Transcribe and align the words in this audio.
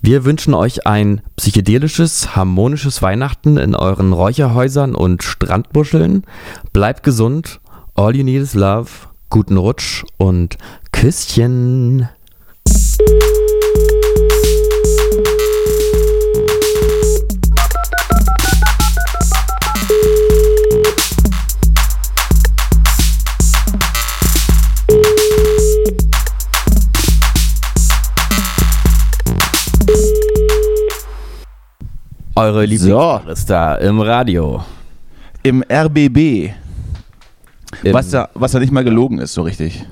Wir 0.00 0.24
wünschen 0.24 0.54
euch 0.54 0.86
ein 0.86 1.22
psychedelisches, 1.36 2.36
harmonisches 2.36 3.02
Weihnachten 3.02 3.56
in 3.56 3.74
euren 3.74 4.12
Räucherhäusern 4.12 4.94
und 4.94 5.22
Strandbuscheln. 5.22 6.24
Bleibt 6.72 7.02
gesund, 7.02 7.60
all 7.94 8.14
you 8.14 8.24
need 8.24 8.42
is 8.42 8.54
love, 8.54 8.90
guten 9.28 9.56
Rutsch 9.56 10.04
und 10.16 10.56
Küsschen. 10.92 12.08
Eure 32.38 32.64
Lieblingsstar 32.66 33.80
im 33.80 34.00
Radio. 34.00 34.64
Im 35.42 35.64
RBB. 35.68 36.50
Im- 37.82 37.94
Was 37.94 38.12
ja, 38.12 38.28
was 38.34 38.52
ja 38.52 38.60
nicht 38.60 38.72
mal 38.72 38.84
gelogen 38.84 39.18
ist, 39.18 39.34
so 39.34 39.42
richtig. 39.42 39.84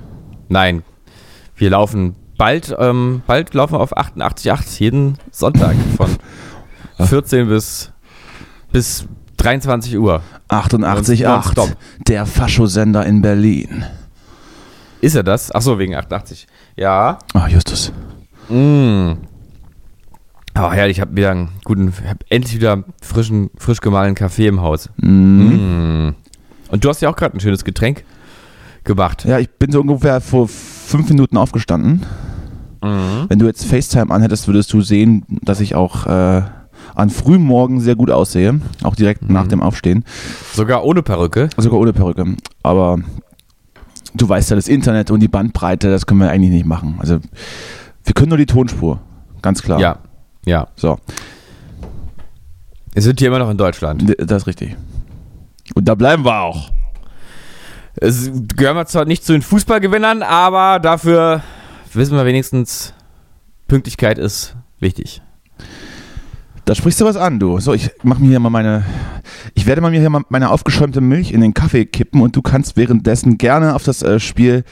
Nein, 0.49 0.83
wir 1.57 1.71
laufen 1.71 2.15
bald, 2.39 2.75
ähm, 2.79 3.23
bald 3.27 3.53
laufen 3.55 3.75
wir 3.75 3.81
auf 3.81 3.97
88,8 3.97 4.79
jeden 4.81 5.19
Sonntag 5.33 5.75
von 5.97 6.09
14 7.07 7.49
bis, 7.49 7.91
bis 8.71 9.07
23 9.39 9.99
Uhr. 9.99 10.23
88,8. 10.49 11.25
Nonstop. 11.27 11.77
Der 12.07 12.27
Faschosender 12.27 13.05
in 13.07 13.23
Berlin. 13.23 13.85
Ist 15.01 15.17
er 15.17 15.25
das? 15.25 15.51
Achso, 15.51 15.79
wegen 15.81 15.95
88. 15.97 16.47
Ja. 16.77 17.19
Ach, 17.35 17.49
Justus. 17.49 17.93
Mm. 18.49 19.13
Oh, 20.59 20.73
herrlich, 20.73 20.97
ich 20.97 21.01
habe 21.03 21.15
wieder 21.15 21.33
einen 21.33 21.51
guten, 21.65 21.93
hab 22.09 22.25
endlich 22.31 22.55
wieder 22.55 22.83
frischen, 23.03 23.51
frisch 23.59 23.81
gemahlenen 23.81 24.15
Kaffee 24.15 24.47
im 24.47 24.63
Haus. 24.63 24.89
Mhm. 24.97 26.09
Mm. 26.09 26.15
Und 26.71 26.85
du 26.85 26.89
hast 26.89 27.03
ja 27.03 27.11
auch 27.11 27.17
gerade 27.17 27.37
ein 27.37 27.41
schönes 27.41 27.63
Getränk 27.65 28.05
gemacht. 28.85 29.25
Ja, 29.27 29.39
ich 29.39 29.51
bin 29.51 29.71
so 29.71 29.81
ungefähr 29.81 30.21
vor 30.21 30.49
fünf 30.49 31.09
Minuten 31.11 31.37
aufgestanden. 31.37 32.07
Mhm. 32.83 33.27
Wenn 33.29 33.39
du 33.39 33.47
jetzt 33.47 33.67
FaceTime 33.67 34.11
anhättest, 34.11 34.47
würdest 34.47 34.73
du 34.73 34.81
sehen, 34.81 35.25
dass 35.29 35.61
ich 35.61 35.75
auch 35.75 36.07
äh, 36.07 36.43
an 36.95 37.11
frühem 37.11 37.43
Morgen 37.43 37.81
sehr 37.81 37.95
gut 37.97 38.11
aussehe. 38.11 38.59
Auch 38.83 38.97
direkt 38.97 39.23
Mhm. 39.23 39.35
nach 39.35 39.47
dem 39.49 39.61
Aufstehen. 39.61 40.05
Sogar 40.55 40.85
ohne 40.85 41.03
Perücke. 41.03 41.51
Sogar 41.59 41.79
ohne 41.81 41.93
Perücke. 41.93 42.35
Aber 42.63 42.99
du 44.15 44.27
weißt 44.29 44.51
ja, 44.51 44.57
das 44.57 44.69
Internet 44.69 45.11
und 45.11 45.21
die 45.21 45.29
Bandbreite, 45.29 45.91
das 45.91 46.07
können 46.07 46.21
wir 46.21 46.31
eigentlich 46.31 46.53
nicht 46.53 46.67
machen. 46.67 46.97
Also 46.99 47.19
wir 48.05 48.15
können 48.15 48.31
nur 48.31 48.39
die 48.39 48.47
Tonspur. 48.47 49.01
Ganz 49.43 49.63
klar. 49.63 49.79
Ja. 49.81 49.99
Ja. 50.47 50.69
So, 50.77 50.99
Wir 52.95 53.03
sind 53.03 53.19
hier 53.19 53.29
immer 53.29 53.41
noch 53.41 53.51
in 53.51 53.59
Deutschland. 53.59 54.15
das 54.19 54.43
ist 54.43 54.47
richtig. 54.47 54.77
Und 55.75 55.87
da 55.87 55.95
bleiben 55.95 56.25
wir 56.25 56.41
auch. 56.41 56.71
Es 57.97 58.31
gehören 58.57 58.77
wir 58.77 58.87
zwar 58.87 59.05
nicht 59.07 59.25
zu 59.25 59.33
den 59.33 59.43
Fußballgewinnern, 59.43 60.23
aber 60.23 60.79
dafür 60.79 61.43
wissen 61.93 62.17
wir 62.17 62.25
wenigstens, 62.25 62.95
Pünktlichkeit 63.69 64.19
ist 64.19 64.55
wichtig. 64.79 65.21
Da 66.65 66.75
sprichst 66.75 67.01
du 67.01 67.05
was 67.05 67.17
an, 67.17 67.41
du. 67.41 67.59
So, 67.59 67.75
ich 67.75 67.91
mach 68.03 68.19
mir 68.19 68.29
hier 68.29 68.41
mal 68.41 68.51
meine. 68.51 68.85
Ich 69.55 69.67
werde 69.67 69.81
mal 69.81 69.91
mir 69.91 70.01
hier 70.01 70.11
mal 70.11 70.23
meine 70.29 70.51
aufgeschäumte 70.51 71.01
Milch 71.01 71.33
in 71.33 71.41
den 71.41 71.55
Kaffee 71.55 71.87
kippen 71.87 72.21
und 72.21 72.37
du 72.37 72.43
kannst 72.43 72.77
währenddessen 72.77 73.39
gerne 73.39 73.75
auf 73.75 73.83
das 73.83 74.03
äh, 74.03 74.21
Spiel 74.21 74.65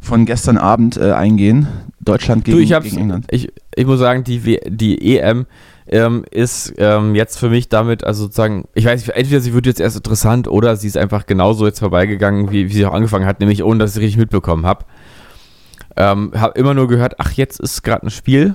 von 0.00 0.24
gestern 0.26 0.58
Abend 0.58 0.96
äh, 0.96 1.12
eingehen. 1.12 1.68
Deutschland 2.00 2.44
gegen, 2.44 2.56
du, 2.58 2.62
ich, 2.62 2.70
gegen 2.70 2.98
England. 2.98 3.26
ich, 3.30 3.52
ich 3.74 3.86
muss 3.86 3.98
sagen, 3.98 4.24
die, 4.24 4.44
W- 4.44 4.60
die 4.66 5.18
EM 5.18 5.46
ähm, 5.88 6.24
ist 6.30 6.72
ähm, 6.78 7.14
jetzt 7.14 7.38
für 7.38 7.50
mich 7.50 7.68
damit, 7.68 8.04
also 8.04 8.24
sozusagen, 8.24 8.66
ich 8.74 8.84
weiß 8.84 9.00
nicht, 9.00 9.14
entweder 9.16 9.40
sie 9.40 9.52
wird 9.52 9.66
jetzt 9.66 9.80
erst 9.80 9.96
interessant 9.96 10.48
oder 10.48 10.76
sie 10.76 10.86
ist 10.86 10.96
einfach 10.96 11.26
genauso 11.26 11.66
jetzt 11.66 11.80
vorbeigegangen, 11.80 12.50
wie, 12.50 12.68
wie 12.68 12.72
sie 12.72 12.86
auch 12.86 12.94
angefangen 12.94 13.26
hat, 13.26 13.40
nämlich 13.40 13.62
ohne, 13.62 13.78
dass 13.80 13.96
ich 13.96 14.02
richtig 14.02 14.18
mitbekommen 14.18 14.64
habe. 14.66 14.84
Ähm, 15.96 16.32
habe 16.36 16.58
immer 16.58 16.74
nur 16.74 16.88
gehört, 16.88 17.14
ach, 17.18 17.32
jetzt 17.32 17.58
ist 17.60 17.82
gerade 17.82 18.06
ein 18.06 18.10
Spiel 18.10 18.54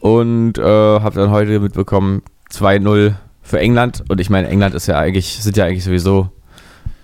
und 0.00 0.58
äh, 0.58 0.62
habe 0.62 1.16
dann 1.20 1.30
heute 1.30 1.58
mitbekommen, 1.60 2.22
2-0 2.52 3.14
für 3.42 3.58
England 3.58 4.04
und 4.08 4.20
ich 4.20 4.30
meine, 4.30 4.48
England 4.48 4.74
ist 4.74 4.86
ja 4.86 4.98
eigentlich, 4.98 5.42
sind 5.42 5.56
ja 5.56 5.64
eigentlich 5.64 5.84
sowieso 5.84 6.30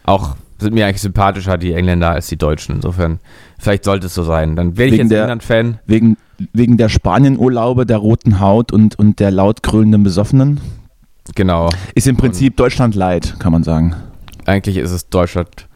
auch, 0.04 0.36
sind 0.60 0.74
mir 0.74 0.86
eigentlich 0.86 1.00
sympathischer, 1.02 1.58
die 1.58 1.72
Engländer, 1.72 2.10
als 2.10 2.28
die 2.28 2.36
Deutschen. 2.36 2.76
Insofern, 2.76 3.18
vielleicht 3.58 3.84
sollte 3.84 4.06
es 4.06 4.14
so 4.14 4.22
sein. 4.22 4.56
Dann 4.56 4.76
werde 4.76 4.86
ich 4.88 4.92
Wegen 4.92 5.02
jetzt 5.04 5.10
der- 5.12 5.22
England-Fan. 5.22 5.78
Wegen, 5.86 6.16
wegen 6.52 6.76
der 6.76 6.88
Spanienurlaube, 6.88 7.86
der 7.86 7.98
roten 7.98 8.40
Haut 8.40 8.72
und, 8.72 8.98
und 8.98 9.20
der 9.20 9.30
laut 9.30 9.62
krönenden 9.62 10.02
Besoffenen. 10.02 10.60
Genau. 11.34 11.70
Ist 11.94 12.06
im 12.06 12.16
Prinzip 12.16 12.56
Deutschland 12.56 12.94
leid, 12.94 13.36
kann 13.38 13.52
man 13.52 13.62
sagen. 13.62 13.94
Eigentlich 14.46 14.76
ist 14.76 14.90
es 14.90 15.08
Deutschland. 15.08 15.66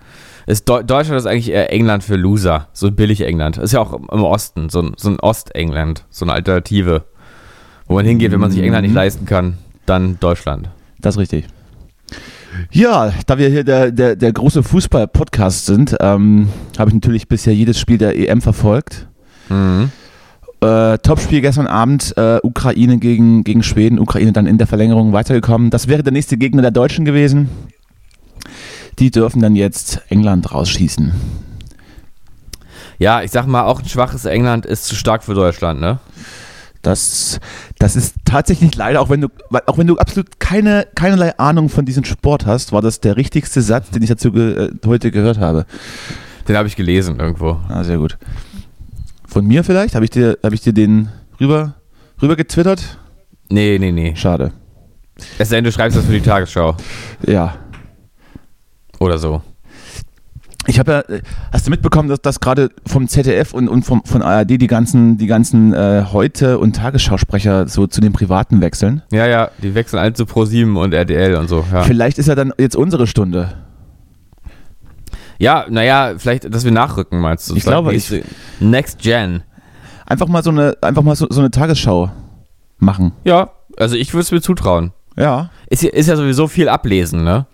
Ist 0.47 0.69
Deu 0.69 0.83
Deutschland 0.83 1.19
ist 1.19 1.27
eigentlich 1.27 1.51
eher 1.51 1.73
England 1.73 2.05
für 2.05 2.17
Loser. 2.17 2.69
So 2.73 2.89
ein 2.89 2.95
billig 2.97 3.21
England. 3.23 3.57
Ist 3.57 3.73
ja 3.73 3.81
auch 3.81 3.93
im 3.95 4.25
Osten. 4.25 4.69
So 4.69 4.81
ein, 4.83 4.93
so 4.97 5.09
ein 5.11 5.19
Ost-England. 5.21 6.05
So 6.11 6.25
eine 6.25 6.33
Alternative. 6.35 7.05
Wo 7.87 7.95
man 7.95 8.05
hingeht, 8.05 8.33
wenn 8.33 8.41
man 8.41 8.51
sich 8.51 8.63
England 8.63 8.83
nicht 8.83 8.91
Mhm. 8.91 8.97
leisten 8.97 9.27
kann, 9.27 9.59
dann 9.87 10.19
Deutschland. 10.21 10.69
Das 11.01 11.15
ist 11.15 11.21
richtig. 11.21 11.47
Ja, 12.71 13.13
da 13.27 13.39
wir 13.39 13.49
hier 13.49 13.65
der, 13.65 13.91
der, 13.91 14.17
der 14.17 14.33
große 14.33 14.63
Fußball-Podcast 14.63 15.67
sind, 15.67 15.97
ähm, 16.01 16.49
habe 16.79 16.91
ich 16.91 16.95
natürlich 16.95 17.29
bisher 17.29 17.55
jedes 17.55 17.79
Spiel 17.79 17.99
der 17.99 18.19
EM 18.19 18.41
verfolgt. 18.41 19.07
Mhm. 19.49 19.91
Äh, 20.61 20.99
Topspiel 20.99 21.41
gestern 21.41 21.67
Abend, 21.67 22.15
äh, 22.17 22.39
Ukraine 22.43 22.99
gegen, 22.99 23.45
gegen 23.45 23.63
Schweden, 23.63 23.99
Ukraine 23.99 24.33
dann 24.33 24.47
in 24.47 24.59
der 24.59 24.67
Verlängerung 24.67 25.13
weitergekommen. 25.13 25.71
Das 25.71 25.89
wäre 25.89 26.03
der 26.03 26.13
nächste 26.13 26.37
Gegner 26.37 26.63
der 26.63 26.71
Deutschen 26.71 27.05
gewesen. 27.05 27.49
Die 28.99 29.11
dürfen 29.11 29.43
dann 29.43 29.57
jetzt 29.57 30.03
England 30.09 30.53
rausschießen. 30.53 31.13
Ja, 32.99 33.23
ich 33.23 33.31
sag 33.31 33.47
mal, 33.47 33.65
auch 33.65 33.81
ein 33.81 33.89
schwaches 33.89 34.25
England 34.25 34.67
ist 34.67 34.85
zu 34.85 34.95
stark 34.95 35.25
für 35.25 35.35
Deutschland, 35.35 35.81
ne? 35.81 35.99
Das, 36.85 37.41
das 37.79 37.97
ist 37.97 38.15
tatsächlich 38.27 38.77
leider, 38.77 39.01
auch 39.01 39.09
wenn 39.09 39.23
du, 39.23 39.29
auch 39.67 39.79
wenn 39.79 39.87
du 39.87 39.97
absolut 39.97 40.39
keine, 40.39 40.87
keinerlei 40.95 41.37
Ahnung 41.39 41.71
von 41.71 41.87
diesem 41.87 42.05
Sport 42.05 42.45
hast, 42.45 42.73
war 42.73 42.83
das 42.83 43.01
der 43.01 43.17
richtigste 43.17 43.63
Satz, 43.63 43.91
den 43.91 44.03
ich 44.03 44.11
dazu 44.11 44.31
ge, 44.31 44.67
äh, 44.67 44.71
heute 44.87 45.11
gehört 45.11 45.39
habe. 45.39 45.65
Den 46.47 46.57
habe 46.57 46.69
ich 46.69 46.77
gelesen 46.77 47.19
irgendwo. 47.19 47.59
Ah, 47.69 47.83
sehr 47.85 47.97
gut. 47.97 48.19
Von 49.27 49.47
mir 49.47 49.65
vielleicht? 49.65 49.95
Habe 49.95 50.05
ich 50.05 50.11
dir, 50.11 50.39
habe 50.45 50.55
ich 50.55 50.61
dir 50.61 50.75
den 50.75 51.09
rüber, 51.41 51.75
rüber 52.21 52.37
getwittert? 52.37 52.99
Nee, 53.49 53.79
nee, 53.79 53.91
nee. 53.91 54.15
Schade. 54.15 54.53
Es 55.39 55.49
sei 55.49 55.57
denn, 55.57 55.65
du 55.65 55.73
schreibst 55.73 55.97
das 55.97 56.05
für 56.05 56.13
die 56.13 56.21
Tagesschau. 56.21 56.77
Ja. 57.27 57.55
Oder 59.01 59.17
so. 59.17 59.43
Ich 60.67 60.79
habe 60.79 60.93
ja, 60.93 61.01
äh, 61.15 61.21
hast 61.53 61.67
du 61.67 61.71
mitbekommen, 61.71 62.09
dass, 62.09 62.21
dass 62.23 62.41
gerade 62.41 62.71
vom 62.87 63.07
ZDF 63.09 63.53
und, 63.53 63.69
und 63.69 63.83
vom, 63.85 64.03
von 64.05 64.23
ARD 64.23 64.51
die 64.61 64.67
ganzen, 64.67 65.19
die 65.19 65.27
ganzen 65.27 65.75
äh, 65.75 66.05
Heute- 66.13 66.59
und 66.59 66.75
Tagesschausprecher 66.77 67.69
so 67.69 67.87
zu 67.87 68.01
den 68.01 68.13
Privaten 68.13 68.61
wechseln? 68.61 69.03
Ja, 69.13 69.27
ja, 69.27 69.51
die 69.63 69.75
wechseln 69.75 69.99
alle 69.99 70.15
zu 70.15 70.25
Pro7 70.25 70.77
und 70.79 70.95
RTL 70.95 71.35
und 71.37 71.49
so. 71.49 71.65
Ja, 71.73 71.83
Vielleicht 71.83 72.19
ist 72.19 72.29
ja 72.29 72.35
dann 72.35 72.53
jetzt 72.59 72.77
unsere 72.77 73.07
Stunde. 73.07 73.53
ja 75.39 75.67
naja, 75.69 76.15
vielleicht, 76.17 76.53
dass 76.53 76.65
wir 76.65 76.73
nachrücken, 76.73 77.21
meinst 77.21 77.51
du? 77.51 77.57
Ich 77.57 77.65
glaube, 77.65 77.95
ich- 77.95 78.23
Next 78.61 79.01
Gen. 79.01 79.43
Einfach 80.07 80.29
mal 80.29 80.43
so 80.43 80.51
eine, 80.51 80.77
einfach 80.81 81.03
mal 81.03 81.17
so, 81.17 81.27
so 81.31 81.41
eine 81.41 81.51
Tagesschau 81.51 82.11
machen. 82.79 83.13
Ja, 83.25 83.51
also 83.77 83.97
ich 83.97 84.13
würde 84.13 84.23
es 84.23 84.33
mir 84.33 84.41
zutrauen. 84.41 84.93
Ja. 85.17 85.51
Ist, 85.69 85.83
ja- 85.83 85.91
ist 85.91 86.09
ja 86.09 86.17
sowieso 86.17 86.47
viel 86.49 86.69
ablesen, 86.69 87.23
ne? 87.25 87.47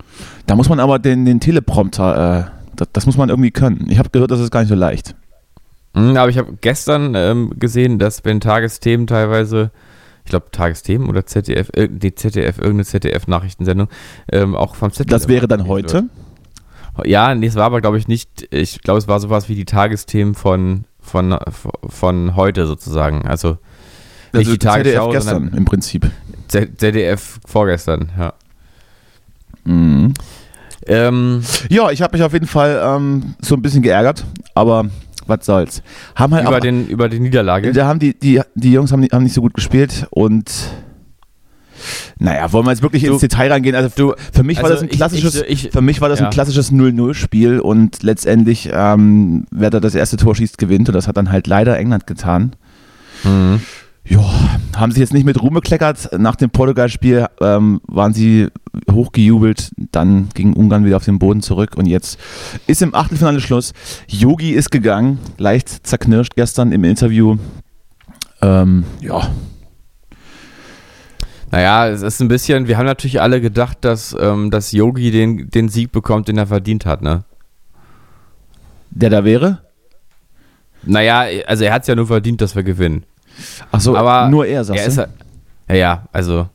Da 0.47 0.57
muss 0.57 0.69
man 0.69 0.81
aber 0.81 0.99
den, 0.99 1.25
den 1.25 1.41
Teleprompter, 1.41 2.39
äh, 2.39 2.60
das, 2.81 2.89
das 2.93 3.07
muss 3.07 3.17
man 3.17 3.29
irgendwie 3.29 3.51
können. 3.51 3.87
Ich 3.91 3.99
habe 3.99 4.11
gehört, 4.11 4.31
das 4.31 4.41
ist 4.41 4.51
gar 4.51 4.61
nicht 4.61 4.71
so 4.71 4.75
leicht. 4.75 5.15
Mhm, 5.95 6.17
aber 6.17 6.31
ich 6.31 6.39
habe 6.39 6.57
gestern 6.61 7.15
ähm, 7.15 7.53
gesehen, 7.59 7.99
dass 7.99 8.25
wenn 8.25 8.41
Tagesthemen 8.41 9.07
teilweise, 9.07 9.71
ich 10.25 10.31
glaube 10.31 10.47
Tagesthemen 10.51 11.09
oder 11.09 11.27
ZDF, 11.27 11.71
äh, 11.75 11.89
die 11.91 12.15
ZDF, 12.15 12.59
irgendeine 12.59 12.85
ZDF-Nachrichtensendung, 12.85 13.89
ähm, 14.33 14.55
auch 14.55 14.77
vom 14.77 14.93
ZDF. 14.93 15.11
Das 15.11 15.29
wäre 15.29 15.49
dann 15.49 15.67
heute. 15.67 16.05
Ja, 17.05 17.35
nee, 17.35 17.47
es 17.47 17.55
war 17.55 17.65
aber 17.65 17.81
glaube 17.81 17.99
ich 17.99 18.09
nicht, 18.09 18.49
ich 18.53 18.83
glaube 18.83 18.99
es 18.99 19.09
war 19.09 19.21
sowas 19.21 19.49
wie 19.49 19.55
die 19.55 19.65
Tagesthemen 19.65 20.35
von, 20.35 20.85
von, 21.01 21.37
von 21.89 22.37
heute 22.37 22.67
sozusagen. 22.67 23.27
Also 23.27 23.59
nicht 24.33 24.49
Also 24.49 24.53
die 24.53 24.59
Tagesschau, 24.59 25.11
ZDF 25.11 25.25
gestern 25.25 25.49
im 25.57 25.65
Prinzip. 25.65 26.11
ZDF 26.49 27.41
vorgestern, 27.47 28.11
ja. 28.19 28.35
Mhm. 29.65 30.15
Ähm, 30.87 31.43
Ja, 31.69 31.91
ich 31.91 32.03
habe 32.03 32.17
mich 32.17 32.25
auf 32.25 32.33
jeden 32.33 32.47
Fall 32.47 32.81
ähm, 32.85 33.35
so 33.41 33.55
ein 33.55 33.63
bisschen 33.63 33.83
geärgert, 33.83 34.25
aber 34.55 34.87
was 35.27 35.45
soll's. 35.47 35.83
Haben 36.17 36.35
halt 36.35 36.47
über, 36.47 36.57
auch, 36.57 36.61
den, 36.61 36.89
über 36.89 37.09
die 37.09 37.21
Niederlage. 37.21 37.73
da 37.73 37.87
haben 37.87 37.99
die, 38.01 38.19
die, 38.19 38.41
die 38.55 38.73
Jungs 38.73 38.91
haben, 38.93 39.01
nicht- 39.01 39.13
haben 39.13 39.23
nicht 39.23 39.35
so 39.35 39.41
gut 39.43 39.55
gespielt 39.55 40.07
und 40.11 40.51
naja, 42.19 42.53
wollen 42.53 42.67
wir 42.67 42.73
jetzt 42.73 42.83
wirklich 42.83 43.05
Du- 43.05 43.13
ins 43.13 43.21
Detail 43.23 43.51
reingehen? 43.53 43.75
Also 43.75 43.89
du- 43.95 44.15
für 44.33 44.43
mich 44.43 44.59
war 44.59 44.65
also 44.65 44.75
das 44.75 44.83
ein 44.83 44.89
ich- 44.91 44.97
klassisches, 44.97 45.43
ich- 45.43 45.67
ich- 45.67 45.71
für 45.73 45.81
mich 45.81 46.01
war 46.01 46.09
das 46.11 46.21
ja. 46.21 46.27
ein 46.27 46.31
klassisches 46.33 46.71
0-0-Spiel 46.73 47.61
und 47.61 48.03
letztendlich, 48.03 48.69
ähm, 48.73 49.47
wer 49.51 49.71
da 49.71 49.81
das 49.81 49.95
erste 49.95 50.17
Tor 50.19 50.35
schießt, 50.35 50.59
gewinnt 50.59 50.89
und 50.89 50.95
das 50.95 51.09
hat 51.09 51.17
dann 51.17 51.31
halt 51.33 51.47
leider 51.47 51.79
England 51.79 52.07
getan. 52.07 52.53
Mhm. 53.25 53.61
Ja, 54.11 54.29
haben 54.75 54.91
sie 54.91 54.99
jetzt 54.99 55.13
nicht 55.13 55.25
mit 55.25 55.41
Ruhm 55.41 55.55
bekleckert. 55.55 56.11
Nach 56.19 56.35
dem 56.35 56.51
Portugal-Spiel 56.51 57.29
ähm, 57.41 57.81
waren 57.87 58.13
sie 58.13 58.49
hochgejubelt. 58.91 59.71
Dann 59.93 60.31
ging 60.35 60.53
Ungarn 60.53 60.85
wieder 60.85 60.97
auf 60.97 61.05
den 61.05 61.21
Boden 61.21 61.43
zurück 61.43 61.77
und 61.77 61.87
jetzt 61.87 62.19
ist 62.67 62.83
im 62.83 62.93
Achtelfinale 62.93 63.41
Schluss. 63.41 63.73
Yogi 64.09 64.51
ist 64.51 64.73
gegangen, 64.73 65.21
leicht 65.39 65.87
zerknirscht 65.87 66.35
gestern 66.35 66.73
im 66.73 66.83
Interview. 66.83 67.37
Ähm, 68.43 68.83
ja, 69.01 69.31
Naja, 71.53 71.89
es 71.89 72.03
ist 72.03 72.21
ein 72.21 72.27
bisschen, 72.29 72.67
wir 72.67 72.79
haben 72.79 72.87
natürlich 72.87 73.21
alle 73.21 73.41
gedacht, 73.41 73.79
dass, 73.83 74.17
ähm, 74.19 74.51
dass 74.51 74.73
Yogi 74.73 75.13
den, 75.13 75.51
den 75.51 75.69
Sieg 75.69 75.93
bekommt, 75.93 76.27
den 76.27 76.37
er 76.37 76.49
verdient 76.49 76.85
hat, 76.85 77.01
ne? 77.01 77.23
der 78.91 79.11
da 79.11 79.25
wäre? 79.25 79.61
Naja, 80.83 81.27
also 81.47 81.63
er 81.63 81.73
hat 81.73 81.83
es 81.83 81.89
ja 81.89 81.95
nur 81.95 82.09
verdient, 82.09 82.41
dass 82.41 82.57
wir 82.57 82.65
gewinnen. 82.65 83.05
Ach 83.73 83.81
so, 83.81 83.97
Aber 83.97 84.29
nur 84.29 84.47
er, 84.47 84.65
sagst 84.65 84.81
er 84.81 84.87
du? 84.87 84.91
ist 84.93 84.99
halt, 84.99 85.11
ja, 85.69 85.75
ja, 85.75 86.03
also. 86.13 86.49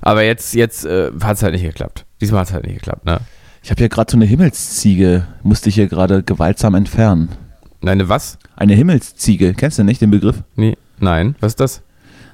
Aber 0.00 0.22
jetzt, 0.24 0.54
jetzt 0.54 0.84
äh, 0.86 1.10
hat 1.22 1.36
es 1.36 1.42
halt 1.42 1.52
nicht 1.54 1.64
geklappt. 1.64 2.04
Diesmal 2.20 2.40
hat 2.40 2.48
es 2.48 2.54
halt 2.54 2.64
nicht 2.66 2.76
geklappt, 2.76 3.04
ne? 3.04 3.18
Ich 3.62 3.70
habe 3.70 3.78
hier 3.80 3.88
gerade 3.88 4.10
so 4.10 4.16
eine 4.16 4.24
Himmelsziege, 4.24 5.26
musste 5.42 5.68
ich 5.68 5.74
hier 5.74 5.88
gerade 5.88 6.22
gewaltsam 6.22 6.74
entfernen. 6.74 7.28
Nein, 7.80 7.98
ne, 7.98 8.08
was? 8.08 8.38
Eine 8.56 8.74
Himmelsziege, 8.74 9.54
kennst 9.54 9.78
du 9.78 9.84
nicht 9.84 10.00
den 10.00 10.10
Begriff? 10.10 10.42
Nee, 10.56 10.76
nein, 10.98 11.34
was 11.40 11.52
ist 11.52 11.60
das? 11.60 11.82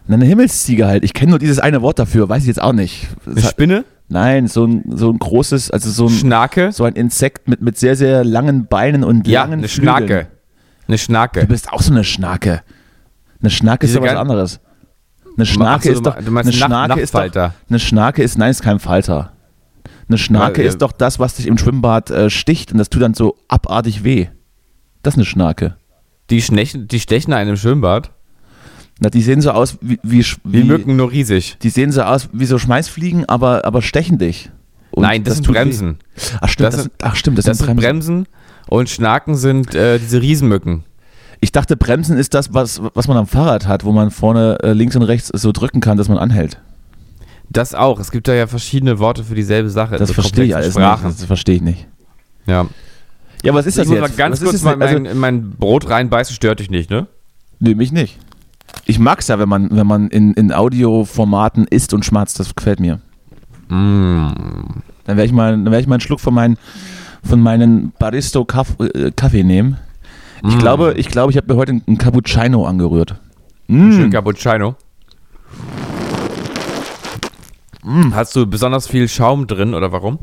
Eine 0.06 0.24
Himmelsziege 0.26 0.86
halt. 0.86 1.02
Ich 1.02 1.14
kenne 1.14 1.30
nur 1.30 1.38
dieses 1.38 1.58
eine 1.58 1.80
Wort 1.80 1.98
dafür, 1.98 2.28
weiß 2.28 2.42
ich 2.42 2.48
jetzt 2.48 2.60
auch 2.62 2.74
nicht. 2.74 3.08
Eine 3.26 3.40
Spinne? 3.40 3.84
Nein, 4.08 4.48
so 4.48 4.66
ein, 4.66 4.84
so 4.90 5.10
ein 5.10 5.18
großes, 5.18 5.70
also 5.70 5.90
so 5.90 6.06
ein, 6.06 6.10
Schnake? 6.10 6.72
so 6.72 6.84
ein 6.84 6.92
Insekt 6.94 7.48
mit, 7.48 7.62
mit 7.62 7.78
sehr, 7.78 7.96
sehr 7.96 8.22
langen 8.22 8.66
Beinen 8.66 9.02
und 9.02 9.26
Ja, 9.26 9.42
langen 9.42 9.60
eine 9.60 9.68
Flügeln. 9.68 9.96
Schnake. 9.96 10.26
Eine 10.86 10.96
Du 10.96 11.02
Schnake. 11.02 11.46
bist 11.46 11.72
auch 11.72 11.80
so 11.80 11.90
eine 11.90 12.04
Schnake. 12.04 12.60
Eine 13.44 13.50
Schnake 13.50 13.86
ist 13.86 13.94
ja 13.94 14.00
was 14.00 14.14
anderes. 14.14 14.60
Eine 15.36 15.44
so, 15.44 15.90
ist 15.92 16.06
doch. 16.06 16.16
me- 16.16 16.22
du 16.22 16.30
meinst 16.30 16.48
eine 16.48 16.56
Schnake 16.56 17.00
ist 17.00 17.14
doch. 17.14 17.20
Eine 17.68 17.78
Schnake 17.78 18.22
ist, 18.22 18.38
nein, 18.38 18.50
ist 18.50 18.62
kein 18.62 18.78
Falter. 18.78 19.32
Eine 20.08 20.16
Schnake 20.18 20.62
Ja, 20.62 20.66
äh, 20.66 20.68
ist 20.68 20.78
doch 20.80 20.92
das, 20.92 21.18
was 21.18 21.34
dich 21.34 21.46
im 21.46 21.58
Schwimmbad 21.58 22.10
äh, 22.10 22.30
sticht 22.30 22.72
und 22.72 22.78
das 22.78 22.88
tut 22.88 23.02
dann 23.02 23.14
so 23.14 23.36
abartig 23.48 24.02
weh. 24.04 24.28
Das 25.02 25.14
ist 25.14 25.18
eine 25.18 25.26
Schnake. 25.26 25.76
Die, 26.30 26.40
schnechen, 26.40 26.88
die 26.88 27.00
stechen 27.00 27.32
einen 27.34 27.50
im 27.50 27.56
Schwimmbad. 27.56 28.12
Na, 29.00 29.10
die 29.10 29.20
sehen 29.22 29.40
so 29.42 29.50
aus 29.50 29.76
wie, 29.82 29.98
wie, 30.02 30.24
Wie 30.44 30.64
Mücken, 30.64 30.96
nur 30.96 31.10
riesig. 31.10 31.58
Die 31.62 31.68
sehen 31.68 31.92
so 31.92 32.02
aus 32.02 32.28
wie 32.32 32.46
so 32.46 32.58
Schmeißfliegen, 32.58 33.28
aber, 33.28 33.64
aber 33.66 33.82
stechen 33.82 34.16
dich. 34.18 34.50
Und 34.92 35.02
Nein, 35.02 35.24
das, 35.24 35.34
sind 35.34 35.44
tut 35.44 35.56
weh. 35.56 35.64
Bremsen. 35.64 35.98
Ach 36.40 36.48
stimmt, 36.48 36.66
Das 36.68 36.74
das, 36.76 36.82
sind- 36.84 36.94
ach, 37.02 37.16
stimmt, 37.16 37.38
das, 37.38 37.44
Das 37.44 37.58
sind 37.58 37.66
sind 37.66 37.76
Bremsen. 37.76 38.24
Bremsen 38.24 38.34
und 38.70 38.88
Schnaken 38.88 39.34
sind 39.34 39.74
äh, 39.74 39.98
diese 39.98 40.22
Riesenmücken. 40.22 40.84
Ich 41.44 41.52
dachte, 41.52 41.76
Bremsen 41.76 42.16
ist 42.16 42.32
das, 42.32 42.54
was, 42.54 42.80
was 42.94 43.06
man 43.06 43.18
am 43.18 43.26
Fahrrad 43.26 43.68
hat, 43.68 43.84
wo 43.84 43.92
man 43.92 44.10
vorne 44.10 44.56
äh, 44.62 44.72
links 44.72 44.96
und 44.96 45.02
rechts 45.02 45.28
so 45.28 45.52
drücken 45.52 45.82
kann, 45.82 45.98
dass 45.98 46.08
man 46.08 46.16
anhält. 46.16 46.58
Das 47.50 47.74
auch. 47.74 48.00
Es 48.00 48.10
gibt 48.10 48.28
da 48.28 48.32
ja 48.32 48.46
verschiedene 48.46 48.98
Worte 48.98 49.24
für 49.24 49.34
dieselbe 49.34 49.68
Sache. 49.68 49.98
Das 49.98 50.08
so 50.08 50.14
verstehe 50.14 50.44
ich 50.46 50.56
alles 50.56 50.72
Sprachen. 50.72 51.08
nicht. 51.08 51.18
Das 51.18 51.26
verstehe 51.26 51.56
ich 51.56 51.60
nicht. 51.60 51.86
Ja. 52.46 52.64
Ja, 53.42 53.52
was 53.52 53.66
ist 53.66 53.76
das 53.76 53.84
ich 53.84 53.90
muss 53.90 53.98
jetzt? 53.98 54.08
mal 54.08 54.16
ganz 54.16 54.40
was 54.40 54.44
kurz 54.44 54.54
ist 54.54 54.64
mal 54.64 54.78
das 54.78 54.92
in 54.92 55.02
mein, 55.02 55.12
in 55.12 55.18
mein 55.18 55.50
Brot 55.50 55.90
reinbeißen, 55.90 56.34
stört 56.34 56.60
dich 56.60 56.70
nicht, 56.70 56.88
ne? 56.88 57.08
nee, 57.58 57.74
mich 57.74 57.92
nicht. 57.92 58.18
Ich 58.86 58.98
mag 58.98 59.20
es 59.20 59.28
ja, 59.28 59.38
wenn 59.38 59.50
man, 59.50 59.68
wenn 59.70 59.86
man 59.86 60.08
in, 60.08 60.32
in 60.32 60.50
Audioformaten 60.50 61.66
isst 61.66 61.92
und 61.92 62.06
schmatzt. 62.06 62.40
Das 62.40 62.54
gefällt 62.54 62.80
mir. 62.80 63.00
Mm. 63.68 64.32
Dann 65.04 65.16
werde 65.18 65.26
ich, 65.26 65.32
mal- 65.32 65.62
dann 65.62 65.74
ich 65.74 65.86
mal 65.86 65.96
einen 65.96 66.00
Schluck 66.00 66.20
von, 66.20 66.32
meinen, 66.32 66.56
von 67.22 67.38
meinen 67.38 67.92
Baristo 67.98 68.46
Kaff, 68.46 68.76
äh, 68.80 69.10
Kaffee 69.10 69.44
nehmen. 69.44 69.76
Ich 70.42 70.54
Mm. 70.56 70.58
glaube, 70.58 70.94
ich, 70.96 71.08
glaube, 71.08 71.30
ich 71.30 71.36
habe 71.36 71.52
mir 71.52 71.58
heute 71.58 71.72
einen 71.86 71.98
Cappuccino 71.98 72.66
angerührt. 72.66 73.14
Schön 73.68 74.08
Mm. 74.08 74.10
Cappuccino. 74.10 74.74
Hast 78.12 78.34
du 78.34 78.46
besonders 78.46 78.86
viel 78.88 79.08
Schaum 79.08 79.46
drin 79.46 79.74
oder 79.74 79.92
warum? 79.92 80.18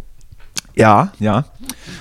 Ja, 0.76 1.12
ja. 1.20 1.46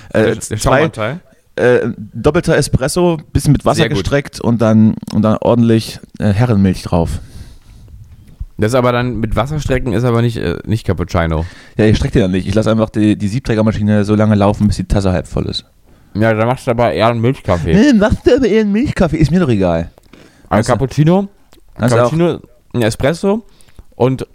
Äh, 0.09 0.23
Der- 0.23 0.23
der 0.35 0.41
zwei, 0.41 0.57
Schaumanteil? 0.57 1.19
äh, 1.55 1.89
doppelter 1.97 2.55
Espresso, 2.57 3.17
bisschen 3.31 3.51
mit 3.51 3.65
Wasser 3.65 3.87
gestreckt 3.89 4.39
und 4.41 4.61
dann, 4.61 4.95
und 5.13 5.21
dann 5.21 5.37
ordentlich 5.41 5.99
äh, 6.19 6.31
Herrenmilch 6.33 6.81
drauf. 6.83 7.19
Das 8.57 8.71
ist 8.71 8.75
aber 8.75 8.91
dann 8.91 9.19
mit 9.19 9.35
Wasserstrecken 9.35 9.93
ist 9.93 10.03
aber 10.03 10.21
nicht, 10.21 10.37
äh, 10.37 10.57
nicht 10.65 10.85
Cappuccino. 10.85 11.45
Ja, 11.77 11.85
ich 11.85 11.97
strecke 11.97 12.13
den 12.13 12.21
dann 12.23 12.31
nicht. 12.31 12.47
Ich 12.47 12.53
lasse 12.55 12.71
einfach 12.71 12.89
die, 12.89 13.15
die 13.15 13.27
Siebträgermaschine 13.27 14.03
so 14.03 14.15
lange 14.15 14.35
laufen, 14.35 14.67
bis 14.67 14.77
die 14.77 14.83
Tasse 14.85 15.11
halb 15.11 15.27
voll 15.27 15.45
ist. 15.47 15.65
Ja, 16.13 16.33
dann 16.33 16.47
machst 16.47 16.67
du 16.67 16.71
aber 16.71 16.91
eher 16.91 17.07
einen 17.07 17.21
Milchkaffee. 17.21 17.73
Nee, 17.73 17.93
machst 17.93 18.25
du 18.27 18.35
aber 18.35 18.47
eher 18.47 18.61
einen 18.61 18.71
Milchkaffee? 18.71 19.17
Ist 19.17 19.31
mir 19.31 19.39
doch 19.39 19.49
egal. 19.49 19.89
Ein 20.49 20.57
Also- 20.57 20.73
Cappuccino, 20.73 21.27
auch, 21.75 21.87
Cappuccino, 21.87 22.39
ein 22.73 22.81
Espresso 22.81 23.43
und 23.95 24.27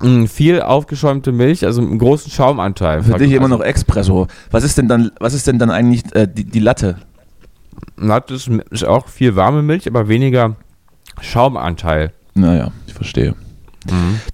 mh, 0.00 0.26
viel 0.26 0.60
aufgeschäumte 0.60 1.30
Milch, 1.32 1.64
also 1.64 1.80
einen 1.82 1.98
großen 1.98 2.30
Schaumanteil. 2.32 3.02
für 3.02 3.14
dich 3.18 3.30
immer 3.32 3.44
Also, 3.44 3.58
noch 3.58 3.64
Espresso. 3.64 4.26
Was 4.50 4.64
ist 4.64 4.76
denn 4.76 4.88
dann, 4.88 5.12
was 5.20 5.34
ist 5.34 5.46
denn 5.46 5.58
dann 5.58 5.70
eigentlich 5.70 6.02
äh, 6.16 6.26
die, 6.26 6.44
die 6.44 6.58
Latte? 6.60 6.96
Latte 7.96 8.34
ist, 8.34 8.48
ist 8.70 8.84
auch 8.84 9.08
viel 9.08 9.36
warme 9.36 9.62
Milch, 9.62 9.86
aber 9.86 10.08
weniger 10.08 10.56
Schaumanteil. 11.20 12.12
Naja, 12.34 12.70
ich 12.86 12.94
verstehe. 12.94 13.34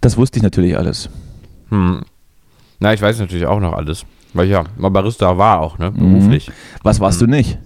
Das 0.01 0.17
wusste 0.17 0.39
ich 0.39 0.43
natürlich 0.43 0.77
alles. 0.79 1.11
Hm. 1.71 2.03
Na, 2.79 2.95
ich 2.95 3.03
weiß 3.03 3.19
natürlich 3.19 3.47
auch 3.47 3.61
noch 3.61 3.75
alles. 3.75 4.07
Weil 4.35 4.47
ich 4.47 4.53
ja 4.53 4.65
mal 4.77 4.89
Barista 4.91 5.37
war 5.39 5.61
auch, 5.61 5.79
ne? 5.79 5.91
Mhm. 5.91 5.97
Beruflich. 5.99 6.51
Was 6.83 7.01
warst 7.01 7.21
du 7.21 7.27
nicht? 7.27 7.59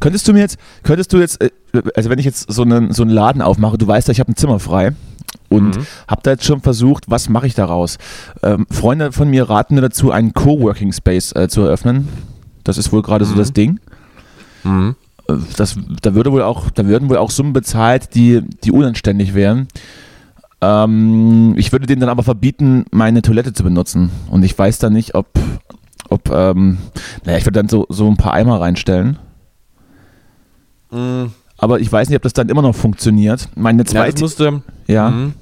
Könntest 0.00 0.26
du 0.28 0.32
mir 0.32 0.40
jetzt, 0.40 0.56
könntest 0.82 1.12
du 1.12 1.18
jetzt, 1.18 1.40
äh, 1.42 1.50
also 1.94 2.08
wenn 2.10 2.18
ich 2.18 2.24
jetzt 2.24 2.50
so 2.50 2.62
einen, 2.62 2.92
so 2.92 3.02
einen 3.02 3.10
Laden 3.10 3.42
aufmache, 3.42 3.76
du 3.78 3.86
weißt 3.86 4.08
ja, 4.08 4.12
ich 4.12 4.20
habe 4.20 4.32
ein 4.32 4.36
Zimmer 4.36 4.58
frei 4.58 4.92
und 5.50 5.76
Mhm. 5.76 5.86
habe 6.08 6.20
da 6.22 6.30
jetzt 6.32 6.44
schon 6.44 6.60
versucht, 6.60 7.04
was 7.10 7.28
mache 7.28 7.46
ich 7.46 7.54
daraus? 7.54 7.98
Ähm, 8.42 8.66
Freunde 8.70 9.12
von 9.12 9.28
mir 9.28 9.48
raten 9.50 9.74
mir 9.74 9.80
dazu, 9.82 10.10
einen 10.10 10.32
Coworking 10.32 10.92
Space 10.92 11.32
äh, 11.32 11.48
zu 11.48 11.62
eröffnen. 11.62 12.08
Das 12.64 12.78
ist 12.78 12.92
wohl 12.92 13.02
gerade 13.02 13.24
so 13.24 13.34
Mhm. 13.34 13.38
das 13.38 13.52
Ding. 13.52 13.80
Mhm. 14.62 14.94
Äh, 15.28 15.34
Das, 15.56 15.76
da 16.02 16.14
würde 16.14 16.32
wohl 16.32 16.42
auch, 16.42 16.70
da 16.70 16.86
würden 16.86 17.08
wohl 17.10 17.18
auch 17.18 17.30
Summen 17.30 17.52
bezahlt, 17.52 18.14
die, 18.14 18.40
die 18.62 18.72
unanständig 18.72 19.34
wären. 19.34 19.68
Ähm, 20.60 21.54
ich 21.58 21.72
würde 21.72 21.86
denen 21.86 22.00
dann 22.00 22.08
aber 22.10 22.22
verbieten, 22.22 22.84
meine 22.90 23.20
Toilette 23.22 23.52
zu 23.52 23.62
benutzen. 23.64 24.10
Und 24.30 24.44
ich 24.44 24.58
weiß 24.58 24.78
dann 24.78 24.92
nicht, 24.94 25.14
ob, 25.14 25.26
ob 26.14 26.30
ähm, 26.30 26.78
naja, 27.24 27.38
ich 27.38 27.44
würde 27.44 27.60
dann 27.60 27.68
so, 27.68 27.86
so 27.88 28.08
ein 28.08 28.16
paar 28.16 28.32
Eimer 28.32 28.60
reinstellen. 28.60 29.18
Mhm. 30.90 31.32
Aber 31.58 31.80
ich 31.80 31.90
weiß 31.90 32.08
nicht, 32.08 32.16
ob 32.16 32.22
das 32.22 32.32
dann 32.32 32.48
immer 32.48 32.62
noch 32.62 32.74
funktioniert. 32.74 33.48
Meine 33.54 33.78
Ja, 33.78 33.84
das 33.84 33.92
zweite, 33.92 34.20
musste, 34.20 34.62
ja, 34.86 35.10
Mhm. 35.10 35.34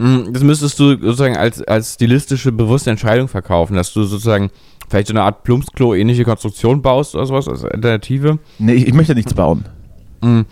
Mhm, 0.00 0.32
Das 0.32 0.42
müsstest 0.44 0.78
du 0.78 0.90
sozusagen 0.90 1.36
als, 1.36 1.60
als 1.62 1.94
stilistische, 1.94 2.52
bewusste 2.52 2.90
Entscheidung 2.90 3.26
verkaufen, 3.26 3.74
dass 3.74 3.92
du 3.92 4.04
sozusagen 4.04 4.50
vielleicht 4.88 5.08
so 5.08 5.12
eine 5.12 5.22
Art 5.22 5.42
Plumpsklo-ähnliche 5.42 6.24
Konstruktion 6.24 6.82
baust 6.82 7.16
oder 7.16 7.26
sowas 7.26 7.48
als 7.48 7.64
Alternative. 7.64 8.38
nee, 8.58 8.74
ich, 8.74 8.86
ich 8.86 8.94
möchte 8.94 9.14
nichts 9.14 9.34
bauen. 9.34 9.64
Mhm. 10.22 10.46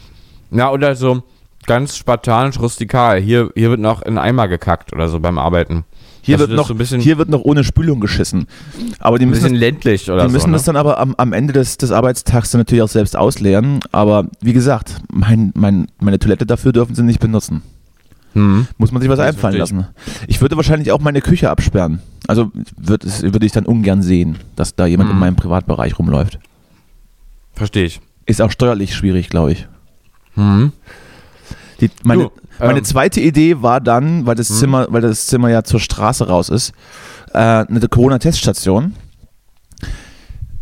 Ja, 0.51 0.73
oder 0.73 0.97
so 0.97 1.23
ganz 1.67 1.97
spartanisch 1.97 2.59
rustikal. 2.61 3.21
Hier, 3.21 3.51
hier 3.55 3.71
wird 3.71 3.81
noch 3.81 4.03
in 4.03 4.19
Eimer 4.19 4.49
gekackt 4.49 4.93
oder 4.93 5.09
so 5.09 5.21
beim 5.21 5.39
Arbeiten. 5.39 5.85
Hier, 6.27 6.37
Dass 6.39 6.49
wird 6.49 6.59
das 6.59 6.69
noch, 6.69 6.85
so 6.87 6.97
hier 6.97 7.19
wird 7.19 7.29
noch 7.29 7.43
ohne 7.43 7.63
Spülung 7.63 8.01
geschissen. 8.01 8.47
Aber 8.99 9.19
die 9.19 9.27
ein 9.27 9.29
müssen, 9.31 9.43
bisschen 9.43 9.55
das, 9.55 9.61
ländlich 9.61 10.11
oder 10.11 10.27
die 10.27 10.33
müssen 10.33 10.47
so. 10.49 10.53
das 10.53 10.63
Ne? 10.63 10.67
dann 10.67 10.77
aber 10.77 10.99
am, 10.99 11.15
am 11.17 11.33
Ende 11.33 11.53
des, 11.53 11.79
des 11.79 11.93
Arbeitstags 11.93 12.51
dann 12.51 12.61
natürlich 12.63 12.83
auch 12.83 12.89
selbst 12.89 13.17
ausleeren. 13.17 13.79
Aber 13.93 14.27
wie 14.41 14.53
gesagt, 14.53 14.97
mein, 15.13 15.53
mein, 15.55 15.87
meine 16.01 16.19
Toilette 16.19 16.45
dafür 16.45 16.73
dürfen 16.73 16.97
sie 16.97 17.05
nicht 17.05 17.21
benutzen. 17.21 17.63
Mhm. 18.35 18.67
Muss 18.77 18.91
man 18.91 19.01
sich 19.01 19.09
was 19.09 19.19
Das 19.19 19.29
einfallen 19.29 19.57
lassen. 19.57 19.87
Ich 20.27 20.41
würde 20.41 20.57
wahrscheinlich 20.57 20.91
auch 20.91 21.01
meine 21.01 21.21
Küche 21.21 21.49
absperren. 21.49 22.01
Also 22.27 22.51
würde, 22.77 23.07
würde 23.33 23.47
ich 23.47 23.53
dann 23.53 23.65
ungern 23.65 24.03
sehen, 24.03 24.37
dass 24.57 24.75
da 24.75 24.85
jemand 24.87 25.11
in 25.11 25.15
Mhm. 25.17 25.21
meinem 25.21 25.37
Privatbereich 25.37 25.97
rumläuft. 25.99 26.41
Verstehe 27.55 27.85
ich. 27.85 28.01
Ist 28.27 28.43
auch 28.43 28.51
steuerlich 28.51 28.95
schwierig, 28.97 29.29
glaube 29.31 29.53
ich. 29.53 29.69
Mhm. 30.35 30.73
Die, 31.81 31.91
meine, 32.05 32.25
Du, 32.25 32.31
meine 32.59 32.79
ähm, 32.79 32.85
zweite 32.85 33.21
Idee 33.21 33.61
war 33.63 33.81
dann, 33.81 34.25
weil 34.27 34.35
das, 34.35 34.51
Mhm. 34.51 34.55
Zimmer, 34.55 34.87
weil 34.91 35.03
das 35.03 35.27
Zimmer 35.27 35.51
ja 35.51 35.63
zur 35.63 35.81
Straße 35.81 36.27
raus 36.29 36.49
ist, 36.49 36.73
äh, 37.33 37.39
eine 37.39 37.81
Corona-Teststation. 37.89 38.95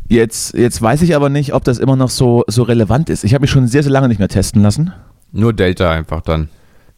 Jetzt, 0.09 0.55
jetzt 0.55 0.83
weiß 0.83 1.03
ich 1.03 1.17
aber 1.17 1.29
nicht, 1.31 1.55
ob 1.55 1.65
das 1.65 1.79
immer 1.79 1.97
noch 1.97 2.11
so, 2.11 2.45
so 2.47 2.63
relevant 2.63 3.09
ist. 3.09 3.25
Ich 3.25 3.33
habe 3.35 3.43
mich 3.43 3.51
schon 3.51 3.67
sehr, 3.69 3.83
sehr 3.83 3.93
lange 3.93 4.09
nicht 4.09 4.19
mehr 4.19 4.29
testen 4.29 4.63
lassen. 4.63 4.93
Nur 5.33 5.53
Delta 5.53 5.91
einfach 5.91 6.21
dann. 6.21 6.49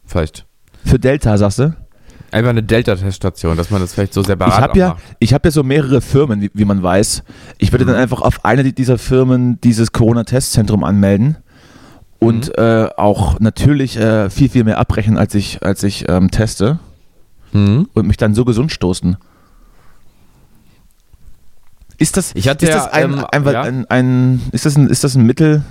Vielleicht. 0.05 0.45
Für 0.85 0.99
Delta, 0.99 1.37
sagst 1.37 1.59
du? 1.59 1.75
Einfach 2.31 2.49
eine 2.49 2.63
Delta-Teststation, 2.63 3.55
dass 3.55 3.69
man 3.71 3.79
das 3.81 3.93
vielleicht 3.93 4.13
so 4.13 4.21
separat 4.21 4.53
Ich 4.53 4.61
habe 4.61 4.71
auch 4.73 4.75
ja, 4.75 4.87
macht. 4.89 5.03
ich 5.19 5.33
hab 5.33 5.45
ja 5.45 5.51
so 5.51 5.63
mehrere 5.63 6.01
Firmen, 6.01 6.41
wie, 6.41 6.51
wie 6.53 6.65
man 6.65 6.83
weiß. 6.83 7.23
Ich 7.57 7.71
würde 7.71 7.85
dann 7.85 7.95
Mhm. 7.95 8.01
einfach 8.01 8.21
auf 8.21 8.43
eine 8.43 8.63
dieser 8.73 8.97
Firmen 8.97 9.61
dieses 9.61 9.93
Corona-Testzentrum 9.93 10.83
anmelden 10.83 11.37
und 12.19 12.47
Mhm. 12.47 12.53
äh, 12.63 12.89
auch 12.97 13.39
natürlich 13.39 13.97
äh, 13.97 14.29
viel, 14.29 14.49
viel 14.49 14.63
mehr 14.63 14.79
abbrechen, 14.79 15.17
als 15.17 15.35
ich, 15.35 15.63
als 15.63 15.83
ich 15.83 16.07
ähm, 16.09 16.31
teste 16.31 16.79
Mhm. 17.53 17.87
und 17.93 18.07
mich 18.07 18.17
dann 18.17 18.33
so 18.35 18.43
gesund 18.45 18.71
stoßen. 18.71 19.17
Ist 21.97 22.15
das, 22.17 22.31
Ich 22.35 22.47
hatte 22.47 22.65
ist 22.65 22.71
ja, 22.71 22.77
das 22.77 22.91
ein, 22.93 23.13
ähm, 23.13 23.25
ein, 23.31 23.45
ja. 23.45 23.61
ein, 23.61 23.85
ein, 23.89 24.41
ist 24.51 24.65
das 24.65 24.75
ein, 24.77 24.87
ist 24.87 25.03
das 25.03 25.15
ein 25.15 25.25
Mittel, 25.25 25.63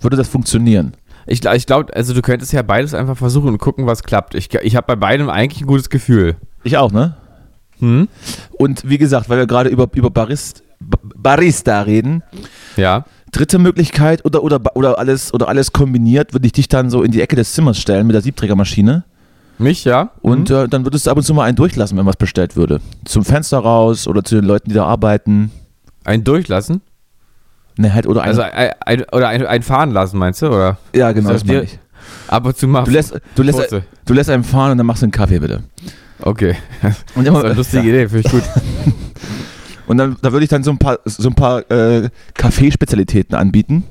würde 0.00 0.16
das 0.16 0.28
funktionieren? 0.28 0.94
Ich, 1.26 1.44
ich 1.44 1.66
glaube, 1.66 1.94
also 1.94 2.14
du 2.14 2.22
könntest 2.22 2.52
ja 2.52 2.62
beides 2.62 2.94
einfach 2.94 3.16
versuchen 3.16 3.48
und 3.48 3.58
gucken, 3.58 3.86
was 3.86 4.02
klappt. 4.02 4.34
Ich, 4.34 4.52
ich 4.54 4.76
habe 4.76 4.86
bei 4.86 4.96
beidem 4.96 5.28
eigentlich 5.28 5.60
ein 5.62 5.66
gutes 5.66 5.90
Gefühl. 5.90 6.36
Ich 6.64 6.76
auch, 6.78 6.90
ne? 6.90 7.16
Hm? 7.80 8.08
Und 8.52 8.88
wie 8.88 8.98
gesagt, 8.98 9.28
weil 9.28 9.38
wir 9.38 9.46
gerade 9.46 9.68
über, 9.70 9.88
über 9.94 10.10
Barist, 10.10 10.64
Ba- 10.80 10.98
Barista 11.14 11.82
reden, 11.82 12.22
Ja. 12.76 13.04
Dritte 13.32 13.58
Möglichkeit 13.58 14.24
oder, 14.24 14.42
oder, 14.42 14.60
oder, 14.74 14.98
alles, 14.98 15.32
oder 15.34 15.48
alles 15.48 15.72
kombiniert, 15.72 16.32
würde 16.32 16.46
ich 16.46 16.52
dich 16.52 16.68
dann 16.68 16.90
so 16.90 17.02
in 17.02 17.10
die 17.12 17.20
Ecke 17.20 17.36
des 17.36 17.52
Zimmers 17.52 17.78
stellen 17.78 18.06
mit 18.06 18.14
der 18.14 18.22
Siebträgermaschine 18.22 19.04
Mich, 19.58 19.84
ja. 19.84 20.10
und 20.22 20.50
äh, 20.50 20.68
dann 20.68 20.84
würdest 20.84 21.06
du 21.06 21.10
ab 21.10 21.16
und 21.16 21.22
zu 21.22 21.34
mal 21.34 21.44
einen 21.44 21.56
durchlassen, 21.56 21.96
wenn 21.98 22.06
was 22.06 22.16
bestellt 22.16 22.56
würde. 22.56 22.80
Zum 23.04 23.24
Fenster 23.24 23.58
raus 23.58 24.06
oder 24.06 24.22
zu 24.24 24.34
den 24.36 24.44
Leuten, 24.44 24.68
die 24.70 24.74
da 24.74 24.84
arbeiten. 24.86 25.50
Ein 26.04 26.24
durchlassen? 26.24 26.80
Ne, 27.76 27.94
halt, 27.94 28.06
oder 28.06 28.22
ein, 28.22 28.28
Also 28.28 28.42
ein, 28.42 28.72
ein, 28.84 29.04
oder 29.12 29.28
ein, 29.28 29.46
ein 29.46 29.62
fahren 29.62 29.92
lassen, 29.92 30.18
meinst 30.18 30.42
du? 30.42 30.48
Oder 30.48 30.78
ja, 30.94 31.12
genau, 31.12 31.30
das 31.30 31.42
das 31.42 31.48
meine 31.48 31.62
ich. 31.62 31.78
ab 32.26 32.44
und 32.44 32.56
zu 32.56 32.66
mal. 32.66 32.84
Du 32.84 32.90
lässt, 32.90 33.20
du, 33.36 33.42
lässt, 33.42 33.58
Kurze. 33.58 33.84
du 34.04 34.14
lässt 34.14 34.30
einen 34.30 34.42
fahren 34.42 34.72
und 34.72 34.78
dann 34.78 34.86
machst 34.86 35.02
du 35.02 35.06
einen 35.06 35.12
Kaffee, 35.12 35.38
bitte. 35.38 35.62
Okay. 36.20 36.56
Und, 37.14 37.24
Das 37.26 37.34
ist 37.36 37.44
eine 37.44 37.54
lustige 37.54 37.82
Idee, 37.88 38.08
finde 38.08 38.26
ich 38.26 38.32
gut. 38.32 38.42
und 39.88 39.96
dann 39.98 40.16
da 40.22 40.32
würde 40.32 40.44
ich 40.44 40.50
dann 40.50 40.62
so 40.62 40.70
ein 40.70 40.78
paar, 40.78 40.98
so 41.04 41.28
ein 41.28 41.34
paar 41.34 41.68
äh, 41.70 42.10
Kaffeespezialitäten 42.34 43.34
anbieten, 43.34 43.84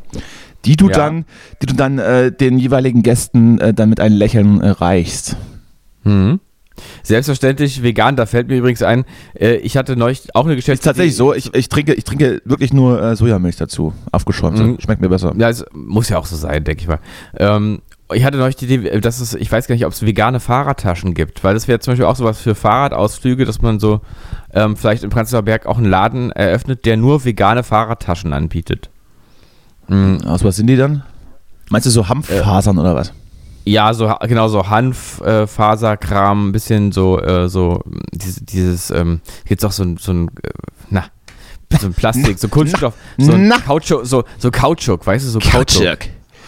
die 0.65 0.75
du 0.75 0.89
Ja. 0.89 0.95
dann, 0.95 1.25
die 1.61 1.65
du 1.65 1.73
dann 1.75 1.99
äh, 1.99 2.31
den 2.31 2.57
jeweiligen 2.57 3.03
Gästen 3.03 3.59
äh, 3.59 3.73
dann 3.73 3.89
mit 3.89 3.99
einem 3.99 4.15
Lächeln 4.17 4.61
äh, 4.61 4.69
reichst. 4.69 5.35
Mhm. 6.03 6.39
Selbstverständlich 7.01 7.81
vegan, 7.81 8.15
da 8.15 8.27
fällt 8.27 8.49
mir 8.49 8.57
übrigens 8.57 8.83
ein, 8.83 9.05
äh, 9.33 9.55
ich 9.55 9.77
hatte 9.77 9.95
neulich 9.95 10.35
auch 10.35 10.45
eine 10.45 10.53
Ist 10.53 10.65
Geschäfte. 10.65 10.85
tatsächlich 10.85 11.15
so, 11.15 11.33
ich, 11.33 11.53
ich, 11.55 11.69
trinke, 11.69 11.93
ich 11.93 12.03
trinke 12.03 12.41
wirklich 12.45 12.71
nur 12.71 13.01
äh, 13.01 13.15
Sojamilch 13.15 13.55
dazu, 13.55 13.93
aufgeschäumte. 14.11 14.61
Mhm. 14.63 14.79
Schmeckt 14.79 15.01
mir 15.01 15.09
besser. 15.09 15.33
Ja, 15.37 15.49
es 15.49 15.65
muss 15.73 16.09
ja 16.09 16.19
auch 16.19 16.27
so 16.27 16.35
sein, 16.35 16.63
denke 16.63 16.81
ich 16.83 16.87
mal. 16.87 16.99
Ähm, 17.37 17.81
ich 18.13 18.23
hatte 18.23 18.37
neulich 18.37 18.55
die 18.55 18.65
Idee, 18.65 18.99
dass 19.01 19.19
es, 19.19 19.33
ich 19.33 19.51
weiß 19.51 19.67
gar 19.67 19.75
nicht, 19.75 19.85
ob 19.85 19.91
es 19.91 20.05
vegane 20.05 20.39
Fahrradtaschen 20.39 21.13
gibt, 21.13 21.43
weil 21.43 21.53
das 21.53 21.67
wäre 21.67 21.79
zum 21.79 21.91
Beispiel 21.91 22.05
auch 22.05 22.15
sowas 22.15 22.39
für 22.39 22.55
Fahrradausflüge, 22.55 23.45
dass 23.45 23.61
man 23.61 23.79
so 23.79 24.01
ähm, 24.53 24.77
vielleicht 24.77 25.03
im 25.03 25.09
Prenzlauer 25.09 25.43
Berg 25.43 25.65
auch 25.65 25.77
einen 25.77 25.89
Laden 25.89 26.31
eröffnet, 26.31 26.85
der 26.85 26.95
nur 26.95 27.25
vegane 27.25 27.63
Fahrradtaschen 27.63 28.31
anbietet. 28.31 28.89
Mhm. 29.87 30.21
Aus 30.25 30.43
was 30.43 30.55
sind 30.55 30.67
die 30.67 30.77
dann? 30.77 31.03
Meinst 31.69 31.85
du 31.85 31.91
so 31.91 32.07
Hanffasern 32.07 32.77
oder 32.77 32.95
was? 32.95 33.11
Ja, 33.65 33.93
so 33.93 34.13
genau 34.21 34.47
so 34.47 34.69
Hanf, 34.69 35.19
äh, 35.21 35.45
ein 35.45 36.51
bisschen 36.53 36.93
so 36.93 37.21
äh, 37.21 37.49
so 37.49 37.81
mh, 37.83 37.99
diese, 38.13 38.45
dieses 38.45 38.89
ähm, 38.91 39.19
gibt's 39.45 39.65
auch 39.65 39.73
so 39.73 39.83
ein 39.83 39.97
so 39.97 40.13
ein 40.13 40.29
äh, 40.43 40.49
na 40.89 41.05
so 41.77 41.87
ein 41.87 41.93
Plastik, 41.93 42.39
so 42.39 42.47
Kunststoff, 42.49 42.93
so 43.17 43.33
ein. 43.33 43.51
Kautschuk, 43.65 44.05
so 44.05 44.23
so 44.37 44.51
Kautschuk, 44.51 45.05
weißt 45.05 45.25
du, 45.25 45.29
so 45.29 45.39
Kautschuk 45.39 45.99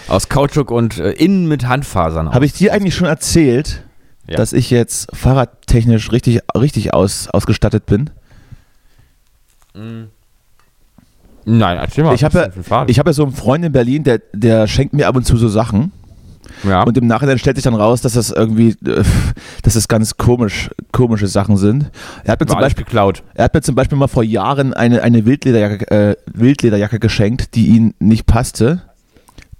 aus 0.09 0.29
Kautschuk 0.29 0.71
und 0.71 0.97
äh, 0.99 1.11
innen 1.11 1.47
mit 1.47 1.67
Handfasern. 1.67 2.31
Habe 2.33 2.45
ich 2.45 2.53
dir 2.53 2.73
eigentlich 2.73 2.95
schon 2.95 3.07
erzählt, 3.07 3.83
Ja. 4.27 4.37
dass 4.37 4.53
ich 4.53 4.69
jetzt 4.69 5.15
fahrradtechnisch 5.15 6.11
richtig, 6.11 6.41
richtig 6.57 6.93
aus, 6.93 7.27
ausgestattet 7.29 7.85
bin? 7.85 8.09
Nein, 11.45 11.77
erzähl 11.77 12.03
mal. 12.03 12.15
Ich 12.15 12.23
habe 12.23 12.51
was 12.55 12.67
ja, 12.69 12.85
ich 12.87 12.99
hab 12.99 13.07
ja 13.07 13.13
so 13.13 13.23
einen 13.23 13.33
Freund 13.33 13.63
in 13.63 13.71
Berlin, 13.71 14.03
der, 14.03 14.19
der 14.33 14.67
schenkt 14.67 14.93
mir 14.93 15.07
ab 15.07 15.15
und 15.15 15.25
zu 15.25 15.37
so 15.37 15.47
Sachen. 15.47 15.91
ja. 16.63 16.83
Und 16.83 16.97
im 16.97 17.07
Nachhinein 17.07 17.37
stellt 17.39 17.55
sich 17.57 17.63
dann 17.63 17.75
raus, 17.75 18.01
dass 18.01 18.13
das 18.13 18.29
irgendwie, 18.31 18.69
äh, 18.85 19.03
dass 19.63 19.75
das 19.75 19.87
ganz 19.87 20.17
komisch, 20.17 20.69
komische 20.91 21.27
Sachen 21.27 21.55
sind. 21.57 21.91
Er 22.23 22.33
hat 22.33 22.39
mir, 22.41 22.47
war 22.47 22.55
zum 22.55 22.59
Beispiel, 22.59 22.83
geklaut. 22.83 23.23
er 23.35 23.45
hat 23.45 23.53
mir 23.53 23.61
zum 23.61 23.75
Beispiel 23.75 23.97
mal 23.97 24.07
vor 24.07 24.23
Jahren 24.23 24.73
eine, 24.73 25.01
eine 25.01 25.25
Wildlederjacke, 25.25 25.91
äh, 25.91 26.15
Wildlederjacke 26.33 26.99
geschenkt, 26.99 27.55
die 27.55 27.67
ihm 27.67 27.93
nicht 27.99 28.25
passte. 28.25 28.81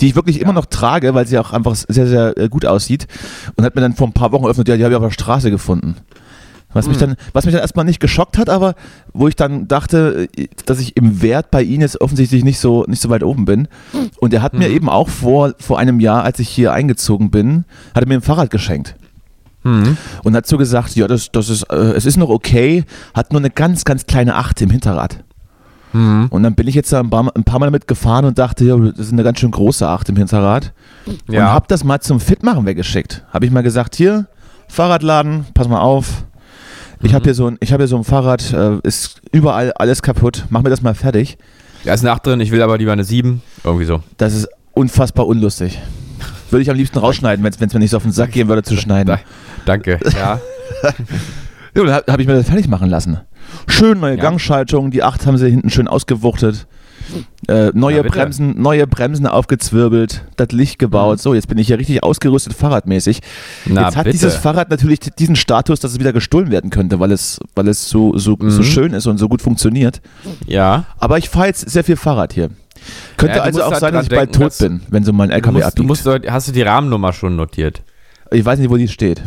Die 0.01 0.07
ich 0.07 0.15
wirklich 0.15 0.41
immer 0.41 0.53
noch 0.53 0.65
trage, 0.65 1.13
weil 1.13 1.27
sie 1.27 1.37
auch 1.39 1.51
einfach 1.51 1.75
sehr, 1.75 2.07
sehr 2.07 2.37
äh, 2.37 2.49
gut 2.49 2.65
aussieht. 2.65 3.07
Und 3.55 3.63
hat 3.63 3.75
mir 3.75 3.81
dann 3.81 3.93
vor 3.93 4.07
ein 4.07 4.13
paar 4.13 4.31
Wochen 4.31 4.43
eröffnet, 4.43 4.67
ja, 4.67 4.77
die 4.77 4.83
habe 4.83 4.93
ich 4.93 4.97
auf 4.97 5.03
der 5.03 5.11
Straße 5.11 5.51
gefunden. 5.51 5.95
Was 6.71 6.87
mich, 6.87 6.97
dann, 6.97 7.15
was 7.33 7.45
mich 7.45 7.53
dann 7.53 7.61
erstmal 7.61 7.85
nicht 7.85 7.99
geschockt 7.99 8.37
hat, 8.37 8.47
aber 8.47 8.75
wo 9.11 9.27
ich 9.27 9.35
dann 9.35 9.67
dachte, 9.67 10.27
äh, 10.37 10.47
dass 10.65 10.79
ich 10.79 10.95
im 10.97 11.21
Wert 11.21 11.49
bei 11.49 11.63
ihm 11.63 11.81
jetzt 11.81 11.99
offensichtlich 11.99 12.43
nicht 12.43 12.59
so, 12.59 12.85
nicht 12.87 13.01
so 13.01 13.09
weit 13.09 13.23
oben 13.23 13.45
bin. 13.45 13.67
Und 14.19 14.33
er 14.33 14.43
hat 14.43 14.53
mir 14.53 14.69
eben 14.69 14.87
auch 14.87 15.09
vor, 15.09 15.53
vor 15.57 15.79
einem 15.79 15.99
Jahr, 15.99 16.23
als 16.23 16.37
ich 16.39 16.47
hier 16.47 16.71
eingezogen 16.71 17.31
bin, 17.31 17.65
hat 17.95 18.03
er 18.03 18.07
mir 18.07 18.15
ein 18.15 18.21
Fahrrad 18.21 18.51
geschenkt. 18.51 18.95
Mhm. 19.63 19.97
Und 20.23 20.35
hat 20.35 20.45
so 20.45 20.57
gesagt, 20.57 20.95
ja, 20.95 21.07
das, 21.07 21.31
das 21.31 21.49
ist, 21.49 21.63
äh, 21.63 21.75
es 21.75 22.05
ist 22.05 22.17
noch 22.17 22.29
okay, 22.29 22.85
hat 23.15 23.31
nur 23.31 23.41
eine 23.41 23.49
ganz, 23.49 23.83
ganz 23.83 24.05
kleine 24.05 24.35
Acht 24.35 24.61
im 24.61 24.69
Hinterrad. 24.69 25.23
Mhm. 25.93 26.27
Und 26.29 26.43
dann 26.43 26.55
bin 26.55 26.67
ich 26.67 26.75
jetzt 26.75 26.91
da 26.93 26.99
ein 26.99 27.09
paar, 27.09 27.31
ein 27.35 27.43
paar 27.43 27.59
Mal 27.59 27.65
damit 27.67 27.87
gefahren 27.87 28.25
und 28.25 28.37
dachte, 28.37 28.63
ja, 28.65 28.77
das 28.77 28.99
ist 29.07 29.13
eine 29.13 29.23
ganz 29.23 29.39
schön 29.39 29.51
große 29.51 29.87
Acht 29.87 30.07
im 30.09 30.15
Hinterrad. 30.15 30.71
Und 31.05 31.19
Ja. 31.33 31.51
hab 31.51 31.67
das 31.67 31.83
mal 31.83 31.99
zum 31.99 32.19
Fitmachen 32.19 32.65
weggeschickt. 32.65 33.23
Habe 33.33 33.45
ich 33.45 33.51
mal 33.51 33.63
gesagt, 33.63 33.95
hier, 33.95 34.27
Fahrradladen, 34.67 35.45
pass 35.53 35.67
mal 35.67 35.79
auf. 35.79 36.25
Ich 37.01 37.11
Mhm. 37.11 37.15
habe 37.15 37.23
hier, 37.23 37.33
so 37.33 37.47
ein- 37.47 37.57
ich 37.59 37.71
hab 37.73 37.79
hier 37.79 37.87
so 37.87 37.97
ein 37.97 38.03
Fahrrad, 38.03 38.53
äh, 38.53 38.77
ist 38.83 39.21
überall 39.31 39.71
alles 39.73 40.01
kaputt. 40.01 40.45
Mach 40.49 40.61
mir 40.61 40.69
das 40.69 40.81
mal 40.81 40.93
fertig. 40.93 41.37
Da 41.85 41.93
ist 41.93 42.01
eine 42.01 42.11
8 42.11 42.25
drin, 42.27 42.39
ich 42.41 42.51
will 42.51 42.61
aber 42.61 42.77
lieber 42.77 42.91
eine 42.91 43.03
7. 43.05 43.41
Irgendwie 43.63 43.85
so. 43.85 44.03
Das 44.17 44.33
ist 44.35 44.47
unfassbar 44.73 45.25
unlustig. 45.25 45.79
Würde 46.51 46.61
ich 46.61 46.69
am 46.69 46.75
liebsten 46.75 46.97
rausschneiden, 46.99 47.43
wenn 47.43 47.51
es 47.67 47.73
mir 47.73 47.79
nicht 47.79 47.91
so 47.91 47.97
auf 47.97 48.03
den 48.03 48.11
Sack 48.11 48.31
gehen 48.31 48.47
würde 48.47 48.63
zu 48.63 48.75
schneiden. 48.75 49.07
Da, 49.07 49.19
danke. 49.65 49.99
Ja. 50.19 50.39
Ja, 51.75 51.83
dann 51.83 51.93
habe 51.93 52.11
hab 52.11 52.19
ich 52.19 52.25
mir 52.27 52.33
das 52.33 52.47
fertig 52.47 52.67
machen 52.67 52.89
lassen. 52.89 53.19
Schön 53.67 53.99
neue 53.99 54.15
Ja. 54.17 54.21
Gangschaltung, 54.21 54.91
die 54.91 55.03
8 55.03 55.25
haben 55.25 55.37
sie 55.37 55.49
hinten 55.49 55.69
schön 55.69 55.87
ausgewuchtet. 55.87 56.67
Äh, 57.47 57.71
neue, 57.73 58.03
bitte. 58.03 58.09
Bremsen, 58.15 58.61
neue 58.61 58.85
Bremsen 58.85 59.25
aufgezwirbelt, 59.25 60.23
das 60.35 60.51
Licht 60.51 60.77
gebaut. 60.77 61.19
So, 61.19 61.33
jetzt 61.33 61.47
bin 61.47 61.57
ich 61.57 61.67
hier 61.67 61.79
richtig 61.79 62.03
ausgerüstet 62.03 62.53
fahrradmäßig. 62.53 63.21
Na, 63.65 63.85
jetzt 63.85 63.95
hat 63.95 64.03
bitte. 64.03 64.11
dieses 64.17 64.35
Fahrrad 64.35 64.69
natürlich 64.69 64.99
diesen 64.99 65.35
Status, 65.35 65.79
dass 65.79 65.93
es 65.93 65.99
wieder 65.99 66.13
gestohlen 66.13 66.51
werden 66.51 66.69
könnte, 66.69 66.99
weil 66.99 67.11
es, 67.11 67.39
weil 67.55 67.67
es 67.67 67.89
so, 67.89 68.15
so, 68.17 68.37
so 68.39 68.59
Mhm. 68.61 68.63
schön 68.63 68.93
ist 68.93 69.07
und 69.07 69.17
so 69.17 69.27
gut 69.27 69.41
funktioniert. 69.41 70.01
Ja. 70.45 70.85
Aber 70.99 71.17
ich 71.17 71.29
fahre 71.29 71.47
jetzt 71.47 71.67
sehr 71.67 71.83
viel 71.83 71.95
Fahrrad 71.95 72.33
hier. 72.33 72.49
Könnte 73.17 73.37
Ja, 73.37 73.43
also 73.43 73.63
auch 73.63 73.71
halt 73.71 73.79
sein, 73.81 73.93
dass 73.93 74.03
ich 74.03 74.09
bald 74.09 74.35
denken, 74.35 74.49
tot 74.49 74.57
bin, 74.59 74.81
wenn 74.89 75.03
so 75.03 75.11
mein 75.11 75.31
LKW 75.31 75.53
musst, 75.53 75.63
du 75.63 75.67
abbiegt. 75.67 75.87
musst, 75.87 76.29
hast 76.31 76.47
du 76.47 76.51
die 76.51 76.61
Rahmennummer 76.61 77.11
schon 77.13 77.35
notiert? 77.35 77.81
ich 78.31 78.45
weiß 78.45 78.59
nicht, 78.59 78.69
wo 78.69 78.77
die 78.77 78.87
steht. 78.87 79.23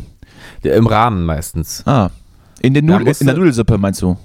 Ja, 0.62 0.74
Im 0.74 0.86
Rahmen 0.86 1.24
meistens. 1.24 1.82
Ah, 1.86 2.10
in, 2.62 2.74
den 2.74 2.86
Nudel, 2.86 3.14
in 3.20 3.26
der 3.26 3.36
Nudelsuppe 3.36 3.78
meinst 3.78 4.02
du? 4.02 4.16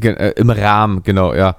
Äh, 0.00 0.32
Im 0.36 0.50
Rahmen, 0.50 1.02
genau, 1.02 1.34
ja. 1.34 1.56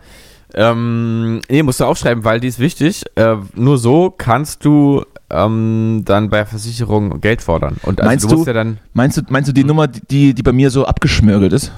Ähm, 0.54 1.42
nee, 1.50 1.62
musst 1.62 1.80
du 1.80 1.86
aufschreiben, 1.86 2.24
weil 2.24 2.39
die 2.39 2.48
ist 2.48 2.60
wichtig. 2.60 3.04
Äh, 3.16 3.36
nur 3.56 3.78
so 3.78 4.10
kannst 4.10 4.66
du 4.66 5.06
ähm, 5.30 6.01
dann 6.06 6.30
bei 6.30 6.44
Versicherung 6.46 7.22
Geld 7.22 7.42
fordern. 7.42 7.78
Und 7.84 8.01
also 8.01 8.10
Meinst 8.10 8.32
du 8.32 8.36
du- 8.36 8.46
ja 8.46 8.54
dann. 8.54 8.80
Meinst 8.94 9.18
du, 9.18 9.22
meinst 9.30 9.48
du 9.50 9.54
die 9.54 9.63
Nummer, 9.63 9.88
die, 9.88 10.34
die 10.34 10.42
bei 10.44 10.51
mir 10.51 10.72
so 10.72 10.86
abgeschmürgelt 10.86 11.54
ist? 11.54 11.72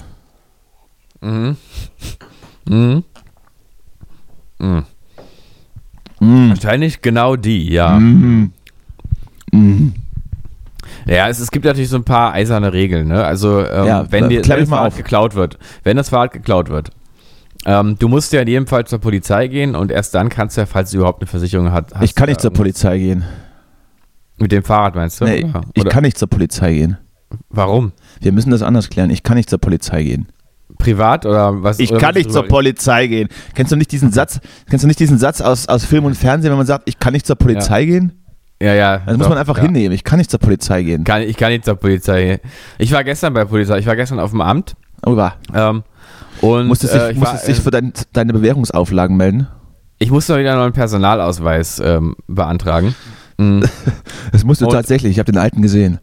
Mhm. 1.19 1.57
Mhm. 2.69 3.03
Mhm. 4.59 4.83
Mm. 6.19 6.49
Wahrscheinlich 6.49 7.01
genau 7.01 7.35
die, 7.35 7.69
ja. 7.71 7.99
Mhm. 7.99 8.53
Mhm. 9.51 9.93
Ja, 11.05 11.27
es, 11.29 11.39
es 11.39 11.51
gibt 11.51 11.65
natürlich 11.65 11.89
so 11.89 11.97
ein 11.97 12.03
paar 12.03 12.33
eiserne 12.33 12.73
Regeln, 12.73 13.07
ne? 13.07 13.23
Also, 13.23 13.65
ähm, 13.65 13.85
Ja, 13.85 14.05
wenn, 14.11 14.29
dir, 14.29 14.47
wenn 14.47 14.59
das 14.59 14.69
Fahrrad 14.69 14.95
geklaut 14.97 15.35
wird, 15.35 15.57
wenn 15.83 15.97
das 15.97 16.09
Fahrrad 16.09 16.31
geklaut 16.31 16.69
wird, 16.69 16.89
ähm, 17.65 17.95
du 17.99 18.07
musst 18.07 18.33
ja 18.33 18.41
in 18.41 18.47
jedem 18.47 18.67
Fall 18.67 18.85
zur 18.85 18.99
Polizei 18.99 19.47
gehen 19.47 19.75
und 19.75 19.91
erst 19.91 20.15
dann 20.15 20.29
kannst 20.29 20.57
du 20.57 20.61
ja, 20.61 20.65
falls 20.65 20.91
du 20.91 20.97
überhaupt 20.97 21.21
eine 21.21 21.27
Versicherung 21.27 21.71
hat, 21.71 21.93
hast, 21.93 22.03
Ich 22.03 22.15
kann 22.15 22.27
nicht 22.27 22.39
äh, 22.39 22.41
zur 22.41 22.53
Polizei 22.53 22.97
gehen. 22.97 23.23
Mit 24.37 24.51
dem 24.51 24.63
Fahrrad 24.63 24.95
meinst 24.95 25.21
du? 25.21 25.25
Nee, 25.25 25.43
Oder- 25.45 25.61
ich 25.75 25.85
kann 25.85 26.03
nicht 26.03 26.17
zur 26.17 26.27
Polizei 26.27 26.73
gehen. 26.73 26.97
Warum? 27.49 27.91
Wir 28.19 28.31
müssen 28.31 28.49
das 28.49 28.61
anders 28.61 28.89
klären. 28.89 29.09
Ich 29.09 29.23
kann 29.23 29.37
nicht 29.37 29.49
zur 29.49 29.59
Polizei 29.59 30.03
gehen. 30.03 30.27
Privat 30.77 31.25
oder 31.25 31.61
was? 31.63 31.79
Ich 31.79 31.91
oder 31.91 31.99
kann 31.99 32.15
nicht 32.15 32.31
zur 32.31 32.43
Polizei 32.47 33.07
gehen. 33.07 33.29
Kennst 33.53 33.71
du 33.71 33.75
nicht 33.75 33.91
diesen 33.91 34.11
Satz? 34.11 34.39
Kennst 34.69 34.83
du 34.83 34.87
nicht 34.87 34.99
diesen 34.99 35.17
Satz 35.19 35.39
aus, 35.39 35.67
aus 35.67 35.85
Film 35.85 36.05
und 36.05 36.15
Fernsehen, 36.15 36.49
wenn 36.49 36.57
man 36.57 36.65
sagt, 36.65 36.89
ich 36.89 36.97
kann 36.97 37.13
nicht 37.13 37.27
zur 37.27 37.35
Polizei 37.35 37.85
gehen? 37.85 38.20
Ja, 38.61 38.73
ja. 38.75 38.97
Das 38.99 39.17
muss 39.17 39.25
doch, 39.25 39.29
man 39.29 39.37
einfach 39.39 39.57
ja. 39.57 39.63
hinnehmen. 39.63 39.91
Ich 39.93 40.03
kann 40.03 40.19
nicht 40.19 40.29
zur 40.29 40.39
Polizei 40.39 40.83
gehen. 40.83 41.03
Kann, 41.03 41.23
ich 41.23 41.35
kann 41.35 41.51
nicht 41.51 41.65
zur 41.65 41.75
Polizei. 41.75 42.39
Ich 42.77 42.91
war 42.91 43.03
gestern 43.03 43.33
bei 43.33 43.41
der 43.41 43.47
Polizei. 43.47 43.79
Ich 43.79 43.87
war 43.87 43.95
gestern 43.95 44.19
auf 44.19 44.29
dem 44.31 44.41
Amt. 44.41 44.75
Oh, 45.05 45.15
war. 45.15 45.35
Ähm, 45.53 45.83
und 46.41 46.67
Musstest 46.67 46.93
äh, 46.93 46.99
dich, 46.99 47.09
ich, 47.11 47.17
musstest 47.17 47.43
war, 47.43 47.47
dich 47.49 47.59
äh, 47.59 47.61
für 47.61 47.71
dein, 47.71 47.93
deine 48.13 48.33
Bewährungsauflagen 48.33 49.17
melden? 49.17 49.47
ich 50.01 50.09
musste 50.09 50.37
wieder 50.39 50.51
einen 50.51 50.59
neuen 50.59 50.73
Personalausweis 50.73 51.79
ähm, 51.79 52.15
beantragen. 52.27 52.95
Mhm. 53.37 53.63
Das 54.31 54.43
musst 54.43 54.61
du 54.61 54.65
Und- 54.65 54.71
tatsächlich. 54.71 55.11
Ich 55.11 55.19
habe 55.19 55.31
den 55.31 55.39
alten 55.39 55.61
gesehen. 55.61 55.99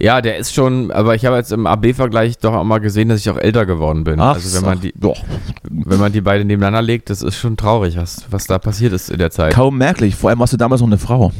Ja, 0.00 0.20
der 0.20 0.36
ist 0.36 0.54
schon, 0.54 0.92
aber 0.92 1.16
ich 1.16 1.26
habe 1.26 1.36
jetzt 1.36 1.50
im 1.50 1.66
AB-Vergleich 1.66 2.38
doch 2.38 2.54
auch 2.54 2.62
mal 2.64 2.78
gesehen, 2.78 3.08
dass 3.08 3.18
ich 3.20 3.28
auch 3.30 3.36
älter 3.36 3.66
geworden 3.66 4.04
bin. 4.04 4.20
Ach, 4.20 4.34
also 4.34 4.56
wenn 4.56 4.64
man 4.64 4.80
die, 4.80 4.92
Doch. 4.96 5.20
wenn 5.68 5.98
man 5.98 6.12
die 6.12 6.20
beiden 6.20 6.46
nebeneinander 6.46 6.82
legt, 6.82 7.10
das 7.10 7.20
ist 7.20 7.36
schon 7.36 7.56
traurig, 7.56 7.96
was, 7.96 8.24
was 8.30 8.46
da 8.46 8.58
passiert 8.60 8.92
ist 8.92 9.10
in 9.10 9.18
der 9.18 9.32
Zeit. 9.32 9.52
Kaum 9.54 9.76
merklich. 9.76 10.14
Vor 10.14 10.30
allem 10.30 10.38
warst 10.38 10.52
du 10.52 10.56
damals 10.56 10.80
noch 10.80 10.86
eine 10.88 10.98
Frau. 10.98 11.32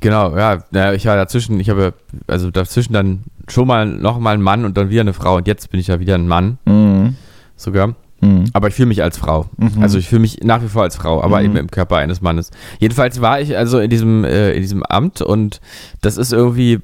Genau, 0.00 0.36
ja, 0.36 0.58
ja, 0.72 0.92
ich 0.92 1.06
war 1.06 1.16
dazwischen, 1.16 1.60
ich 1.60 1.70
habe 1.70 1.94
also 2.26 2.50
dazwischen 2.50 2.92
dann 2.92 3.20
schon 3.48 3.66
mal 3.66 3.86
noch 3.86 4.18
mal 4.18 4.34
ein 4.34 4.42
Mann 4.42 4.64
und 4.64 4.76
dann 4.76 4.90
wieder 4.90 5.00
eine 5.00 5.14
Frau 5.14 5.36
und 5.36 5.46
jetzt 5.46 5.70
bin 5.70 5.80
ich 5.80 5.86
ja 5.86 5.98
wieder 6.00 6.16
ein 6.16 6.28
Mann 6.28 6.58
Mhm. 6.66 7.14
sogar. 7.56 7.94
Mhm. 8.20 8.46
Aber 8.52 8.68
ich 8.68 8.74
fühle 8.74 8.88
mich 8.88 9.02
als 9.04 9.16
Frau. 9.16 9.46
Also 9.80 9.96
ich 9.98 10.08
fühle 10.08 10.20
mich 10.22 10.40
nach 10.42 10.60
wie 10.62 10.68
vor 10.68 10.82
als 10.82 10.96
Frau, 10.96 11.22
aber 11.22 11.38
Mhm. 11.38 11.44
eben 11.44 11.56
im 11.56 11.70
Körper 11.70 11.96
eines 11.98 12.20
Mannes. 12.20 12.50
Jedenfalls 12.80 13.20
war 13.20 13.40
ich 13.40 13.56
also 13.56 13.78
in 13.78 13.88
diesem, 13.88 14.24
äh, 14.24 14.52
in 14.52 14.62
diesem 14.62 14.82
Amt 14.82 15.22
und 15.22 15.60
das 16.02 16.16
ist 16.16 16.32
irgendwie 16.32 16.80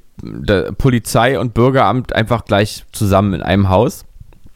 Polizei 0.79 1.39
und 1.39 1.55
Bürgeramt 1.55 2.15
einfach 2.15 2.45
gleich 2.45 2.85
zusammen 2.93 3.35
in 3.35 3.43
einem 3.43 3.69
Haus. 3.69 4.05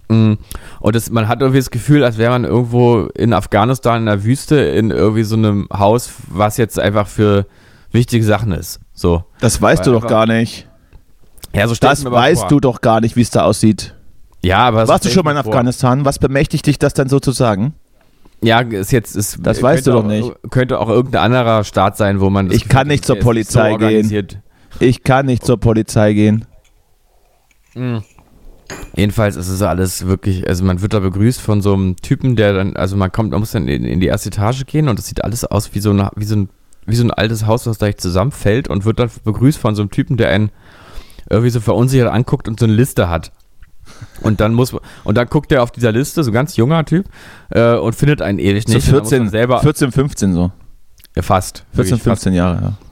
Mm. 0.09 0.35
Und 0.81 0.97
das, 0.97 1.11
man 1.11 1.29
hat 1.29 1.41
irgendwie 1.41 1.59
das 1.59 1.71
Gefühl, 1.71 2.05
als 2.05 2.19
wäre 2.19 2.31
man 2.31 2.45
irgendwo 2.45 3.03
in 3.15 3.33
Afghanistan 3.33 4.01
in 4.01 4.07
der 4.07 4.25
Wüste 4.25 4.57
in 4.57 4.91
irgendwie 4.91 5.25
so 5.25 5.37
einem 5.37 5.69
Haus, 5.73 6.11
was 6.29 6.57
jetzt 6.57 6.79
einfach 6.79 7.07
für 7.07 7.47
wichtige 7.93 8.25
Sachen 8.25 8.53
ist. 8.53 8.81
So. 8.95 9.25
Das 9.41 9.61
weißt 9.61 9.87
Weil 9.87 9.93
du 9.93 10.01
doch 10.01 10.07
gar 10.09 10.27
nicht. 10.27 10.67
Ja, 11.55 11.67
so 11.67 11.75
Das 11.75 12.05
weißt 12.05 12.43
vor. 12.43 12.49
du 12.49 12.61
doch 12.61 12.81
gar 12.81 13.01
nicht, 13.01 13.17
wie 13.17 13.23
es 13.23 13.31
da 13.31 13.43
aussieht. 13.45 13.95
Ja, 14.43 14.59
aber 14.59 14.87
so 14.87 14.93
Warst 14.93 15.05
du 15.05 15.09
schon 15.11 15.25
mal 15.25 15.33
in 15.37 15.43
vor. 15.43 15.53
Afghanistan? 15.53 16.05
Was 16.05 16.19
bemächtigt 16.19 16.67
dich 16.67 16.79
das 16.79 16.95
denn 16.95 17.09
sozusagen? 17.09 17.75
Ja, 18.41 18.61
ist 18.61 18.93
jetzt 18.93 19.17
ist, 19.17 19.39
Das 19.43 19.63
weißt 19.63 19.87
du 19.87 19.93
doch 19.93 20.05
auch, 20.05 20.09
nicht. 20.09 20.33
Könnte 20.51 20.79
auch 20.79 20.89
irgendein 20.89 21.23
anderer 21.33 21.65
Staat 21.65 21.97
sein, 21.97 22.21
wo 22.21 22.31
man 22.31 22.47
das 22.47 22.57
Ich 22.57 22.63
Gefühl 22.63 22.73
kann 22.73 22.81
hat, 22.81 22.87
nicht 22.89 23.05
zur 23.05 23.17
der 23.17 23.21
ist 23.21 23.25
Polizei 23.25 23.75
gehen. 23.75 24.29
Ich 24.81 25.03
kann 25.03 25.27
nicht 25.27 25.45
zur 25.45 25.59
Polizei 25.59 26.13
gehen. 26.13 26.45
Jedenfalls 28.95 29.37
ist 29.37 29.49
es 29.49 29.63
alles 29.63 30.07
wirklich, 30.07 30.47
also 30.49 30.65
man 30.65 30.83
wird 30.83 30.93
da 30.93 31.01
begrüßt 31.01 31.41
von 31.41 31.63
so 31.63 31.75
einem 31.75 31.97
Typen, 31.97 32.37
der 32.37 32.53
dann, 32.53 32.77
also 32.77 32.97
man 32.97 33.11
kommt, 33.11 33.31
man 33.31 33.41
muss 33.41 33.53
dann 33.53 33.69
in, 33.69 33.85
in 33.85 34.01
die 34.01 34.07
erste 34.07 34.29
Etage 34.29 34.67
gehen 34.67 34.89
und 34.89 34.99
das 34.99 35.07
sieht 35.07 35.25
alles 35.25 35.45
aus 35.45 35.75
wie 35.75 35.81
so, 35.81 35.91
eine, 35.91 36.11
wie 36.17 36.25
so 36.25 36.37
ein 36.37 36.49
wie 36.89 36.97
so 36.97 37.05
ein 37.05 37.11
altes 37.11 37.47
Haus, 37.47 37.67
was 37.67 37.79
gleich 37.79 37.99
zusammenfällt 37.99 38.67
und 38.67 38.87
wird 38.87 38.99
dann 38.99 39.11
begrüßt 39.25 39.59
von 39.59 39.75
so 39.75 39.83
einem 39.83 39.91
Typen, 39.91 40.17
der 40.17 40.31
einen 40.31 40.51
irgendwie 41.29 41.51
so 41.51 41.61
verunsichert 41.61 42.11
anguckt 42.11 42.49
und 42.49 42.59
so 42.59 42.65
eine 42.65 42.75
Liste 42.75 43.11
hat. 43.11 43.31
Und 44.23 44.41
dann 44.41 44.55
muss 44.55 44.75
und 45.05 45.17
dann 45.17 45.29
guckt 45.29 45.53
er 45.53 45.63
auf 45.63 45.71
dieser 45.71 45.93
Liste, 45.93 46.25
so 46.25 46.31
ein 46.31 46.35
ganz 46.35 46.57
junger 46.57 46.85
Typ, 46.85 47.07
äh, 47.51 47.75
und 47.75 47.95
findet 47.95 48.23
einen 48.23 48.39
ewig 48.39 48.65
So 48.67 48.75
nicht. 48.75 48.91
Muss 48.91 49.01
14, 49.01 49.19
man 49.25 49.31
selber 49.31 49.61
14, 49.61 49.93
15 49.93 50.33
so. 50.33 50.51
ja, 51.15 51.23
fast. 51.23 51.65
14, 51.75 51.77
wirklich 51.77 51.91
fast. 52.03 52.23
15 52.23 52.33
Jahre, 52.33 52.63
ja. 52.63 52.88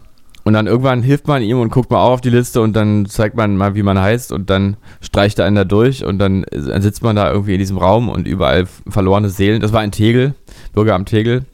Und 0.46 0.52
dann 0.52 0.68
irgendwann 0.68 1.02
hilft 1.02 1.26
man 1.26 1.42
ihm 1.42 1.58
und 1.58 1.70
guckt 1.72 1.90
mal 1.90 1.98
auch 1.98 2.12
auf 2.12 2.20
die 2.20 2.30
Liste 2.30 2.60
und 2.60 2.74
dann 2.76 3.06
zeigt 3.06 3.34
man 3.36 3.56
mal, 3.56 3.74
wie 3.74 3.82
man 3.82 3.98
heißt 4.00 4.30
und 4.30 4.48
dann 4.48 4.76
streicht 5.00 5.40
er 5.40 5.44
einen 5.44 5.56
da 5.56 5.64
durch 5.64 6.04
und 6.04 6.20
dann, 6.20 6.46
sitzt 6.52 7.02
man 7.02 7.16
da 7.16 7.32
irgendwie 7.32 7.54
in 7.54 7.58
diesem 7.58 7.78
Raum 7.78 8.08
und 8.08 8.28
überall 8.28 8.68
verlorene 8.88 9.28
Seelen. 9.28 9.60
Das 9.60 9.72
war 9.72 9.80
ein 9.80 9.90
Tegel, 9.90 10.34
Bürgeramt 10.72 11.08
Tegel. 11.08 11.46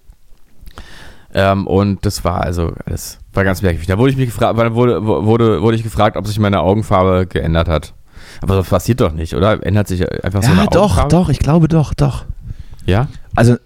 Ähm, 1.33 1.67
und 1.67 2.05
das 2.05 2.23
war 2.23 2.43
also, 2.43 2.73
das 2.85 3.19
war 3.33 3.45
ganz 3.45 3.63
merkwürdig. 3.63 3.89
Da 3.89 3.97
wurde 3.97 4.11
ich 4.11 4.19
mich 4.19 4.27
gefragt, 4.27 4.59
wurde, 4.75 5.07
wurde, 5.07 5.63
wurde 5.63 5.77
ich 5.79 5.83
gefragt, 5.83 6.19
ob 6.19 6.27
sich 6.27 6.39
meine 6.39 6.61
Augenfarbe 6.61 7.27
geändert 7.27 7.69
hat. 7.69 7.95
Aber 8.43 8.57
das 8.57 8.69
passiert 8.69 9.01
doch 9.01 9.13
nicht, 9.15 9.35
oder? 9.35 9.65
Ändert 9.65 9.89
sich 9.89 10.07
einfach 10.23 10.43
so 10.43 10.53
Ja, 10.53 10.59
eine 10.61 10.69
doch, 10.69 10.83
Augenfarbe? 10.99 11.09
doch, 11.09 11.29
ich 11.31 11.39
glaube 11.39 11.67
doch, 11.69 11.95
doch. 11.95 12.27
Ja? 12.85 13.09
Also, 13.35 13.57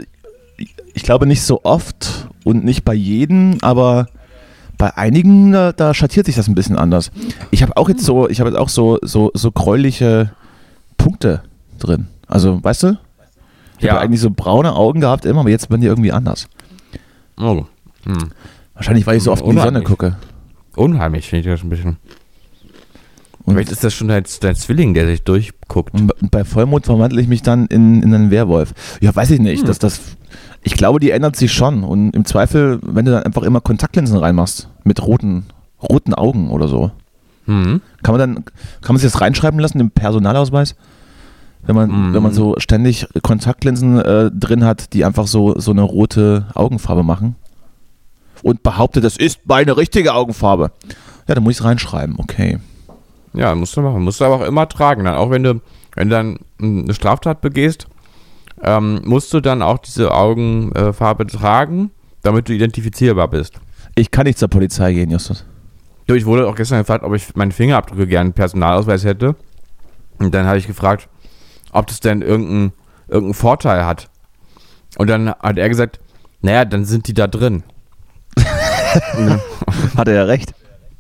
ich 0.95 1.03
glaube 1.03 1.27
nicht 1.27 1.43
so 1.43 1.65
oft 1.65 2.29
und 2.45 2.65
nicht 2.65 2.85
bei 2.85 2.95
jedem, 2.95 3.59
aber 3.63 4.07
bei 4.79 4.97
einigen, 4.97 5.53
da, 5.53 5.73
da 5.73 5.95
schattiert 5.95 6.27
sich 6.27 6.37
das 6.37 6.49
ein 6.49 6.55
bisschen 6.55 6.77
anders. 6.77 7.11
Ich 7.51 7.63
habe 7.63 7.77
auch 7.77 7.89
jetzt 7.89 8.05
so, 8.05 8.29
ich 8.29 8.41
habe 8.41 8.51
jetzt 8.51 8.59
auch 8.59 8.69
so, 8.69 8.99
so, 9.03 9.31
so 9.35 9.51
gräuliche 9.53 10.33
Punkte 10.99 11.43
drin. 11.79 12.09
Also, 12.29 12.63
weißt 12.63 12.83
du? 12.85 12.99
Ich 13.79 13.85
Ja. 13.85 13.93
habe 13.93 14.01
eigentlich 14.03 14.21
so 14.21 14.31
braune 14.31 14.75
Augen 14.75 15.01
gehabt 15.01 15.25
immer, 15.27 15.41
aber 15.41 15.51
jetzt 15.51 15.69
werden 15.71 15.81
die 15.83 15.87
irgendwie 15.87 16.13
anders. 16.13 16.49
Oh. 17.39 17.65
Hm. 18.05 18.31
Wahrscheinlich, 18.75 19.07
weil 19.07 19.17
ich 19.19 19.23
so 19.23 19.33
oft 19.33 19.43
in 19.45 19.51
die 19.51 19.57
Sonne 19.57 19.69
Unheimlich. 19.69 19.89
gucke. 19.89 20.17
Unheimlich 20.77 21.29
finde 21.29 21.49
ich 21.49 21.55
das 21.55 21.63
ein 21.65 21.71
bisschen. 21.71 21.97
Und, 23.47 23.55
Vielleicht 23.55 23.71
ist 23.73 23.83
das 23.85 23.95
schon 23.95 24.09
dein, 24.09 24.25
dein 24.41 24.55
Zwilling, 24.57 24.93
der 24.93 25.07
sich 25.07 25.23
durchguckt. 25.23 25.95
und 25.95 26.13
bei 26.31 26.45
Vollmond 26.45 26.85
verwandle 26.85 27.21
ich 27.21 27.29
mich 27.29 27.43
dann 27.43 27.67
in, 27.67 28.03
in 28.03 28.13
einen 28.13 28.31
Werwolf. 28.31 28.75
Ja, 29.01 29.15
weiß 29.15 29.31
ich 29.31 29.41
nicht. 29.41 29.61
Hm. 29.61 29.67
Dass 29.69 29.79
das, 29.79 30.01
ich 30.63 30.75
glaube, 30.75 30.99
die 31.01 31.11
ändert 31.13 31.37
sich 31.37 31.53
schon. 31.53 31.85
Und 31.85 32.11
im 32.15 32.25
Zweifel, 32.25 32.81
wenn 32.83 33.05
du 33.05 33.13
dann 33.13 33.23
einfach 33.23 33.43
immer 33.43 33.61
Kontaktlinsen 33.61 34.19
reinmachst, 34.19 34.69
mit 34.85 35.01
roten, 35.07 35.47
roten 35.83 36.13
Augen 36.13 36.51
oder 36.51 36.67
so. 36.69 36.91
Hm. 37.47 37.81
Kann 38.03 38.13
man 38.17 38.19
dann, 38.19 38.45
kann 38.83 38.95
man 38.95 38.97
sich 38.99 39.11
das 39.11 39.21
reinschreiben 39.21 39.61
lassen 39.61 39.79
im 39.79 39.91
Personalausweis? 39.93 40.75
Wenn 41.63 41.75
man, 41.77 41.91
Mhm. 41.91 42.15
wenn 42.15 42.23
man 42.23 42.33
so 42.33 42.55
ständig 42.59 43.07
Kontaktlinsen 43.23 43.99
äh, 44.01 44.31
drin 44.33 44.65
hat, 44.65 44.93
die 44.93 45.05
einfach 45.05 45.27
so, 45.27 45.59
so 45.59 45.71
eine 45.73 45.83
rote 45.83 46.47
Augenfarbe 46.55 47.03
machen 47.03 47.35
und 48.43 48.63
behauptet, 48.63 49.03
das 49.05 49.17
ist 49.17 49.41
meine 49.47 49.77
richtige 49.77 50.15
Augenfarbe. 50.15 50.71
Ja, 51.27 51.35
dann 51.35 51.43
muss 51.43 51.53
ich 51.55 51.59
es 51.61 51.65
reinschreiben, 51.65 52.17
okay. 52.19 52.59
Ja, 53.37 53.55
musst 53.55 53.77
du 53.77 53.83
machen. 53.83 54.03
Musst 54.03 54.21
du 54.21 54.25
aber 54.25 54.37
auch 54.37 54.47
immer 54.47 54.69
tragen. 54.69 55.05
Dann, 55.05 55.15
auch 55.15 55.31
wenn 55.31 55.43
du, 55.43 55.61
wenn 55.95 56.09
du 56.09 56.15
dann 56.17 56.39
eine 56.61 56.95
Straftat 56.95 57.41
begehst, 57.41 57.87
ähm, 58.63 59.01
musst 59.05 59.33
du 59.33 59.41
dann 59.41 59.63
auch 59.63 59.79
diese 59.79 60.13
Augenfarbe 60.13 61.27
tragen, 61.27 61.91
damit 62.23 62.49
du 62.49 62.55
identifizierbar 62.55 63.29
bist. 63.29 63.61
Ich 63.95 64.11
kann 64.11 64.27
nicht 64.27 64.39
zur 64.39 64.49
Polizei 64.49 64.93
gehen, 64.93 65.11
Justus. 65.11 65.45
Du, 66.07 66.15
ich 66.15 66.25
wurde 66.25 66.49
auch 66.49 66.55
gestern 66.55 66.79
gefragt, 66.79 67.05
ob 67.05 67.15
ich 67.15 67.35
meine 67.35 67.53
Fingerabdrücke 67.53 68.07
gerne 68.07 68.27
einen 68.27 68.33
Personalausweis 68.33 69.05
hätte. 69.05 69.37
Und 70.19 70.35
dann 70.35 70.47
habe 70.47 70.59
ich 70.59 70.67
gefragt, 70.67 71.09
ob 71.73 71.87
das 71.87 72.01
denn 72.01 72.23
irgendeinen 72.23 72.73
irgendeinen 73.09 73.35
Vorteil 73.35 73.85
hat. 73.85 74.09
Und 74.99 75.09
dann 75.09 75.29
hat 75.29 75.59
er 75.59 75.69
gesagt, 75.69 76.01
naja, 76.41 76.65
dann 76.65 76.85
sind 76.85 77.09
die 77.09 77.15
da 77.15 77.27
drin. 77.27 77.63
Hat 79.97 80.09
er 80.09 80.15
ja 80.15 80.25
recht. 80.25 80.55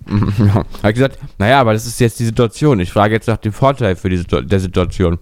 Ja. 0.38 0.54
Habe 0.54 0.66
ich 0.84 0.94
gesagt, 0.94 1.18
naja, 1.38 1.60
aber 1.60 1.72
das 1.72 1.86
ist 1.86 1.98
jetzt 2.00 2.18
die 2.20 2.24
Situation. 2.24 2.80
Ich 2.80 2.92
frage 2.92 3.14
jetzt 3.14 3.26
nach 3.26 3.38
dem 3.38 3.52
Vorteil 3.52 3.96
für 3.96 4.08
die 4.08 4.16
Situ 4.18 4.40
der 4.40 4.60
Situation. 4.60 5.18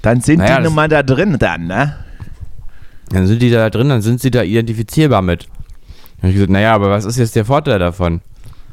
Dann 0.00 0.20
sind 0.20 0.38
Naja, 0.38 0.58
die 0.58 0.64
nun 0.64 0.74
mal 0.74 0.88
da 0.88 1.02
drin 1.02 1.36
dann, 1.38 1.66
ne? 1.66 1.96
Dann 3.10 3.26
sind 3.26 3.42
die 3.42 3.50
da 3.50 3.68
drin, 3.70 3.88
dann 3.90 4.02
sind 4.02 4.20
sie 4.20 4.30
da 4.30 4.42
identifizierbar 4.42 5.22
mit. 5.22 5.44
Dann 5.44 6.22
habe 6.22 6.28
ich 6.28 6.34
gesagt, 6.34 6.50
naja, 6.50 6.74
aber 6.74 6.90
was 6.90 7.04
ist 7.04 7.18
jetzt 7.18 7.36
der 7.36 7.44
Vorteil 7.44 7.78
davon? 7.78 8.20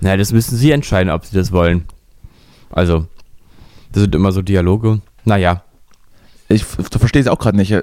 Naja, 0.02 0.18
das 0.18 0.32
müssen 0.32 0.56
sie 0.56 0.72
entscheiden, 0.72 1.12
ob 1.12 1.26
sie 1.26 1.36
das 1.36 1.52
wollen. 1.52 1.84
Also, 2.72 3.08
das 3.92 4.04
sind 4.04 4.16
immer 4.16 4.32
so 4.32 4.42
Dialoge. 4.42 5.02
Naja, 5.26 5.64
Ich 6.48 6.64
verstehe 6.64 7.22
es 7.22 7.28
auch 7.28 7.38
gerade 7.38 7.58
nicht. 7.58 7.72
Äh, 7.72 7.82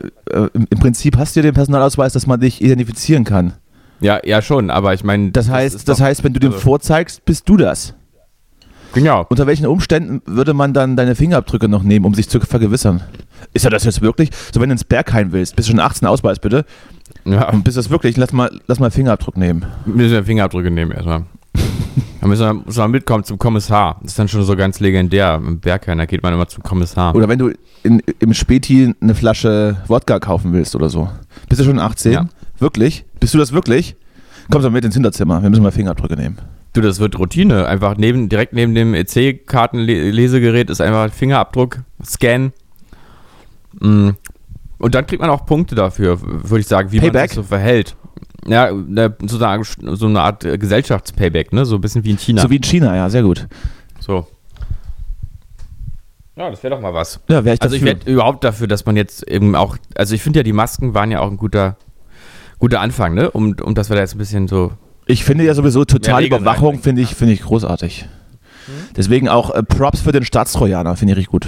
im, 0.55 0.67
Im 0.71 0.79
Prinzip 0.79 1.17
hast 1.19 1.37
du 1.37 1.41
ja 1.41 1.45
den 1.45 1.55
Personalausweis, 1.55 2.15
dass 2.15 2.27
man 2.27 2.41
dich 2.41 2.63
identifizieren 2.63 3.25
kann. 3.25 3.53
Ja, 4.01 4.21
ja 4.25 4.43
schon, 4.43 4.71
aber 4.71 4.95
ich 4.95 5.05
meine. 5.05 5.31
Das 5.31 5.49
heißt, 5.49 5.75
ist 5.75 5.89
das 5.89 5.99
doch- 5.99 6.05
heißt, 6.05 6.25
wenn 6.25 6.33
du 6.33 6.47
also- 6.47 6.59
vorzeigst, 6.59 7.25
bist 7.25 7.49
du 7.49 7.57
das. 7.57 7.95
Genau. 8.95 9.27
Unter 9.29 9.47
welchen 9.47 9.67
Umständen 9.67 10.23
würde 10.25 10.55
man 10.55 10.73
dann 10.73 10.97
deine 10.97 11.15
Fingerabdrücke 11.15 11.69
noch 11.69 11.83
nehmen, 11.83 12.07
um 12.07 12.15
sich 12.15 12.31
zu 12.31 12.41
vergewissern? 12.41 13.03
Ist 13.53 13.65
ja 13.65 13.71
das 13.71 13.85
jetzt 13.85 14.01
wirklich? 14.01 14.31
So, 14.55 14.61
wenn 14.61 14.71
du 14.71 14.73
ins 14.73 14.85
Berghain 14.85 15.33
willst, 15.33 15.55
bist 15.55 15.69
du 15.69 15.73
schon 15.73 15.81
18 15.81 16.09
Ausweis 16.09 16.39
bitte. 16.39 16.65
Ja, 17.27 17.51
Und 17.51 17.63
bist 17.65 17.77
das 17.77 17.91
wirklich? 17.91 18.17
Lass 18.17 18.33
mal, 18.33 18.51
lass 18.67 18.79
mal 18.81 18.91
Fingerabdruck 18.91 19.37
nehmen. 19.37 19.67
müssen 19.85 20.13
wir 20.13 20.25
Fingerabdrücke 20.25 20.71
nehmen 20.71 20.93
erstmal. 20.93 21.25
Dann 22.21 22.31
müssen 22.31 22.45
wir, 22.47 22.55
müssen 22.55 22.79
wir 22.79 22.89
mitkommen 22.89 23.25
zum 23.25 23.39
Kommissar. 23.39 23.99
Das 24.03 24.13
ist 24.13 24.19
dann 24.19 24.29
schon 24.29 24.43
so 24.45 24.57
ganz 24.57 24.81
legendär. 24.81 25.35
Im 25.47 25.61
Berghain, 25.61 25.99
da 25.99 26.07
geht 26.07 26.23
man 26.23 26.33
immer 26.33 26.49
zum 26.49 26.63
Kommissar. 26.63 27.15
Oder 27.15 27.29
wenn 27.29 27.39
du 27.39 27.53
in, 27.83 28.03
im 28.19 28.33
Späti 28.35 28.95
eine 29.01 29.15
Flasche 29.15 29.77
Wodka 29.87 30.19
kaufen 30.19 30.53
willst 30.53 30.75
oder 30.75 30.89
so. 30.89 31.09
Bist 31.49 31.61
du 31.61 31.65
schon 31.65 31.79
18? 31.79 32.13
Ja. 32.13 32.27
Wirklich? 32.59 33.05
Bist 33.21 33.35
du 33.35 33.39
das 33.39 33.53
wirklich? 33.53 33.97
Komm 34.51 34.63
doch 34.63 34.71
mit 34.71 34.85
ins 34.85 34.95
Hinterzimmer. 34.95 35.43
Wir 35.43 35.51
müssen 35.51 35.63
mal 35.63 35.73
Fingerabdrücke 35.73 36.17
nehmen. 36.17 36.39
Du, 36.73 36.81
das 36.81 37.01
wird 37.01 37.19
Routine. 37.19 37.67
Einfach 37.67 37.97
neben, 37.97 38.29
direkt 38.29 38.53
neben 38.53 38.75
dem 38.75 38.95
EC-Kartenlesegerät 38.95 40.71
ist 40.71 40.81
einfach 40.81 41.13
Fingerabdruck, 41.13 41.81
Scan. 42.05 42.53
Mm. 43.81 44.11
Und 44.79 44.95
dann 44.95 45.07
kriegt 45.07 45.21
man 45.23 45.31
auch 45.31 45.47
Punkte 45.47 45.75
dafür, 45.75 46.19
würde 46.23 46.61
ich 46.61 46.67
sagen, 46.67 46.93
wie 46.93 46.97
man 47.01 47.07
Payback? 47.07 47.31
sich 47.31 47.37
so 47.37 47.43
verhält. 47.43 47.97
Ja, 48.47 48.69
so 48.69 49.37
eine, 49.39 49.49
Art- 49.49 49.77
so 49.83 50.07
eine 50.07 50.21
Art 50.21 50.45
äh, 50.45 50.59
Gesellschaftspayback, 50.59 51.53
ne? 51.53 51.65
So 51.65 51.77
ein 51.77 51.81
bisschen 51.81 52.05
wie 52.05 52.11
in 52.11 52.19
China. 52.19 52.43
So 52.43 52.51
wie 52.51 52.57
in 52.57 52.63
China, 52.63 52.95
ja, 52.95 53.09
sehr 53.09 53.23
gut. 53.23 53.49
So. 53.99 54.27
Ja, 56.37 56.51
das 56.51 56.63
wäre 56.63 56.75
doch 56.75 56.81
mal 56.83 56.93
was. 56.93 57.21
Ja, 57.29 57.45
wäre 57.45 57.55
ich 57.55 57.63
Also 57.63 57.75
ich 57.75 57.83
werde 57.83 58.09
überhaupt 58.11 58.45
dafür, 58.45 58.67
dass 58.69 58.85
man 58.85 58.97
jetzt 58.97 59.27
eben 59.27 59.57
auch, 59.57 59.79
also 59.97 60.15
ich 60.15 60.23
finde 60.23 60.41
ja, 60.41 60.43
die 60.43 60.53
Masken 60.53 60.93
waren 60.95 61.11
ja 61.11 61.21
auch 61.21 61.31
ein 61.31 61.39
guter, 61.39 61.77
guter 62.59 62.81
Anfang, 62.81 63.15
ne? 63.15 63.31
Um, 63.31 63.55
um 63.63 63.75
dass 63.75 63.89
wir 63.91 63.97
da 63.97 64.03
jetzt 64.03 64.15
ein 64.15 64.19
bisschen 64.19 64.49
so 64.49 64.73
Ich 65.07 65.25
finde 65.25 65.45
ja 65.45 65.55
sowieso 65.55 65.85
Regeln 66.19 66.43
Überwachung 66.43 66.79
finde 66.81 67.03
ich, 67.03 67.15
finde 67.15 67.35
ich 67.35 67.43
großartig. 67.43 68.09
Deswegen 68.97 69.29
auch 69.29 69.55
äh, 69.55 69.63
Props 69.63 70.01
für 70.01 70.13
den 70.13 70.25
Staatstrojaner, 70.25 70.97
finde 70.97 71.13
ich 71.13 71.19
richtig 71.19 71.31
gut. 71.31 71.47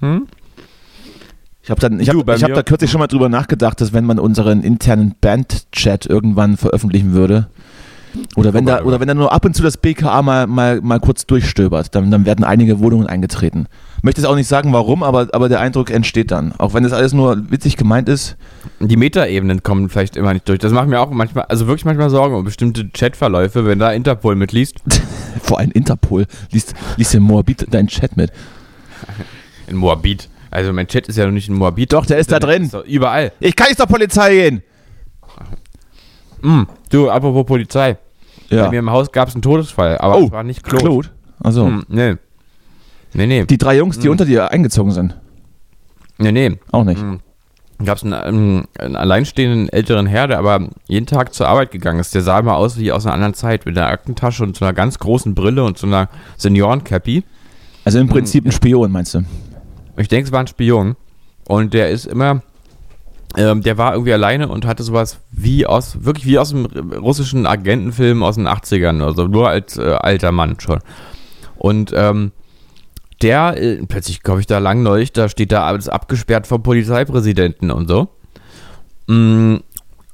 Hm? 0.00 0.26
Ich 1.62 1.70
habe 1.70 2.00
ich 2.00 2.08
hab 2.08 2.26
mir- 2.50 2.54
da 2.54 2.62
kürzlich 2.62 2.90
schon 2.90 3.00
mal 3.00 3.06
drüber 3.08 3.28
nachgedacht, 3.28 3.80
dass 3.80 3.92
wenn 3.92 4.04
man 4.04 4.18
unseren 4.18 4.62
internen 4.62 5.14
Band-Chat 5.20 6.06
irgendwann 6.06 6.56
veröffentlichen 6.56 7.12
würde, 7.12 7.48
Oder 8.36 8.54
wenn, 8.54 8.64
Oh 8.64 8.68
da, 8.68 8.76
Gott, 8.78 8.86
oder 8.86 9.00
wenn 9.00 9.08
da 9.08 9.14
nur 9.14 9.32
ab 9.32 9.44
und 9.44 9.54
zu 9.54 9.62
das 9.62 9.76
BKA 9.76 10.22
mal, 10.22 10.46
mal, 10.46 10.80
mal 10.80 11.00
kurz 11.00 11.26
durchstöbert, 11.26 11.94
dann, 11.94 12.10
dann 12.10 12.24
werden 12.24 12.44
einige 12.44 12.80
Wohnungen 12.80 13.06
eingetreten. 13.06 13.66
Möchte 14.02 14.20
jetzt 14.20 14.28
auch 14.28 14.36
nicht 14.36 14.48
sagen, 14.48 14.72
warum, 14.72 15.02
aber, 15.02 15.28
aber 15.32 15.48
der 15.48 15.60
Eindruck 15.60 15.90
entsteht 15.90 16.30
dann. 16.30 16.52
Auch 16.58 16.74
wenn 16.74 16.82
das 16.84 16.92
alles 16.92 17.12
nur 17.12 17.50
witzig 17.50 17.76
gemeint 17.76 18.08
ist. 18.08 18.36
Die 18.80 18.96
Metaebenen 18.96 19.62
kommen 19.62 19.88
vielleicht 19.88 20.16
immer 20.16 20.32
nicht 20.32 20.48
durch. 20.48 20.58
Das 20.58 20.72
macht 20.72 20.88
mir 20.88 21.00
auch 21.00 21.10
manchmal, 21.10 21.44
also 21.44 21.66
wirklich 21.66 21.84
manchmal 21.84 22.10
Sorgen 22.10 22.34
um 22.36 22.44
bestimmte 22.44 22.88
Chatverläufe, 22.88 23.66
wenn 23.66 23.78
da 23.78 23.92
Interpol 23.92 24.36
mitliest. 24.36 24.76
Vor 25.42 25.58
allem 25.58 25.70
Interpol 25.72 26.26
liest, 26.52 26.74
liest 26.96 27.14
der 27.14 27.20
Moabit 27.20 27.72
deinen 27.72 27.88
Chat 27.88 28.16
mit. 28.16 28.30
In 29.66 29.76
Moabit. 29.76 30.28
Also 30.50 30.72
mein 30.72 30.86
Chat 30.86 31.08
ist 31.08 31.16
ja 31.16 31.26
noch 31.26 31.32
nicht 31.32 31.48
in 31.48 31.54
Moabit. 31.54 31.92
Doch, 31.92 32.06
der 32.06 32.18
ist 32.18 32.32
da 32.32 32.38
drin. 32.38 32.64
Ist 32.64 32.76
überall. 32.86 33.32
Ich 33.40 33.54
kann 33.54 33.68
nicht 33.68 33.78
zur 33.78 33.86
Polizei 33.86 34.34
gehen. 34.34 34.62
Mm, 36.42 36.62
du, 36.90 37.10
apropos 37.10 37.44
Polizei. 37.46 37.96
Bei 38.50 38.70
mir 38.70 38.78
im 38.78 38.90
Haus 38.90 39.12
gab 39.12 39.28
es 39.28 39.34
einen 39.34 39.42
Todesfall, 39.42 39.98
aber 39.98 40.16
Oh, 40.18 40.24
es 40.26 40.30
war 40.32 40.42
nicht 40.42 40.62
Claude. 40.62 40.84
Claude. 40.84 41.08
Also, 41.40 41.66
Hm, 41.66 41.84
nee. 41.88 42.14
Nee, 43.14 43.26
nee. 43.26 43.44
die 43.44 43.58
drei 43.58 43.76
Jungs, 43.76 43.98
die 43.98 44.08
unter 44.08 44.24
dir 44.24 44.50
eingezogen 44.50 44.90
sind. 44.92 45.16
nee, 46.18 46.32
nee. 46.32 46.58
Auch 46.72 46.84
nicht. 46.84 47.00
Hm. 47.00 47.20
Gab 47.84 47.96
es 47.98 48.02
einen, 48.02 48.12
einen, 48.14 48.64
einen 48.78 48.96
alleinstehenden 48.96 49.68
älteren 49.68 50.06
Herr, 50.06 50.26
der 50.26 50.38
aber 50.40 50.68
jeden 50.88 51.06
Tag 51.06 51.32
zur 51.32 51.46
Arbeit 51.46 51.70
gegangen 51.70 52.00
ist. 52.00 52.12
Der 52.14 52.22
sah 52.22 52.38
immer 52.40 52.56
aus 52.56 52.76
wie 52.76 52.90
aus 52.90 53.06
einer 53.06 53.14
anderen 53.14 53.34
Zeit, 53.34 53.66
mit 53.66 53.78
einer 53.78 53.86
Aktentasche 53.86 54.42
und 54.42 54.56
so 54.56 54.64
einer 54.64 54.74
ganz 54.74 54.98
großen 54.98 55.34
Brille 55.34 55.62
und 55.62 55.78
so 55.78 55.86
einer 55.86 56.08
Seniorencappy. 56.38 57.22
Also 57.84 58.00
im 58.00 58.08
Prinzip 58.08 58.44
ein 58.46 58.50
Spion, 58.52 58.90
meinst 58.90 59.14
du? 59.14 59.22
Ich 59.96 60.08
denke, 60.08 60.26
es 60.26 60.32
war 60.32 60.40
ein 60.40 60.48
Spion. 60.48 60.96
Und 61.46 61.72
der 61.72 61.90
ist 61.90 62.06
immer, 62.06 62.42
ähm, 63.36 63.62
der 63.62 63.76
war 63.76 63.92
irgendwie 63.92 64.12
alleine 64.12 64.48
und 64.48 64.66
hatte 64.66 64.82
sowas 64.82 65.20
wie 65.30 65.66
aus, 65.66 66.04
wirklich 66.04 66.26
wie 66.26 66.38
aus 66.38 66.52
einem 66.52 66.66
russischen 66.92 67.46
Agentenfilm 67.46 68.22
aus 68.22 68.36
den 68.36 68.48
80ern, 68.48 69.02
also 69.02 69.26
nur 69.26 69.48
als 69.48 69.76
äh, 69.76 69.96
alter 70.00 70.32
Mann 70.32 70.58
schon. 70.60 70.80
Und 71.56 71.92
ähm, 71.94 72.32
der, 73.20 73.60
äh, 73.60 73.84
plötzlich 73.86 74.22
komme 74.22 74.40
ich 74.40 74.46
da 74.46 74.58
lang 74.58 74.82
neulich, 74.82 75.12
da 75.12 75.28
steht 75.28 75.52
da 75.52 75.64
alles 75.64 75.88
abgesperrt 75.88 76.46
vom 76.46 76.62
Polizeipräsidenten 76.62 77.70
und 77.70 77.88
so. 77.88 78.08
Mm, 79.08 79.56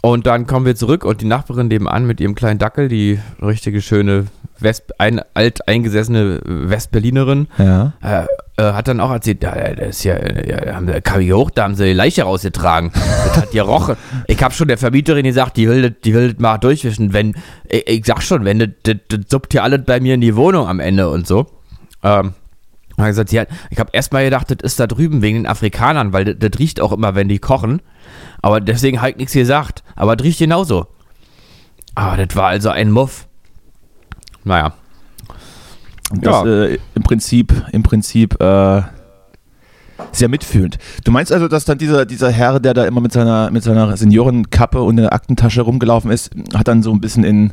Und 0.02 0.26
dann 0.26 0.46
kommen 0.46 0.66
wir 0.66 0.76
zurück 0.76 1.04
und 1.04 1.20
die 1.22 1.26
Nachbarin 1.26 1.68
nebenan 1.68 2.06
mit 2.06 2.20
ihrem 2.20 2.34
kleinen 2.34 2.58
Dackel, 2.58 2.88
die 2.88 3.18
richtige 3.40 3.80
schöne 3.80 4.26
West, 4.64 4.98
ein, 4.98 5.20
alt 5.34 5.68
eingesessene 5.68 6.40
Westberlinerin, 6.44 7.46
Ja. 7.58 7.92
äh, 8.02 8.26
äh, 8.56 8.72
hat 8.72 8.88
dann 8.88 9.00
auch 9.00 9.10
erzählt, 9.10 9.42
das 9.42 9.52
ist 9.78 10.04
ja, 10.04 10.14
ja 10.16 10.60
da 10.60 10.74
haben 10.76 10.86
sie, 10.86 11.00
kam 11.00 11.20
hoch, 11.32 11.50
da 11.50 11.64
haben 11.64 11.74
sie 11.74 11.84
die 11.86 11.92
Leiche 11.92 12.22
rausgetragen. 12.24 12.90
Das 12.94 13.36
hat 13.36 13.50
gerochen. 13.52 13.96
Ich 14.26 14.42
habe 14.42 14.54
schon 14.54 14.68
der 14.68 14.78
Vermieterin 14.78 15.24
gesagt, 15.24 15.56
die 15.56 15.68
will, 15.68 15.82
das- 15.82 15.92
die 16.04 16.14
will 16.14 16.32
das 16.32 16.40
mal 16.40 16.58
durchwischen. 16.58 17.12
Wenn, 17.12 17.34
ich, 17.68 17.86
ich 17.88 18.04
sag 18.06 18.22
schon, 18.22 18.44
wenn 18.44 18.58
das, 18.58 18.68
das, 18.82 18.96
das 19.08 19.20
suppt 19.28 19.52
hier 19.52 19.62
alles 19.62 19.82
bei 19.86 20.00
mir 20.00 20.14
in 20.14 20.20
die 20.20 20.34
Wohnung 20.36 20.66
am 20.66 20.80
Ende 20.80 21.08
und 21.08 21.26
so. 21.26 21.46
Ähm, 22.02 22.34
hat 22.96 23.06
gesagt, 23.08 23.32
hat, 23.32 23.48
ich 23.70 23.78
habe 23.80 23.90
erstmal 23.92 24.24
gedacht, 24.24 24.50
das 24.50 24.58
ist 24.62 24.78
da 24.78 24.86
drüben 24.86 25.20
wegen 25.20 25.38
den 25.38 25.46
Afrikanern, 25.48 26.12
weil 26.12 26.24
das, 26.24 26.36
das 26.38 26.60
riecht 26.60 26.80
auch 26.80 26.92
immer, 26.92 27.14
wenn 27.16 27.28
die 27.28 27.40
kochen. 27.40 27.82
Aber 28.40 28.60
deswegen 28.60 29.00
halt 29.02 29.16
nichts 29.16 29.32
gesagt. 29.32 29.82
Aber 29.96 30.14
das 30.14 30.24
riecht 30.24 30.38
genauso. 30.38 30.86
Aber 31.96 32.24
das 32.24 32.36
war 32.36 32.48
also 32.48 32.70
ein 32.70 32.90
Muff. 32.90 33.26
Naja. 34.44 34.74
Und 36.10 36.24
das 36.24 36.44
Ja. 36.44 36.64
äh, 36.64 36.78
im 36.94 37.02
Prinzip, 37.02 37.52
im 37.72 37.82
Prinzip 37.82 38.40
äh, 38.40 38.82
sehr 40.12 40.28
mitfühlend. 40.28 40.78
Du 41.04 41.10
meinst 41.12 41.32
also, 41.32 41.48
dass 41.48 41.64
dann 41.64 41.78
dieser, 41.78 42.04
dieser 42.04 42.30
Herr, 42.30 42.60
der 42.60 42.74
da 42.74 42.84
immer 42.84 43.00
mit 43.00 43.12
seiner, 43.12 43.50
mit 43.50 43.62
seiner 43.62 43.96
Seniorenkappe 43.96 44.82
und 44.82 44.98
in 44.98 45.04
der 45.04 45.12
Aktentasche 45.12 45.62
rumgelaufen 45.62 46.10
ist, 46.10 46.30
hat 46.54 46.68
dann 46.68 46.82
so 46.82 46.92
ein 46.92 47.00
bisschen 47.00 47.24
in 47.24 47.52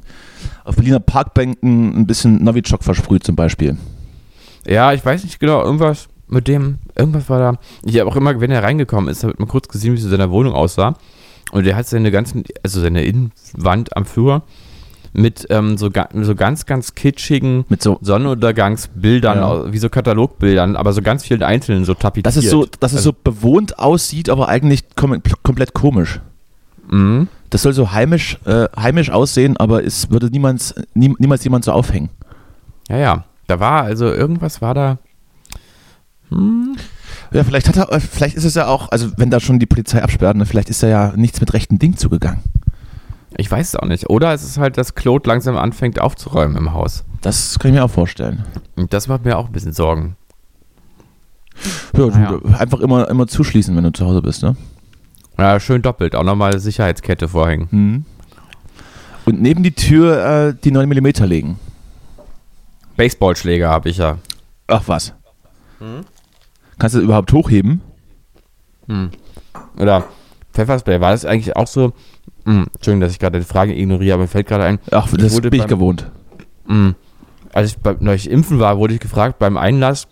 auf 0.63 0.75
Berliner 0.75 0.99
Parkbänken 0.99 1.97
ein 1.99 2.08
bisschen 2.08 2.43
Novichok 2.43 2.84
versprüht 2.84 3.23
zum 3.23 3.36
Beispiel. 3.36 3.77
Ja, 4.67 4.93
ich 4.93 5.04
weiß 5.04 5.23
nicht 5.23 5.39
genau, 5.39 5.63
irgendwas 5.63 6.08
mit 6.27 6.47
dem, 6.47 6.80
irgendwas 6.95 7.30
war 7.30 7.39
da. 7.39 7.60
Ich 7.84 7.99
habe 7.99 8.10
auch 8.10 8.15
immer, 8.15 8.39
wenn 8.39 8.51
er 8.51 8.63
reingekommen 8.63 9.10
ist, 9.10 9.23
habe 9.23 9.34
ich 9.34 9.39
mal 9.39 9.47
kurz 9.47 9.67
gesehen, 9.67 9.93
wie 9.93 9.97
es 9.97 10.04
in 10.04 10.12
seiner 10.12 10.32
Wohnung 10.32 10.54
aussah. 10.54 10.95
Und 11.51 11.65
der 11.65 11.75
hat 11.75 11.88
seine 11.88 12.12
ganzen, 12.12 12.43
also 12.63 12.80
seine 12.80 13.04
Innenwand 13.04 13.95
am 13.97 14.06
Flur 14.06 14.43
mit 15.13 15.45
ähm, 15.50 15.78
so, 15.78 15.89
ga, 15.89 16.08
so 16.21 16.36
ganz, 16.36 16.65
ganz 16.65 16.95
kitschigen 16.95 17.65
Mit 17.69 17.82
so, 17.84 17.97
Sonnenuntergangsbildern, 18.02 19.38
Ja. 19.38 19.71
wie 19.74 19.78
so 19.78 19.89
Katalogbildern, 19.89 20.76
aber 20.76 20.93
so 20.93 21.02
ganz 21.02 21.24
vielen 21.26 21.43
einzelnen 21.43 21.84
so 21.86 21.93
tapeziert. 21.93 22.26
dass 22.26 22.38
es 22.38 22.50
so, 22.50 22.65
dass 22.80 22.91
es 22.93 23.00
Also- 23.00 23.10
so 23.12 23.17
bewohnt 23.24 23.78
aussieht, 23.80 24.30
aber 24.30 24.47
eigentlich 24.50 24.95
kom 24.95 25.21
komplett 25.43 25.74
komisch. 25.74 26.21
Mhm. 26.89 27.28
Das 27.50 27.63
soll 27.63 27.74
so 27.74 27.91
heimisch, 27.91 28.38
äh, 28.45 28.67
heimisch 28.78 29.10
aussehen, 29.10 29.58
aber 29.58 29.84
es 29.84 30.10
würde 30.10 30.28
niemals, 30.28 30.74
nie, 30.93 31.13
niemals 31.19 31.43
jemand 31.43 31.65
so 31.65 31.71
aufhängen. 31.74 32.10
Ja, 32.89 32.97
ja. 32.97 33.24
Da 33.47 33.60
war, 33.60 33.84
also 33.84 34.06
irgendwas 34.06 34.62
war 34.62 34.74
da. 34.74 34.97
Hm, 36.30 36.78
Ja, 37.34 37.43
vielleicht 37.45 37.67
hat 37.69 37.78
er, 37.78 37.91
äh, 37.91 38.00
vielleicht 38.02 38.36
ist 38.36 38.43
es 38.45 38.56
ja 38.56 38.67
auch, 38.67 38.89
also 38.91 39.10
wenn 39.17 39.30
da 39.30 39.39
schon 39.39 39.58
die 39.60 39.65
Polizei 39.65 40.02
absperrt, 40.04 40.36
ne, 40.36 40.45
vielleicht 40.45 40.69
ist 40.69 40.84
da 40.84 40.88
ja 40.88 41.13
nichts 41.15 41.39
mit 41.39 41.54
rechten 41.54 41.80
Ding 41.80 41.95
zugegangen. 41.95 42.39
Ich 43.41 43.51
weiß 43.51 43.69
es 43.69 43.75
auch 43.75 43.88
nicht. 43.88 44.10
Oder 44.10 44.34
es 44.34 44.43
ist 44.43 44.58
halt, 44.58 44.77
dass 44.77 44.95
Claude 44.95 45.27
langsam 45.27 45.58
anfängt 45.58 45.99
aufzuräumen 45.99 46.56
im 46.56 46.73
Haus. 46.73 47.04
Das 47.21 47.60
kann 47.60 47.71
ich 47.71 47.75
mir 47.75 47.84
auch 47.84 47.91
vorstellen. 47.91 48.45
Und 48.75 48.93
das 48.93 49.08
macht 49.08 49.25
mir 49.25 49.38
auch 49.38 49.47
ein 49.47 49.51
bisschen 49.51 49.73
Sorgen. 49.73 50.15
Ja, 51.95 52.08
du, 52.08 52.12
Ah, 52.12 52.58
einfach 52.60 52.80
immer, 52.80 53.10
immer 53.10 53.27
zuschließen, 53.27 53.75
wenn 53.75 53.84
du 53.84 53.91
zu 53.91 54.06
Hause 54.06 54.21
bist, 54.21 54.43
ne? 54.43 54.56
Ja, 55.38 55.60
schön 55.60 55.82
doppelt. 55.82 56.15
Auch 56.15 56.23
nochmal 56.23 56.60
Sicherheitskette 56.60 57.27
vorhängen. 57.27 57.67
Mhm. 57.71 58.06
Und 59.25 59.41
neben 59.41 59.63
die 59.63 59.73
Tür 59.73 60.47
äh, 60.49 60.56
die 60.63 60.71
9 60.71 60.88
mm 60.88 61.23
legen. 61.25 61.60
Baseballschläger 62.95 63.69
habe 63.69 63.89
ich 63.89 63.97
ja. 63.97 64.17
Ach 64.67 64.84
was. 64.88 65.13
Kannst 65.80 66.95
du 66.95 66.99
das 66.99 67.04
überhaupt 67.06 67.34
hochheben? 67.34 67.82
Oder 69.77 70.06
Pfefferspray. 70.54 71.01
War 71.01 71.12
das 71.12 71.25
eigentlich 71.25 71.56
auch 71.56 71.67
so? 71.67 71.93
Hm, 72.45 72.65
Entschuldigung, 72.73 73.01
dass 73.01 73.12
ich 73.12 73.19
gerade 73.19 73.39
die 73.39 73.45
Frage 73.45 73.77
ignoriere, 73.77 74.15
aber 74.15 74.23
mir 74.23 74.27
fällt 74.27 74.47
gerade 74.47 74.63
ein. 74.63 74.80
Ach, 74.91 75.08
Ich 75.12 75.17
das 75.19 75.34
wurde 75.34 75.49
bin 75.49 75.60
ich 75.60 75.67
beim- 75.67 75.77
gewohnt. 75.77 76.10
Hm, 76.67 76.95
als 77.54 77.71
ich 77.71 77.77
bei, 77.77 77.95
neulich 77.99 78.30
impfen 78.30 78.60
war, 78.60 78.77
wurde 78.77 78.93
ich 78.93 78.99
gefragt 78.99 79.38
beim 79.39 79.58
Einlass, 79.58 80.08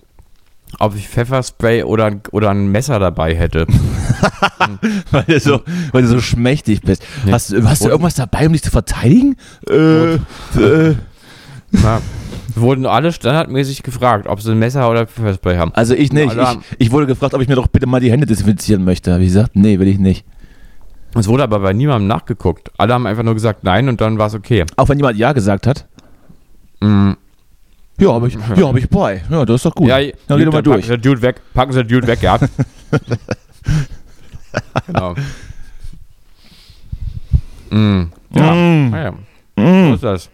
ob 0.79 0.95
ich 0.95 1.07
Pfefferspray 1.09 1.83
oder, 1.83 2.11
oder 2.31 2.51
ein 2.51 2.67
Messer 2.71 2.99
dabei 2.99 3.35
hätte. 3.35 3.65
weil, 5.11 5.23
du 5.23 5.39
so, 5.39 5.61
weil 5.91 6.03
du 6.03 6.07
so 6.07 6.19
schmächtig 6.21 6.81
bist. 6.81 7.03
Nee. 7.25 7.31
Hast, 7.31 7.51
du- 7.51 7.63
hast 7.67 7.83
du 7.83 7.89
irgendwas 7.89 8.15
dabei, 8.15 8.45
um 8.45 8.53
dich 8.53 8.61
zu 8.63 8.71
verteidigen? 8.71 9.35
Äh, 9.69 10.15
äh, 10.15 10.95
Na, 11.71 12.01
wurden 12.55 12.85
alle 12.85 13.11
standardmäßig 13.11 13.83
gefragt, 13.83 14.27
ob 14.27 14.41
sie 14.41 14.51
ein 14.51 14.59
Messer 14.59 14.89
oder 14.89 15.07
Pfefferspray 15.07 15.57
haben. 15.57 15.71
also 15.75 15.93
ich 15.93 16.11
nicht. 16.11 16.35
Ich, 16.35 16.57
ich 16.77 16.91
wurde 16.91 17.07
gefragt, 17.07 17.33
ob 17.33 17.41
ich 17.41 17.47
mir 17.47 17.55
doch 17.55 17.67
bitte 17.67 17.87
mal 17.87 17.99
die 18.01 18.11
Hände 18.11 18.25
desinfizieren 18.25 18.83
möchte. 18.83 19.11
Habe 19.13 19.23
ich 19.23 19.29
gesagt, 19.29 19.55
nee, 19.55 19.79
will 19.79 19.87
ich 19.87 19.99
nicht. 19.99 20.25
Es 21.15 21.27
wurde 21.27 21.43
aber 21.43 21.59
bei 21.59 21.73
niemandem 21.73 22.07
nachgeguckt. 22.07 22.71
Alle 22.77 22.93
haben 22.93 23.05
einfach 23.07 23.23
nur 23.23 23.33
gesagt 23.33 23.63
nein 23.63 23.89
und 23.89 23.99
dann 24.01 24.17
war 24.19 24.27
es 24.27 24.35
okay. 24.35 24.65
Auch 24.75 24.89
wenn 24.89 24.97
jemand 24.99 25.17
Ja 25.17 25.33
gesagt 25.33 25.65
hat. 25.67 25.85
Mm, 26.81 27.13
Ja, 27.97 28.13
habe 28.13 28.27
ich, 28.27 28.35
ja, 28.55 28.67
hab 28.67 28.75
ich 28.77 28.89
bei. 28.89 29.23
Ja, 29.29 29.43
das 29.45 29.55
ist 29.57 29.65
doch 29.65 29.75
gut. 29.75 29.87
Ja, 29.87 29.97
Dann 30.27 30.37
geh 30.39 30.45
mal 30.45 30.51
packen 30.51 30.63
durch. 30.65 30.85
Sie 30.85 30.91
den 30.91 31.01
Dude 31.01 31.21
weg. 31.21 31.41
Packen 31.53 31.73
Sie 31.73 31.83
den 31.83 31.87
Dude 31.89 32.07
weg, 32.07 32.21
ja. 32.21 32.37
genau. 34.87 35.15
Mm, 37.71 38.03
ja. 38.33 38.53
Mm. 38.55 38.93
Ah, 38.93 38.97
ja. 39.03 39.13
So 39.55 39.61
Mm. 39.61 39.93
ist 39.93 40.03
das. 40.03 40.29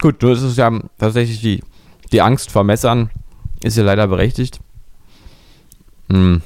Gut, 0.00 0.22
du 0.22 0.30
ist 0.30 0.40
es 0.42 0.56
ja 0.56 0.70
tatsächlich 0.96 1.40
die, 1.42 1.62
die 2.12 2.22
Angst 2.22 2.50
vor 2.50 2.64
Messern 2.64 3.10
ist 3.62 3.76
ja 3.76 3.82
leider 3.82 4.06
berechtigt. 4.08 4.60
Hm. 6.10 6.40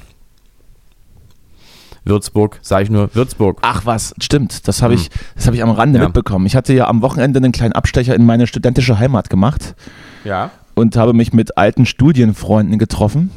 Würzburg, 2.05 2.59
sage 2.61 2.83
ich 2.83 2.89
nur, 2.89 3.13
Würzburg. 3.15 3.57
Ach 3.61 3.85
was, 3.85 4.13
stimmt. 4.21 4.67
Das 4.67 4.81
habe 4.81 4.93
Hm. 4.93 5.01
ich, 5.01 5.09
das 5.35 5.47
habe 5.47 5.55
ich 5.55 5.63
am 5.63 5.71
Rande 5.71 5.99
Ja. 5.99 6.05
mitbekommen. 6.05 6.45
Ich 6.45 6.55
hatte 6.55 6.73
ja 6.73 6.87
am 6.87 7.01
Wochenende 7.01 7.37
einen 7.39 7.51
kleinen 7.51 7.73
Abstecher 7.73 8.15
in 8.15 8.25
meine 8.25 8.45
studentische 8.47 8.99
Heimat 8.99 9.29
gemacht 9.29 9.75
Ja. 10.23 10.51
und 10.75 10.95
habe 10.97 11.13
mich 11.13 11.33
mit 11.33 11.57
alten 11.57 11.85
Studienfreunden 11.85 12.77
getroffen. 12.79 13.31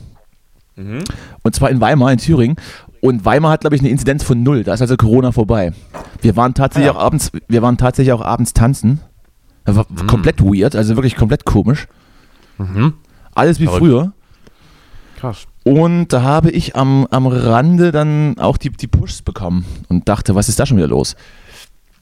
Mhm. 0.76 1.00
Und 1.42 1.54
zwar 1.54 1.70
in 1.70 1.80
Weimar, 1.80 2.12
in 2.12 2.18
Thüringen. 2.18 2.56
Und 3.00 3.24
Weimar 3.24 3.52
hat, 3.52 3.60
glaube 3.62 3.76
ich, 3.76 3.82
eine 3.82 3.90
Inzidenz 3.90 4.22
von 4.22 4.42
null. 4.42 4.64
Da 4.64 4.74
ist 4.74 4.80
also 4.82 4.96
Corona 4.96 5.32
vorbei. 5.32 5.72
Wir 6.20 6.36
waren 6.36 6.52
tatsächlich 6.54 6.90
Ah 6.90 6.94
ja. 6.94 6.98
auch 6.98 7.04
abends, 7.04 7.30
wir 7.48 7.62
waren 7.62 7.76
tatsächlich 7.78 8.12
auch 8.12 8.20
abends 8.24 8.52
tanzen. 8.54 9.00
Das 9.64 9.76
war 9.76 9.86
komplett 10.06 10.42
weird, 10.42 10.74
also 10.76 10.96
wirklich 10.96 11.14
komplett 11.16 11.44
komisch. 11.44 11.86
Mhm. 12.58 12.94
Alles 13.34 13.60
wie 13.60 13.64
Verrückt. 13.66 13.80
früher. 13.84 14.12
Krass. 15.18 15.46
Und 15.64 16.12
da 16.12 16.22
habe 16.22 16.50
ich 16.50 16.76
am, 16.76 17.06
am 17.10 17.26
Rande 17.26 17.90
dann 17.92 18.38
auch 18.38 18.56
die, 18.56 18.70
die 18.70 18.86
Pushs 18.86 19.20
bekommen 19.22 19.64
und 19.88 20.08
dachte, 20.08 20.34
was 20.34 20.48
ist 20.48 20.58
da 20.60 20.64
schon 20.66 20.76
wieder 20.76 20.86
los? 20.88 21.16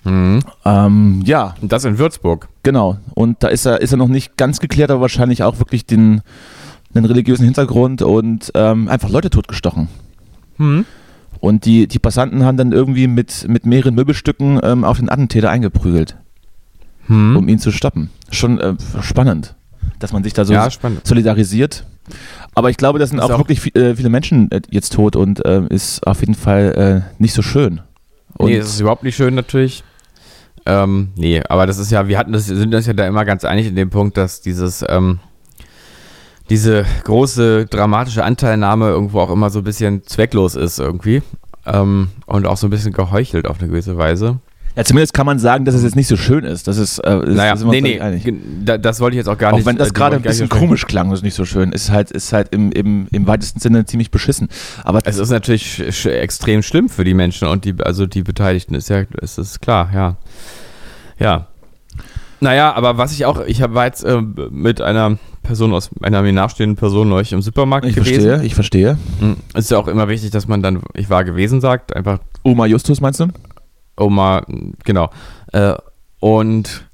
Mhm. 0.05 0.41
Ähm, 0.65 1.23
ja, 1.25 1.55
Und 1.61 1.73
das 1.73 1.85
in 1.85 1.99
Würzburg. 1.99 2.49
genau. 2.63 2.99
Und 3.15 3.43
da 3.43 3.49
ist 3.49 3.65
er, 3.67 3.81
ist 3.81 3.93
er 3.93 3.97
noch 3.97 4.09
nicht 4.09 4.37
ganz 4.37 4.61
geklärt, 4.61 4.91
aber 4.91 5.01
wahrscheinlich 5.01 5.43
auch 5.43 5.59
wirklich 5.59 5.85
den, 5.87 6.21
den 6.95 7.05
religiösen 7.05 7.45
Hintergrund 7.45 8.03
und 8.03 8.53
ähm, 8.55 8.89
einfach 8.89 9.09
Leute 9.09 9.31
totgestochen. 9.31 9.89
Mhm. 10.59 10.85
Und 11.41 11.65
die, 11.65 11.87
die 11.89 11.99
Passanten 11.99 12.45
haben 12.45 12.57
dann 12.57 12.73
irgendwie 12.73 13.09
mit, 13.09 13.47
mit 13.49 13.67
mehreren 13.67 13.95
Möbelstücken 13.95 14.61
ähm, 14.63 14.85
auf 14.85 14.99
den 14.99 15.09
Attentäter 15.11 15.51
eingeprügelt. 15.51 16.17
hm. 17.07 17.37
um 17.37 17.47
ihn 17.49 17.59
zu 17.59 17.71
stoppen. 17.73 18.11
Schon 18.31 18.59
äh, 18.59 18.75
spannend, 19.03 19.55
dass 19.99 20.13
man 20.13 20.23
sich 20.25 20.33
da 20.33 20.45
so 20.45 20.53
Ja, 20.55 20.69
solidarisiert. 21.05 21.85
Aber 22.57 22.71
ich 22.71 22.79
glaube, 22.79 22.99
da 22.99 23.07
sind 23.07 23.21
auch, 23.21 23.31
auch, 23.31 23.39
wirklich 23.39 23.61
viel, 23.61 23.77
äh, 23.77 23.95
viele 23.95 24.09
Menschen 24.09 24.51
äh, 24.51 24.63
jetzt 24.71 24.95
tot 24.95 25.15
und 25.15 25.45
äh, 25.45 25.67
ist 25.69 26.07
auf 26.07 26.21
jeden 26.21 26.35
Fall 26.35 27.05
äh, 27.07 27.23
nicht 27.23 27.35
so 27.35 27.43
schön. 27.43 27.83
Und 28.39 28.47
nee, 28.49 28.57
es 28.57 28.69
ist 28.69 28.81
überhaupt 28.81 29.03
nicht 29.03 29.15
schön 29.15 29.35
natürlich. 29.35 29.85
Ähm, 30.65 31.11
nee, 31.17 31.43
aber 31.49 31.67
das 31.67 31.77
ist 31.77 31.93
ja, 31.93 32.09
wir 32.09 32.17
hatten 32.17 32.33
das, 32.33 32.47
sind 32.47 32.75
uns 32.75 32.87
ja 32.87 32.95
da 32.95 33.07
immer 33.07 33.27
ganz 33.27 33.45
einig 33.45 33.67
in 33.67 33.77
dem 33.77 33.91
Punkt, 33.91 34.17
dass 34.17 34.41
dieses, 34.41 34.83
ähm, 34.89 35.19
diese 36.49 36.87
große 37.05 37.67
dramatische 37.67 38.25
Anteilnahme 38.25 38.89
irgendwo 38.89 39.21
auch 39.21 39.31
immer 39.31 39.51
so 39.51 39.59
ein 39.59 39.65
bisschen 39.65 40.05
zwecklos 40.05 40.55
ist 40.55 40.79
irgendwie. 40.79 41.23
Ähm, 41.67 42.09
und 42.25 42.47
auch 42.47 42.57
so 42.57 42.69
ein 42.69 42.71
bisschen 42.71 42.95
geheuchelt 42.95 43.47
auf 43.47 43.61
eine 43.61 43.69
gewisse 43.69 43.99
Weise. 43.99 44.41
Ja, 44.77 44.85
zumindest 44.85 45.15
kann 45.15 45.25
man 45.25 45.39
sagen, 45.39 45.65
dass 45.65 45.75
es 45.75 45.83
jetzt 45.83 45.97
nicht 45.97 46.07
so 46.07 46.19
schön 46.19 46.45
ist. 46.45 46.69
Das 46.69 46.77
ist, 46.77 46.99
äh, 46.99 47.19
ist 47.21 47.35
naja, 47.35 47.53
das 47.53 47.65
nee, 47.65 47.81
nee, 47.81 48.21
da, 48.63 48.77
das 48.77 49.01
wollte 49.01 49.15
ich 49.15 49.19
jetzt 49.19 49.29
auch 49.29 49.39
gar 49.39 49.53
auch 49.53 49.57
nicht. 49.57 49.65
Auch 49.65 49.71
wenn 49.71 49.79
das 49.79 49.89
äh, 49.89 49.93
gerade 49.93 50.17
ein 50.17 50.23
bisschen 50.23 50.51
komisch 50.51 50.87
klang, 50.87 51.09
das 51.09 51.21
ist 51.21 51.23
nicht 51.23 51.35
so 51.35 51.47
schön. 51.47 51.73
Ist 51.73 51.91
halt, 51.91 52.11
ist 52.11 52.35
halt 52.35 52.53
im, 52.53 52.71
im, 52.73 53.09
im 53.11 53.27
weitesten 53.27 53.59
Sinne 53.59 53.87
ziemlich 53.87 54.11
beschissen. 54.11 54.49
Aber 54.85 55.01
es 55.05 55.17
ist 55.17 55.31
natürlich 55.31 55.83
sch 55.91 56.07
extrem 56.07 56.63
schlimm 56.63 56.91
für 56.91 57.05
die 57.05 57.15
Menschen 57.15 57.49
und 57.49 57.65
die, 57.65 57.75
also 57.83 58.05
die 58.05 58.23
Beteiligten, 58.23 58.75
ist 58.75 58.91
ja, 58.91 59.05
ist 59.23 59.39
es 59.39 59.61
klar, 59.61 59.89
ja. 59.95 60.17
Ja. 61.19 61.47
Naja, 62.41 62.75
aber 62.75 62.99
was 62.99 63.13
ich 63.13 63.25
auch, 63.25 63.41
ich 63.47 63.63
war 63.63 63.87
jetzt 63.87 64.05
äh, 64.05 64.21
mit 64.51 64.83
einer 64.83 65.17
Person 65.43 65.73
aus 65.73 65.89
einer 66.03 66.21
mir 66.21 66.35
nachstehenden 66.35 66.77
Person 66.77 67.09
neulich 67.09 67.33
im 67.33 67.41
Supermarkt 67.41 67.87
ich 67.87 67.95
gewesen. 67.95 68.29
Verstehe, 68.29 68.47
ich 68.47 68.55
verstehe. 68.55 68.99
Hm, 69.21 69.37
ist 69.55 69.71
ja 69.71 69.79
auch 69.79 69.89
immer 69.89 70.09
wichtig, 70.09 70.33
dass 70.33 70.47
man 70.47 70.63
dann, 70.63 70.83
ich 70.93 71.09
war 71.09 71.25
gewesen 71.25 71.63
sagt, 71.63 71.97
einfach. 71.97 72.19
Oma 72.43 72.67
Justus 72.67 73.01
meinst 73.01 73.21
du? 73.21 73.29
Oma, 73.97 74.45
genau. 74.85 75.11
Äh, 75.53 75.75
und 76.21 76.87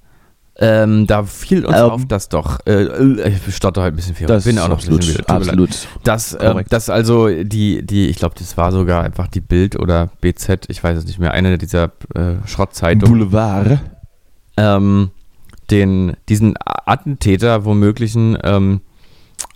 ähm, 0.56 1.06
da 1.06 1.24
fiel 1.24 1.64
uns 1.64 1.76
ähm, 1.76 1.82
auf, 1.90 2.06
dass 2.06 2.28
doch, 2.28 2.60
äh, 2.66 3.28
ich 3.28 3.56
stotter 3.56 3.82
halt 3.82 3.94
ein 3.94 3.96
bisschen 3.96 4.14
viel. 4.14 4.26
Das 4.26 4.44
bin 4.44 4.58
auch 4.58 4.68
noch 4.68 4.76
absolut, 4.76 5.00
ein 5.00 5.06
bisschen 5.06 5.24
wieder, 5.24 5.34
absolut. 5.34 5.88
Dass, 6.04 6.34
äh, 6.34 6.64
dass 6.68 6.90
also 6.90 7.28
die, 7.28 7.84
die, 7.84 8.08
ich 8.08 8.16
glaube, 8.16 8.34
das 8.38 8.56
war 8.58 8.70
sogar 8.70 9.02
einfach 9.02 9.28
die 9.28 9.40
Bild 9.40 9.78
oder 9.78 10.10
BZ, 10.20 10.66
ich 10.68 10.84
weiß 10.84 10.98
es 10.98 11.06
nicht 11.06 11.18
mehr, 11.18 11.32
eine 11.32 11.56
dieser 11.56 11.92
äh, 12.14 12.46
Schrottzeitungen. 12.46 13.10
Boulevard. 13.10 13.80
Ähm, 14.58 15.10
den, 15.70 16.16
diesen 16.28 16.54
Attentäter 16.64 17.64
womöglichen, 17.64 18.36
ähm, 18.44 18.82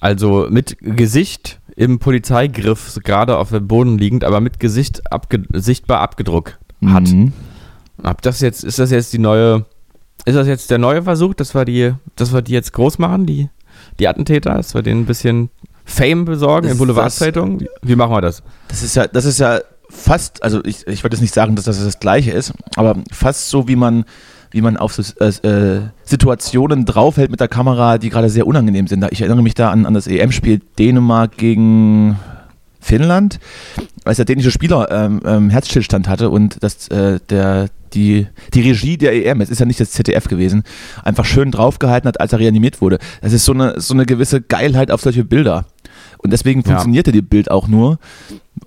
also 0.00 0.46
mit 0.48 0.78
Gesicht 0.80 1.60
im 1.76 1.98
Polizeigriff, 1.98 2.98
gerade 3.04 3.36
auf 3.36 3.50
dem 3.50 3.68
Boden 3.68 3.98
liegend, 3.98 4.24
aber 4.24 4.40
mit 4.40 4.58
Gesicht 4.60 5.12
abge 5.12 5.44
sichtbar 5.52 6.00
abgedruckt 6.00 6.58
hat. 6.84 7.08
Mhm. 7.08 7.32
Ob 8.02 8.22
das 8.22 8.40
jetzt, 8.40 8.64
ist 8.64 8.78
das 8.78 8.90
jetzt 8.90 9.12
die 9.12 9.18
neue, 9.18 9.64
ist 10.24 10.34
das 10.34 10.46
jetzt 10.46 10.70
der 10.70 10.78
neue 10.78 11.02
Versuch, 11.02 11.34
dass 11.34 11.54
wir 11.54 11.64
die, 11.64 11.94
dass 12.16 12.32
wir 12.32 12.42
die 12.42 12.52
jetzt 12.52 12.72
groß 12.72 12.98
machen, 12.98 13.26
die, 13.26 13.48
die 13.98 14.08
Attentäter, 14.08 14.54
dass 14.54 14.74
wir 14.74 14.82
denen 14.82 15.02
ein 15.02 15.06
bisschen 15.06 15.50
Fame 15.84 16.24
besorgen 16.24 16.66
das 16.66 16.72
in 16.72 16.78
Boulevardzeitungen? 16.78 17.66
Wie 17.82 17.96
machen 17.96 18.12
wir 18.12 18.20
das? 18.20 18.42
Das 18.68 18.82
ist 18.82 18.96
ja, 18.96 19.06
das 19.06 19.24
ist 19.24 19.38
ja 19.38 19.60
fast, 19.88 20.42
also 20.42 20.62
ich, 20.64 20.86
ich 20.86 21.04
würde 21.04 21.14
jetzt 21.14 21.22
nicht 21.22 21.34
sagen, 21.34 21.56
dass 21.56 21.64
das 21.64 21.82
das 21.82 22.00
Gleiche 22.00 22.32
ist, 22.32 22.52
aber 22.76 22.96
fast 23.12 23.48
so, 23.48 23.68
wie 23.68 23.76
man 23.76 24.04
wie 24.52 24.62
man 24.62 24.76
auf 24.76 24.94
so, 24.94 25.02
äh, 25.20 25.28
äh, 25.46 25.82
Situationen 26.04 26.84
draufhält 26.84 27.30
mit 27.30 27.40
der 27.40 27.48
Kamera, 27.48 27.98
die 27.98 28.10
gerade 28.10 28.30
sehr 28.30 28.46
unangenehm 28.46 28.86
sind. 28.86 29.04
Ich 29.10 29.20
erinnere 29.20 29.42
mich 29.42 29.54
da 29.54 29.70
an, 29.70 29.86
an 29.86 29.92
das 29.92 30.06
EM-Spiel 30.06 30.60
Dänemark 30.78 31.36
gegen 31.36 32.16
Finnland, 32.86 33.40
als 34.04 34.16
der 34.16 34.24
dänische 34.24 34.50
Spieler 34.50 34.90
ähm, 34.90 35.20
ähm, 35.24 35.50
Herzstillstand 35.50 36.08
hatte 36.08 36.30
und 36.30 36.62
das, 36.62 36.88
äh, 36.88 37.18
der, 37.28 37.68
die, 37.94 38.28
die 38.54 38.60
Regie 38.60 38.96
der 38.96 39.26
EM, 39.26 39.40
es 39.40 39.50
ist 39.50 39.58
ja 39.58 39.66
nicht 39.66 39.80
das 39.80 39.90
ZDF 39.90 40.28
gewesen, 40.28 40.62
einfach 41.02 41.24
schön 41.24 41.50
draufgehalten 41.50 42.06
hat, 42.06 42.20
als 42.20 42.32
er 42.32 42.38
reanimiert 42.38 42.80
wurde. 42.80 42.98
Es 43.20 43.32
ist 43.32 43.44
so 43.44 43.52
eine, 43.52 43.80
so 43.80 43.92
eine 43.92 44.06
gewisse 44.06 44.40
Geilheit 44.40 44.90
auf 44.90 45.00
solche 45.00 45.24
Bilder. 45.24 45.64
Und 46.18 46.32
deswegen 46.32 46.62
funktionierte 46.62 47.10
ja. 47.10 47.16
die 47.16 47.22
Bild 47.22 47.50
auch 47.50 47.66
nur, 47.66 47.98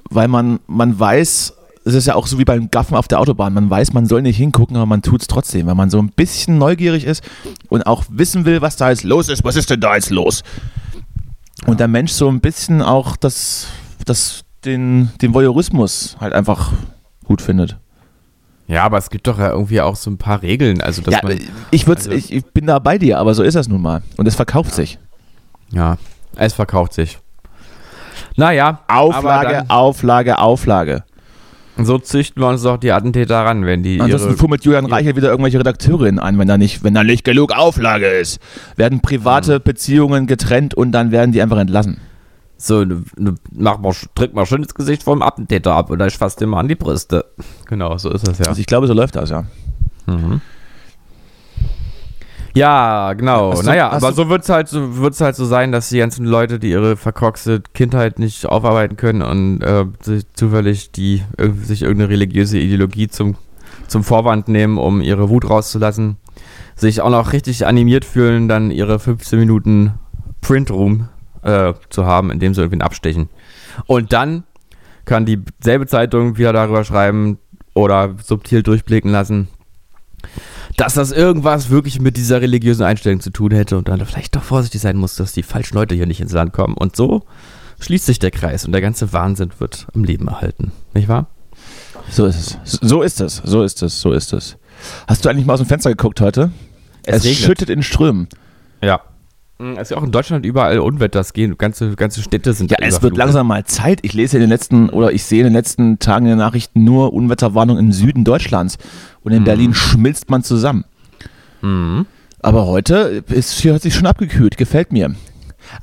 weil 0.10 0.28
man, 0.28 0.60
man 0.68 1.00
weiß, 1.00 1.54
es 1.86 1.94
ist 1.94 2.08
ja 2.08 2.16
auch 2.16 2.28
so 2.28 2.38
wie 2.38 2.46
beim 2.46 2.70
Gaffen 2.70 2.98
auf 2.98 3.08
der 3.08 3.20
Autobahn. 3.20 3.54
Man 3.54 3.70
weiß, 3.70 3.94
man 3.94 4.06
soll 4.06 4.22
nicht 4.22 4.38
hingucken, 4.38 4.76
aber 4.76 4.86
man 4.86 5.02
tut 5.02 5.22
es 5.22 5.28
trotzdem, 5.28 5.68
weil 5.68 5.76
man 5.76 5.90
so 5.90 6.00
ein 6.00 6.10
bisschen 6.10 6.58
neugierig 6.58 7.06
ist 7.06 7.24
und 7.70 7.88
auch 7.88 8.04
wissen 8.10 8.46
will, 8.46 8.62
was 8.62 8.76
da 8.76 8.90
jetzt 8.90 9.04
los 9.04 9.30
ist. 9.30 9.44
Was 9.46 9.56
ist 9.56 9.70
denn 9.70 9.80
da 9.80 9.96
jetzt 9.96 10.10
los? 10.10 10.44
Und 11.66 11.80
der 11.80 11.88
Mensch 11.88 12.12
so 12.12 12.30
ein 12.30 12.42
bisschen 12.42 12.82
auch 12.82 13.16
das, 13.18 13.68
das, 14.06 14.44
den, 14.66 15.12
den 15.22 15.34
Voyeurismus 15.34 16.18
halt 16.20 16.34
einfach 16.34 16.72
gut 17.24 17.42
findet. 17.42 17.78
Ja, 18.68 18.84
aber 18.84 19.00
es 19.00 19.10
gibt 19.10 19.26
doch 19.26 19.40
ja 19.40 19.50
irgendwie 19.50 19.82
auch 19.82 19.96
so 19.96 20.12
ein 20.12 20.18
paar 20.18 20.44
Regeln. 20.44 20.82
Also, 20.82 21.02
dass 21.02 21.16
ja, 21.16 21.20
man, 21.24 21.40
ich, 21.72 21.88
also 21.88 22.12
ich, 22.12 22.32
ich 22.32 22.46
bin 22.46 22.68
da 22.68 22.78
bei 22.78 23.00
dir, 23.00 23.18
aber 23.18 23.34
so 23.34 23.42
ist 23.42 23.56
das 23.56 23.68
nun 23.68 23.82
mal. 23.82 24.04
Und 24.18 24.28
es 24.28 24.36
verkauft 24.36 24.70
ja. 24.70 24.76
sich. 24.76 25.00
Ja, 25.72 25.98
es 26.36 26.54
verkauft 26.54 26.94
sich. 26.94 27.18
Naja. 28.36 28.82
Auflage, 28.88 29.66
Auflage, 29.70 30.38
Auflage. 30.38 31.04
So 31.82 31.98
züchten 31.98 32.44
wir 32.44 32.48
uns 32.48 32.62
doch 32.62 32.78
die 32.78 32.92
Attentäter 32.92 33.38
ran, 33.38 33.66
wenn 33.66 33.84
die. 33.84 34.02
Ansonsten 34.02 34.38
fummelt 34.38 34.66
Julian 34.66 34.86
Reichel 34.86 35.16
wieder 35.16 35.30
irgendwelche 35.30 35.60
Redakteurinnen 35.60 36.20
an, 36.20 36.38
wenn 36.38 36.48
da 36.48 36.58
nicht, 36.58 36.84
wenn 36.84 36.94
da 36.94 37.04
nicht 37.04 37.24
genug 37.24 37.54
Auflage 37.54 38.06
ist. 38.06 38.40
Werden 38.76 39.00
private 39.00 39.56
hm. 39.56 39.62
Beziehungen 39.64 40.28
getrennt 40.28 40.74
und 40.74 40.92
dann 40.92 41.12
werden 41.12 41.32
die 41.32 41.42
einfach 41.42 41.58
entlassen. 41.58 42.00
So, 42.62 42.84
ne, 42.84 43.02
ne, 43.16 43.36
mach 43.54 43.80
mal, 43.80 43.94
drück 44.16 44.34
mal 44.34 44.46
schön 44.46 44.62
das 44.62 44.74
Gesicht 44.74 45.04
vom 45.04 45.22
Attentäter 45.22 45.74
ab 45.74 45.92
und 45.92 46.02
ich 46.02 46.18
fasse 46.18 46.40
dir 46.40 46.48
mal 46.48 46.60
an 46.60 46.68
die 46.68 46.76
Brüste. 46.76 47.24
Genau, 47.68 47.98
so 47.98 48.12
ist 48.12 48.28
das 48.28 48.38
ja. 48.38 48.48
Also 48.48 48.60
ich 48.60 48.68
glaube, 48.68 48.86
so 48.86 48.94
läuft 48.94 49.16
das, 49.16 49.30
ja. 49.30 49.46
Mhm. 50.08 50.42
Ja, 52.54 53.14
genau. 53.14 53.54
Du, 53.54 53.62
naja, 53.62 53.90
aber 53.90 54.12
so 54.12 54.28
wird 54.28 54.44
es 54.44 54.50
halt, 54.50 54.68
so, 54.68 54.98
wird's 54.98 55.22
halt 55.22 55.38
so 55.38 55.46
sein, 55.46 55.72
dass 55.72 55.88
die 55.88 56.00
ganzen 56.00 56.26
Leute, 56.26 56.60
die 56.60 56.72
ihre 56.72 56.98
verkorkste 56.98 57.62
Kindheit 57.74 58.20
nicht 58.20 58.46
aufarbeiten 58.46 58.98
können 58.98 59.22
und 59.22 59.62
äh, 59.62 59.86
sich 60.02 60.26
zufällig 60.34 60.92
die, 60.92 61.24
sich 61.64 61.84
irgendeine 61.84 62.10
religiöse 62.10 62.60
Ideologie 62.60 63.08
zum, 63.08 63.36
zum 63.88 64.04
Vorwand 64.04 64.50
nehmen, 64.50 64.78
um 64.78 65.00
ihre 65.00 65.30
Wut 65.30 65.50
rauszulassen, 65.50 66.18
sich 66.76 67.00
auch 67.00 67.10
noch 67.10 67.32
richtig 67.32 67.66
animiert 67.66 68.04
fühlen, 68.04 68.50
dann 68.50 68.70
ihre 68.70 69.00
15 69.00 69.40
Minuten 69.40 69.94
Printroom 70.42 71.08
äh, 71.44 71.74
zu 71.90 72.06
haben, 72.06 72.32
indem 72.32 72.54
sie 72.54 72.62
irgendwie 72.62 72.82
abstechen. 72.82 73.30
Und 73.86 74.14
dann 74.14 74.44
kann 75.06 75.26
dieselbe 75.26 75.88
Zeitung 75.88 76.38
wieder 76.38 76.54
darüber 76.54 76.84
schreiben 76.84 77.40
oder 77.74 78.16
subtil 78.24 78.64
durchblicken 78.64 79.12
lassen, 79.12 79.48
dass 80.78 80.94
das 80.94 81.12
irgendwas 81.12 81.70
wirklich 81.70 82.00
mit 82.00 82.18
dieser 82.18 82.42
religiösen 82.42 82.84
Einstellung 82.84 83.20
zu 83.20 83.32
tun 83.32 83.52
hätte 83.52 83.78
und 83.78 83.88
dann 83.88 84.06
vielleicht 84.06 84.36
doch 84.36 84.44
vorsichtig 84.44 84.82
sein 84.82 84.98
muss, 84.98 85.16
dass 85.16 85.34
die 85.34 85.44
falschen 85.44 85.76
Leute 85.76 85.96
hier 85.96 86.06
nicht 86.06 86.22
ins 86.22 86.34
Land 86.34 86.54
kommen. 86.54 86.76
Und 86.76 86.96
so 86.96 87.24
schließt 87.80 88.06
sich 88.06 88.20
der 88.20 88.32
Kreis 88.32 88.66
und 88.66 88.72
der 88.72 88.82
ganze 88.82 89.12
Wahnsinn 89.14 89.52
wird 89.60 89.88
am 89.94 90.04
Leben 90.04 90.28
erhalten. 90.28 90.72
Nicht 90.94 91.08
wahr? 91.08 91.28
So 92.10 92.26
ist 92.26 92.58
es. 92.64 92.80
So 92.82 93.02
ist 93.02 93.22
es. 93.22 93.42
So 93.44 93.64
ist 93.64 93.82
es. 93.84 94.02
So 94.02 94.14
ist 94.14 94.34
es. 94.34 94.58
Hast 95.08 95.26
du 95.26 95.30
eigentlich 95.30 95.46
mal 95.46 95.54
aus 95.54 95.60
dem 95.60 95.68
Fenster 95.68 95.90
geguckt 95.90 96.22
heute? 96.22 96.52
Es, 97.04 97.26
es 97.26 97.38
schüttet 97.38 97.70
in 97.70 97.84
Strömen. 97.84 98.28
Ja. 98.82 99.02
Hm, 99.62 99.74
es 99.74 99.84
ist 99.84 99.92
ja 99.92 99.98
auch 99.98 100.04
in 100.04 100.12
Deutschland 100.12 100.46
überall 100.46 100.80
Unwetter, 100.80 101.20
es 101.20 101.34
gehen, 101.34 101.58
ganze, 101.58 101.96
ganze 101.96 102.22
Städte 102.22 102.54
sind 102.54 102.72
Ja, 102.72 102.78
es 102.80 103.02
wird 103.02 103.18
langsam 103.18 103.48
mal 103.48 103.66
Zeit. 103.66 104.00
Ich 104.04 104.14
lese 104.14 104.38
in 104.38 104.42
den 104.42 104.50
letzten, 104.50 104.90
oder 104.90 105.12
ich 105.12 105.24
sehe 105.24 105.40
in 105.40 105.46
den 105.46 105.54
letzten 105.54 106.00
Tagen 106.00 106.26
in 106.26 106.32
den 106.32 106.38
Nachrichten 106.38 106.86
nur 106.86 107.14
Unwetterwarnungen 107.14 107.86
im 107.86 107.92
Süden 107.92 108.24
Deutschlands. 108.24 108.78
Und 109.22 109.34
in 109.34 109.42
mhm. 109.42 109.46
Berlin 109.46 109.74
schmilzt 109.74 110.30
man 110.30 110.44
zusammen. 110.44 110.86
Mhm. 111.62 112.06
Aber 112.42 112.68
heute 112.68 113.24
ist 113.28 113.60
hier 113.60 113.74
hat 113.74 113.82
sich 113.82 113.94
schon 113.94 114.06
abgekühlt, 114.06 114.56
gefällt 114.56 114.94
mir. 114.94 115.14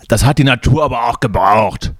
Das 0.09 0.25
hat 0.25 0.39
die 0.39 0.45
Natur 0.45 0.83
aber 0.85 1.09
auch 1.09 1.21
gebraucht. 1.21 1.93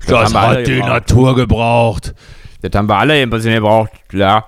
Das, 0.00 0.32
das 0.32 0.34
hat 0.34 0.66
die 0.66 0.74
gebraucht. 0.74 0.88
Natur 0.90 1.34
gebraucht. 1.34 2.14
Das 2.60 2.78
haben 2.78 2.88
wir 2.88 2.96
alle 2.96 3.14
ein 3.14 3.30
bisschen 3.30 3.54
gebraucht, 3.54 3.92
ja. 4.12 4.44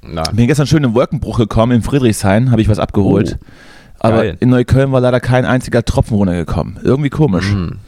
Na. 0.00 0.22
Bin 0.32 0.46
gestern 0.46 0.66
schön 0.66 0.84
im 0.84 0.94
Wolkenbruch 0.94 1.36
gekommen, 1.36 1.72
in 1.72 1.82
Friedrichshain, 1.82 2.50
habe 2.50 2.62
ich 2.62 2.68
was 2.68 2.78
abgeholt. 2.78 3.38
Oh. 3.38 3.46
Aber 3.98 4.18
Geil. 4.18 4.36
in 4.40 4.50
Neukölln 4.50 4.92
war 4.92 5.00
leider 5.00 5.20
kein 5.20 5.44
einziger 5.44 5.84
Tropfen 5.84 6.16
runtergekommen. 6.16 6.78
Irgendwie 6.82 7.10
komisch. 7.10 7.52
Mhm. 7.52 7.78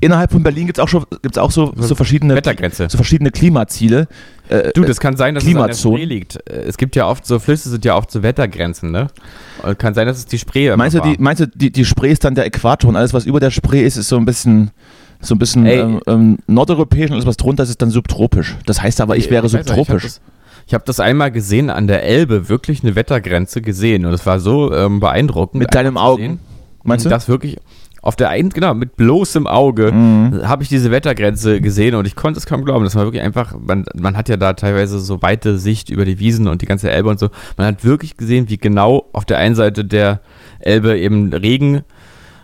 Innerhalb 0.00 0.30
von 0.30 0.42
Berlin 0.42 0.66
gibt 0.66 0.78
es 0.78 0.84
auch, 0.84 0.88
schon, 0.88 1.06
gibt's 1.22 1.38
auch 1.38 1.50
so, 1.50 1.72
so, 1.76 1.94
verschiedene, 1.94 2.34
Wettergrenze. 2.34 2.88
so 2.90 2.98
verschiedene 2.98 3.30
Klimaziele. 3.30 4.08
Äh, 4.48 4.72
du, 4.74 4.84
das 4.84 5.00
kann 5.00 5.16
sein, 5.16 5.34
dass 5.34 5.44
es 5.44 5.56
an 5.56 5.66
der 5.68 5.74
Spree 5.74 6.04
liegt. 6.04 6.36
Äh, 6.50 6.64
es 6.66 6.76
gibt 6.76 6.96
ja 6.96 7.08
oft 7.08 7.26
so, 7.26 7.38
Flüsse 7.38 7.70
sind 7.70 7.84
ja 7.84 7.96
oft 7.96 8.10
so 8.10 8.22
Wettergrenzen, 8.22 8.90
ne? 8.90 9.06
Äh, 9.64 9.74
kann 9.74 9.94
sein, 9.94 10.06
dass 10.06 10.18
es 10.18 10.26
die 10.26 10.38
Spree 10.38 10.74
Meinst 10.76 10.96
du, 10.96 11.00
die, 11.00 11.16
meinst 11.18 11.40
du 11.40 11.48
die, 11.48 11.72
die 11.72 11.84
Spree 11.86 12.10
ist 12.10 12.24
dann 12.24 12.34
der 12.34 12.44
Äquator 12.44 12.90
und 12.90 12.96
alles, 12.96 13.14
was 13.14 13.24
über 13.24 13.40
der 13.40 13.50
Spree 13.50 13.84
ist, 13.84 13.96
ist 13.96 14.08
so 14.08 14.18
ein 14.18 14.26
bisschen 14.26 14.70
so 15.20 15.34
ein 15.34 15.38
bisschen 15.38 15.64
ähm, 15.64 16.00
ähm, 16.06 16.38
nordeuropäisch 16.46 17.10
und 17.10 17.14
alles, 17.14 17.26
was 17.26 17.38
drunter 17.38 17.62
ist, 17.62 17.70
ist 17.70 17.80
dann 17.80 17.90
subtropisch. 17.90 18.56
Das 18.66 18.82
heißt 18.82 19.00
aber, 19.00 19.16
ich 19.16 19.30
wäre 19.30 19.46
ich 19.46 19.52
subtropisch. 19.52 20.04
Nicht, 20.04 20.16
ich 20.16 20.35
habe 20.74 20.84
das 20.86 21.00
einmal 21.00 21.30
gesehen 21.30 21.70
an 21.70 21.86
der 21.86 22.02
Elbe, 22.02 22.48
wirklich 22.48 22.82
eine 22.82 22.94
Wettergrenze 22.94 23.62
gesehen 23.62 24.04
und 24.04 24.12
es 24.12 24.26
war 24.26 24.40
so 24.40 24.72
ähm, 24.72 25.00
beeindruckend. 25.00 25.60
Mit 25.60 25.74
deinen 25.74 25.96
Augen? 25.96 26.40
Meinst 26.82 27.04
du? 27.04 27.08
Das 27.08 27.28
wirklich 27.28 27.58
auf 28.02 28.14
der 28.14 28.28
einen, 28.28 28.50
genau, 28.50 28.72
mit 28.72 28.96
bloßem 28.96 29.48
Auge 29.48 29.90
Mhm. 29.90 30.46
habe 30.46 30.62
ich 30.62 30.68
diese 30.68 30.92
Wettergrenze 30.92 31.60
gesehen 31.60 31.96
und 31.96 32.06
ich 32.06 32.14
konnte 32.14 32.38
es 32.38 32.46
kaum 32.46 32.64
glauben. 32.64 32.84
Das 32.84 32.94
war 32.94 33.02
wirklich 33.04 33.22
einfach, 33.22 33.54
man, 33.58 33.84
man 33.94 34.16
hat 34.16 34.28
ja 34.28 34.36
da 34.36 34.52
teilweise 34.52 35.00
so 35.00 35.22
weite 35.22 35.58
Sicht 35.58 35.90
über 35.90 36.04
die 36.04 36.20
Wiesen 36.20 36.46
und 36.46 36.62
die 36.62 36.66
ganze 36.66 36.88
Elbe 36.88 37.08
und 37.08 37.18
so. 37.18 37.30
Man 37.56 37.66
hat 37.66 37.84
wirklich 37.84 38.16
gesehen, 38.16 38.48
wie 38.48 38.58
genau 38.58 39.06
auf 39.12 39.24
der 39.24 39.38
einen 39.38 39.56
Seite 39.56 39.84
der 39.84 40.20
Elbe 40.60 40.96
eben 40.96 41.32
Regen 41.32 41.82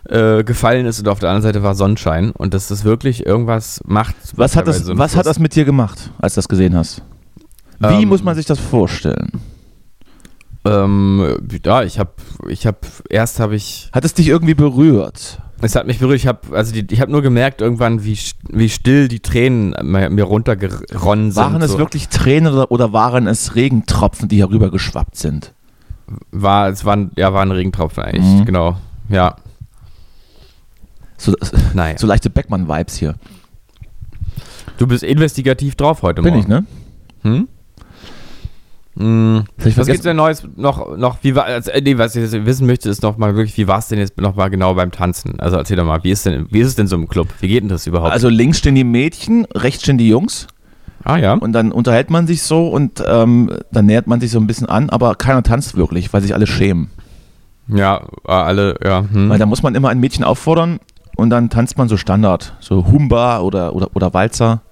äh, 0.09 0.43
gefallen 0.43 0.85
ist 0.87 0.99
und 0.99 1.07
auf 1.07 1.21
der 1.21 1.29
anderen 1.29 1.43
Seite 1.43 1.63
war 1.63 1.77
Sonnenschein 1.77 2.33
und 2.33 2.55
dass 2.55 2.67
das 2.67 2.85
wirklich 2.85 3.25
irgendwas 3.25 3.81
macht. 3.87 4.17
Was 4.35 4.57
hat, 4.57 4.67
das, 4.67 4.89
was 4.97 5.15
hat 5.15 5.27
das 5.27 5.39
mit 5.39 5.55
dir 5.55 5.65
gemacht, 5.65 6.11
als 6.19 6.35
du 6.35 6.39
das 6.39 6.49
gesehen 6.49 6.75
hast? 6.77 7.03
Wie 7.89 8.03
Ähm, 8.03 8.09
muss 8.09 8.23
man 8.23 8.35
sich 8.37 8.47
das 8.47 8.59
vorstellen? 8.59 9.33
Ähm, 10.65 11.39
ja, 11.65 11.83
ich 11.83 11.99
habe, 11.99 12.13
ich 12.49 12.67
habe, 12.67 12.79
erst 13.11 13.41
habe 13.41 13.57
ich, 13.57 13.91
Hat 13.93 14.05
es 14.05 14.15
dich 14.15 14.29
irgendwie 14.29 14.55
berührt? 14.55 15.41
es 15.61 15.75
hat 15.77 15.87
mich 15.87 15.99
berührt. 15.99 16.17
Ich 16.19 16.27
habe, 16.27 16.57
also 16.57 16.73
die, 16.73 16.87
ich 16.93 17.01
habe 17.01 17.11
nur 17.11 17.23
gemerkt 17.23 17.61
irgendwann, 17.61 18.05
wie, 18.05 18.19
wie 18.49 18.69
still 18.69 19.09
die 19.09 19.21
Tränen 19.21 19.75
mir, 19.83 20.23
runtergeronnen 20.25 21.31
sind. 21.33 21.43
Waren 21.43 21.63
es 21.63 21.73
so. 21.73 21.79
wirklich 21.79 22.09
Tränen 22.09 22.53
oder, 22.53 22.71
oder 22.71 22.93
waren 22.93 23.27
es 23.27 23.55
Regentropfen, 23.57 24.29
die 24.29 24.39
herüber 24.39 24.71
geschwappt 24.71 25.17
sind? 25.17 25.53
War, 26.31 26.69
es 26.69 26.85
waren, 26.85 27.11
ja, 27.17 27.33
waren 27.33 27.51
Regentropfen 27.53 28.03
eigentlich, 28.03 28.41
Mhm. 28.41 28.45
genau. 28.45 28.77
Ja, 29.09 29.37
So, 31.17 31.35
naja. 31.75 31.97
so 31.99 32.07
leichte 32.07 32.29
Beckmann-Vibes 32.31 32.97
hier. 32.97 33.15
Du 34.79 34.87
bist 34.87 35.03
investigativ 35.05 35.75
drauf 35.77 36.03
heute 36.03 36.23
Bin 36.23 36.35
Morgen. 36.35 36.43
ich, 36.43 36.49
ne? 36.49 36.65
Hm? 37.23 37.49
Hm. 38.97 39.45
Was 39.57 39.65
gibt's 39.65 39.75
vergessen? 39.75 40.03
denn 40.05 40.17
Neues 40.17 40.47
noch, 40.57 40.97
noch, 40.97 41.19
wie 41.23 41.35
war, 41.35 41.45
also, 41.45 41.71
nee, 41.83 41.97
was 41.97 42.15
ich 42.15 42.31
jetzt 42.31 42.45
wissen 42.45 42.67
möchte, 42.67 42.91
ist 42.91 43.03
noch 43.03 43.17
mal 43.17 43.35
wirklich, 43.35 43.57
wie 43.57 43.67
war 43.67 43.79
es 43.79 43.89
denn 43.89 43.99
jetzt 43.99 44.21
noch 44.21 44.37
mal 44.37 44.51
genau 44.51 44.75
beim 44.75 44.91
Tanzen? 44.91 45.41
Also 45.41 45.57
erzähl 45.57 45.77
doch 45.77 45.87
mal, 45.87 46.05
wie 46.05 46.11
ist 46.11 46.27
denn, 46.27 46.47
wie 46.51 46.61
ist 46.61 46.69
es 46.69 46.75
denn 46.75 46.87
so 46.87 46.97
im 46.97 47.09
Club? 47.09 47.29
Wie 47.41 47.49
geht 47.49 47.63
denn 47.63 47.71
das 47.71 47.87
überhaupt? 47.87 48.13
Also 48.13 48.29
links 48.29 48.59
stehen 48.59 48.75
die 48.75 48.85
Mädchen, 48.85 49.47
rechts 49.55 49.83
stehen 49.83 49.97
die 49.97 50.09
Jungs 50.09 50.47
ah 51.05 51.17
ja, 51.17 51.35
und 51.35 51.53
dann 51.53 51.73
unterhält 51.73 52.11
man 52.11 52.27
sich 52.27 52.43
so 52.43 52.69
und 52.69 53.03
ähm, 53.07 53.51
dann 53.71 53.87
nähert 53.87 54.07
man 54.07 54.21
sich 54.21 54.31
so 54.31 54.39
ein 54.39 54.47
bisschen 54.47 54.69
an, 54.69 54.91
aber 54.91 55.15
keiner 55.15 55.43
tanzt 55.43 55.77
wirklich, 55.77 56.13
weil 56.13 56.23
sich 56.23 56.35
alle 56.35 56.47
schämen. 56.47 56.91
ja, 57.69 58.03
äh, 58.27 58.33
alle, 58.33 58.77
ja. 58.85 59.05
Hm. 59.11 59.31
Weil 59.31 59.39
da 59.39 59.47
muss 59.47 59.63
man 59.63 59.75
immer 59.75 59.89
ein 59.89 60.01
Mädchen 60.01 60.25
auffordern 60.25 60.81
und 61.17 61.31
dann 61.31 61.51
tanzt 61.51 61.79
man 61.79 61.89
so 61.89 61.97
Standard, 61.97 62.55
so 62.61 62.87
Humba 62.87 63.41
oder, 63.41 63.75
oder, 63.75 63.89
oder 63.95 64.13
Walzer. 64.15 64.63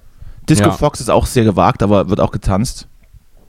Disco 0.49 0.69
Ja. 0.69 0.73
Fox 0.73 1.01
ist 1.01 1.11
auch 1.11 1.27
sehr 1.27 1.45
gewagt, 1.45 1.83
aber 1.83 2.11
wird 2.11 2.21
auch 2.21 2.33
getanzt. 2.33 2.89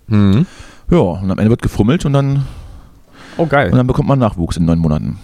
Hm. 0.10 0.46
Ja, 0.90 0.98
und 0.98 1.32
am 1.32 1.38
Ende 1.38 1.50
wird 1.50 1.62
gefummelt 1.62 2.06
und 2.06 2.14
dann, 2.14 2.46
Oh 3.38 3.46
geil. 3.46 3.72
und 3.72 3.78
dann 3.78 3.88
bekommt 3.88 4.08
man 4.10 4.20
Nachwuchs 4.20 4.58
in 4.58 4.66
neun 4.66 4.80
Monaten. 4.80 5.20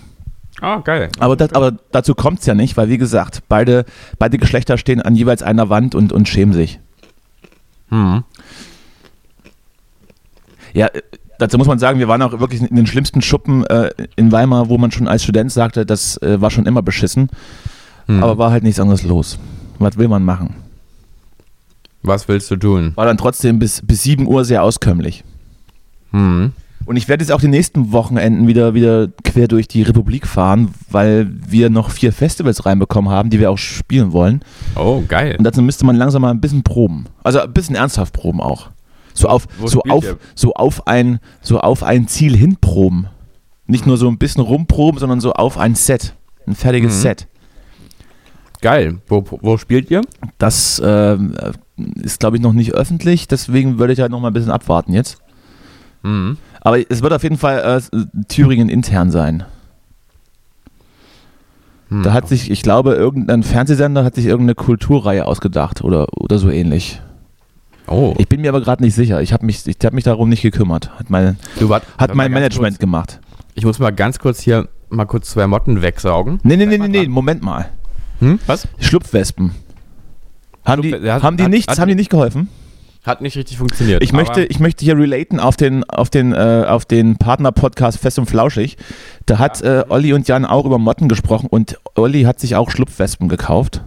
Ah 0.61 0.79
geil. 0.79 1.09
Aber, 1.19 1.35
das, 1.35 1.53
aber 1.53 1.73
dazu 1.91 2.15
kommt 2.15 2.39
es 2.39 2.45
ja 2.45 2.55
nicht, 2.55 2.77
weil 2.77 2.89
wie 2.89 2.97
gesagt, 2.97 3.43
beide, 3.47 3.85
beide 4.17 4.37
Geschlechter 4.37 4.77
stehen 4.77 5.01
an 5.01 5.13
jeweils 5.15 5.43
einer 5.43 5.69
Wand 5.69 5.93
und, 5.93 6.11
und 6.13 6.27
schämen 6.27 6.53
sich. 6.53 6.79
Hm. 7.89 8.23
Ja, 10.73 10.87
äh, 10.87 11.01
dazu 11.39 11.57
muss 11.57 11.67
man 11.67 11.79
sagen, 11.79 11.99
wir 11.99 12.07
waren 12.07 12.21
auch 12.21 12.39
wirklich 12.39 12.61
in 12.61 12.75
den 12.75 12.87
schlimmsten 12.87 13.21
Schuppen 13.21 13.65
äh, 13.65 13.91
in 14.15 14.31
Weimar, 14.31 14.69
wo 14.69 14.77
man 14.77 14.91
schon 14.91 15.07
als 15.07 15.23
Student 15.23 15.51
sagte, 15.51 15.85
das 15.85 16.17
äh, 16.21 16.41
war 16.41 16.49
schon 16.51 16.65
immer 16.65 16.81
beschissen, 16.81 17.29
Hm. 18.07 18.23
aber 18.23 18.37
war 18.37 18.51
halt 18.51 18.63
nichts 18.63 18.79
anderes 18.79 19.03
los. 19.03 19.37
Was 19.79 19.97
will 19.97 20.07
man 20.07 20.23
machen? 20.23 20.55
Was 22.03 22.27
willst 22.27 22.49
du 22.51 22.55
tun? 22.57 22.91
War 22.95 23.05
dann 23.05 23.17
trotzdem 23.17 23.59
bis, 23.59 23.81
bis 23.85 24.03
7 24.03 24.27
Uhr 24.27 24.45
sehr 24.45 24.63
auskömmlich. 24.63 25.23
Hm. 26.11 26.53
Und 26.85 26.95
ich 26.95 27.09
werde 27.09 27.21
jetzt 27.23 27.31
auch 27.31 27.41
die 27.41 27.49
nächsten 27.49 27.91
Wochenenden 27.91 28.47
wieder, 28.47 28.73
wieder 28.73 29.09
quer 29.25 29.49
durch 29.49 29.67
die 29.67 29.81
Republik 29.81 30.25
fahren, 30.25 30.73
weil 30.89 31.27
wir 31.45 31.69
noch 31.69 31.89
vier 31.91 32.13
Festivals 32.13 32.65
reinbekommen 32.65 33.11
haben, 33.11 33.29
die 33.29 33.39
wir 33.41 33.51
auch 33.51 33.57
spielen 33.57 34.13
wollen. 34.13 34.41
Oh 34.75 35.03
geil. 35.05 35.35
Und 35.37 35.43
dazu 35.43 35.61
müsste 35.61 35.85
man 35.85 35.97
langsam 35.97 36.21
mal 36.21 36.31
ein 36.31 36.39
bisschen 36.39 36.63
proben. 36.63 37.05
Also 37.23 37.41
ein 37.41 37.51
bisschen 37.51 37.75
ernsthaft 37.75 38.13
proben 38.13 38.39
auch. 38.39 38.69
So 39.13 39.27
auf, 39.27 39.47
Wo 39.57 39.67
so 39.67 39.81
auf, 39.81 40.03
ihr? 40.05 40.17
so 40.35 40.53
auf 40.53 40.87
ein, 40.87 41.19
so 41.41 41.59
auf 41.59 41.83
ein 41.83 42.07
Ziel 42.07 42.37
hin 42.37 42.55
proben. 42.61 43.07
Nicht 43.65 43.85
nur 43.85 43.97
so 43.97 44.07
ein 44.07 44.17
bisschen 44.17 44.41
rumproben, 44.43 44.97
sondern 44.99 45.19
so 45.19 45.33
auf 45.33 45.57
ein 45.57 45.75
Set. 45.75 46.13
Ein 46.45 46.55
fertiges 46.55 46.95
Mhm. 46.99 47.01
Set. 47.01 47.27
Geil. 48.61 48.99
Wo, 49.07 49.25
wo 49.41 49.57
spielt 49.57 49.91
ihr? 49.91 50.01
Das 50.37 50.81
ähm, 50.85 51.35
ist, 51.77 52.19
glaube 52.19 52.37
ich, 52.37 52.43
noch 52.43 52.53
nicht 52.53 52.73
öffentlich, 52.73 53.27
deswegen 53.27 53.79
würde 53.79 53.93
ich 53.93 53.99
halt 53.99 54.11
noch 54.11 54.19
mal 54.19 54.29
ein 54.29 54.33
bisschen 54.33 54.51
abwarten 54.51 54.93
jetzt. 54.93 55.17
Hm. 56.03 56.37
Aber 56.61 56.79
es 56.89 57.01
wird 57.01 57.13
auf 57.13 57.23
jeden 57.23 57.37
Fall 57.37 57.81
äh, 57.93 58.05
Thüringen 58.27 58.69
intern 58.69 59.11
sein. 59.11 59.45
Hm. 61.89 62.03
Da 62.03 62.13
hat 62.13 62.27
sich, 62.27 62.51
ich 62.51 62.61
glaube, 62.61 62.93
irgendein 62.93 63.43
Fernsehsender 63.43 64.03
hat 64.03 64.15
sich 64.15 64.25
irgendeine 64.25 64.55
Kulturreihe 64.55 65.25
ausgedacht 65.25 65.83
oder, 65.83 66.07
oder 66.17 66.37
so 66.37 66.49
ähnlich. 66.49 67.01
Oh. 67.87 68.13
Ich 68.17 68.27
bin 68.27 68.41
mir 68.41 68.49
aber 68.49 68.61
gerade 68.61 68.83
nicht 68.83 68.95
sicher. 68.95 69.21
Ich 69.21 69.31
habe 69.31 69.45
mich, 69.45 69.65
ich 69.65 69.77
hab 69.83 69.93
mich 69.93 70.03
darum 70.03 70.27
nicht 70.27 70.41
gekümmert. 70.41 70.91
Hat 70.99 71.09
mein, 71.09 71.37
du, 71.57 71.69
wart, 71.69 71.83
hat 71.97 72.13
mein 72.15 72.31
Management 72.31 72.75
Kurz. 72.75 72.79
gemacht. 72.79 73.19
Ich 73.55 73.63
muss 73.65 73.79
mal 73.79 73.91
ganz 73.91 74.19
kurz 74.19 74.41
hier 74.41 74.67
mal 74.89 75.05
kurz 75.05 75.29
zwei 75.29 75.47
Motten 75.47 75.81
wegsaugen. 75.81 76.39
Nee, 76.43 76.57
nee, 76.57 76.65
nee, 76.65 76.77
nee, 76.77 76.87
nee, 76.87 77.07
Moment 77.07 77.41
mal. 77.41 77.69
Hm? 78.19 78.39
Was? 78.45 78.67
Schlupfwespen. 78.79 79.51
Haben 80.67 80.81
die, 80.81 80.93
hat- 80.93 81.23
haben 81.23 81.37
die 81.37 81.43
hat- 81.43 81.49
nichts, 81.49 81.71
hat- 81.71 81.79
haben 81.79 81.89
die 81.89 81.95
nicht 81.95 82.09
geholfen? 82.09 82.49
Hat 83.03 83.21
nicht 83.21 83.37
richtig 83.37 83.57
funktioniert. 83.57 84.03
Ich 84.03 84.11
möchte, 84.11 84.43
ich 84.43 84.59
möchte 84.59 84.83
hier 84.83 84.97
relaten 84.97 85.39
auf 85.39 85.55
den, 85.55 85.85
auf 85.85 86.09
den, 86.09 86.33
äh, 86.33 86.65
auf 86.67 86.83
den 86.83 87.15
Partner-Podcast 87.17 87.97
Fest 87.99 88.19
und 88.19 88.25
Flauschig. 88.25 88.75
Da 89.25 89.39
hat 89.39 89.61
äh, 89.61 89.85
Olli 89.87 90.11
und 90.11 90.27
Jan 90.27 90.43
auch 90.43 90.65
über 90.65 90.77
Motten 90.77 91.07
gesprochen 91.07 91.47
und 91.49 91.79
Olli 91.95 92.23
hat 92.23 92.41
sich 92.41 92.55
auch 92.57 92.69
Schlupfwespen 92.69 93.29
gekauft. 93.29 93.81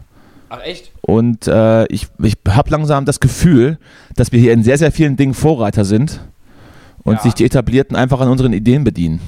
Ach 0.48 0.60
echt? 0.64 0.90
Und 1.02 1.46
äh, 1.48 1.84
ich, 1.88 2.08
ich 2.22 2.36
habe 2.48 2.70
langsam 2.70 3.04
das 3.04 3.20
Gefühl, 3.20 3.78
dass 4.16 4.32
wir 4.32 4.40
hier 4.40 4.54
in 4.54 4.62
sehr, 4.62 4.78
sehr 4.78 4.90
vielen 4.90 5.16
Dingen 5.18 5.34
Vorreiter 5.34 5.84
sind 5.84 6.20
und 7.04 7.16
Ja. 7.16 7.20
sich 7.20 7.34
die 7.34 7.44
Etablierten 7.44 7.96
einfach 7.96 8.20
an 8.20 8.28
unseren 8.28 8.54
Ideen 8.54 8.84
bedienen. 8.84 9.20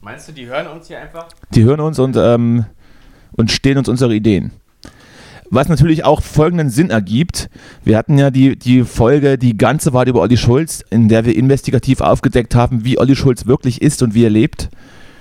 Meinst 0.00 0.28
du, 0.28 0.32
die 0.32 0.46
hören 0.46 0.68
uns 0.68 0.86
hier 0.86 1.00
einfach? 1.00 1.26
Die 1.54 1.64
hören 1.64 1.80
uns 1.80 1.98
und, 1.98 2.16
ähm, 2.16 2.66
und 3.32 3.50
stehlen 3.50 3.78
uns 3.78 3.88
unsere 3.88 4.14
Ideen. 4.14 4.52
Was 5.50 5.68
natürlich 5.68 6.04
auch 6.04 6.22
folgenden 6.22 6.68
Sinn 6.70 6.90
ergibt. 6.90 7.48
Wir 7.82 7.96
hatten 7.96 8.18
ja 8.18 8.30
die, 8.30 8.58
die 8.58 8.84
Folge 8.84 9.38
Die 9.38 9.56
ganze 9.56 9.92
Wahrheit 9.92 10.08
über 10.08 10.20
Olli 10.20 10.36
Schulz, 10.36 10.84
in 10.90 11.08
der 11.08 11.24
wir 11.24 11.34
investigativ 11.34 12.00
aufgedeckt 12.00 12.54
haben, 12.54 12.84
wie 12.84 12.98
Olli 12.98 13.16
Schulz 13.16 13.46
wirklich 13.46 13.80
ist 13.80 14.02
und 14.02 14.14
wie 14.14 14.24
er 14.24 14.30
lebt. 14.30 14.68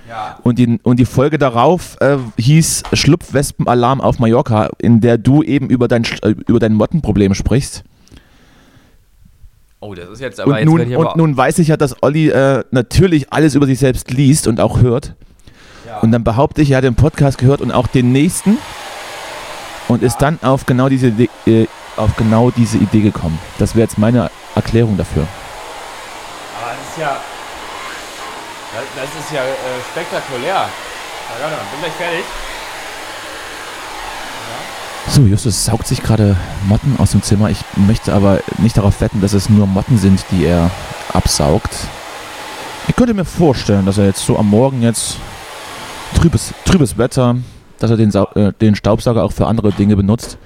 Ja. 0.09 0.39
Und 0.43 0.57
die, 0.59 0.79
und 0.83 0.99
die 0.99 1.05
Folge 1.05 1.37
darauf 1.37 1.97
äh, 1.99 2.17
hieß 2.37 2.83
Schlupfwespenalarm 2.93 3.99
auf 4.01 4.19
Mallorca, 4.19 4.69
in 4.79 5.01
der 5.01 5.17
du 5.17 5.43
eben 5.43 5.69
über 5.69 5.87
dein, 5.87 6.03
äh, 6.21 6.35
über 6.47 6.59
dein 6.59 6.73
Mottenproblem 6.73 7.33
sprichst. 7.33 7.83
Oh, 9.79 9.93
das 9.93 10.09
ist 10.09 10.21
jetzt 10.21 10.39
aber 10.39 10.51
Und, 10.51 10.57
jetzt 10.57 10.65
nun, 10.65 10.81
ich 10.81 10.97
und 10.97 11.07
aber, 11.07 11.17
nun 11.17 11.37
weiß 11.37 11.59
ich 11.59 11.67
ja, 11.67 11.77
dass 11.77 12.01
Olli 12.01 12.29
äh, 12.29 12.63
natürlich 12.71 13.31
alles 13.31 13.53
über 13.55 13.65
sich 13.65 13.79
selbst 13.79 14.09
liest 14.11 14.47
und 14.47 14.59
auch 14.59 14.81
hört. 14.81 15.15
ja. 15.85 15.99
Und 15.99 16.11
dann 16.11 16.23
behaupte 16.23 16.61
ich, 16.61 16.71
er 16.71 16.77
hat 16.77 16.83
den 16.83 16.95
Podcast 16.95 17.37
gehört 17.37 17.61
und 17.61 17.71
auch 17.71 17.87
den 17.87 18.11
nächsten 18.11 18.57
und 19.87 20.03
ist 20.03 20.17
dann 20.17 20.39
auf 20.41 20.65
genau 20.65 20.89
diese 20.89 21.07
Idee, 21.07 21.29
äh, 21.45 21.67
auf 21.95 22.15
genau 22.15 22.51
diese 22.51 22.77
Idee 22.77 23.01
gekommen. 23.01 23.39
Das 23.57 23.75
wäre 23.75 23.83
jetzt 23.87 23.97
meine 23.97 24.29
Erklärung 24.55 24.97
dafür. 24.97 25.23
aber 26.61 26.71
das 26.71 26.89
ist 26.89 26.97
ja 26.99 27.17
das, 28.95 29.25
ist 29.25 29.31
ja 29.31 29.41
äh, 29.41 29.81
spektakulär. 29.91 30.53
Ja, 30.53 30.69
warte 31.41 31.55
mal, 31.55 31.61
bin 31.71 31.79
gleich 31.81 31.93
fertig. 31.93 32.25
So, 35.09 35.21
Justus 35.21 35.65
saugt 35.65 35.87
sich 35.87 36.03
gerade 36.03 36.35
Motten 36.67 36.95
aus 36.99 37.11
dem 37.11 37.23
Zimmer. 37.23 37.49
Ich 37.49 37.59
möchte 37.75 38.13
aber 38.13 38.41
nicht 38.57 38.77
darauf 38.77 38.99
wetten, 39.01 39.21
dass 39.21 39.33
es 39.33 39.49
nur 39.49 39.65
Motten 39.65 39.97
sind, 39.97 40.23
die 40.31 40.45
er 40.45 40.69
absaugt. 41.13 41.71
Ich 42.87 42.95
könnte 42.95 43.13
mir 43.13 43.25
vorstellen, 43.25 43.85
dass 43.85 43.97
er 43.97 44.05
jetzt 44.05 44.25
so 44.25 44.37
am 44.37 44.49
Morgen 44.49 44.81
jetzt 44.81 45.17
trübes, 46.15 46.53
trübes 46.65 46.97
Wetter, 46.97 47.37
dass 47.79 47.91
er 47.91 47.97
den, 47.97 48.11
Sau 48.11 48.27
äh, 48.35 48.53
den 48.59 48.75
Staubsauger 48.75 49.23
auch 49.23 49.31
für 49.31 49.47
andere 49.47 49.71
Dinge 49.71 49.95
benutzt. 49.95 50.37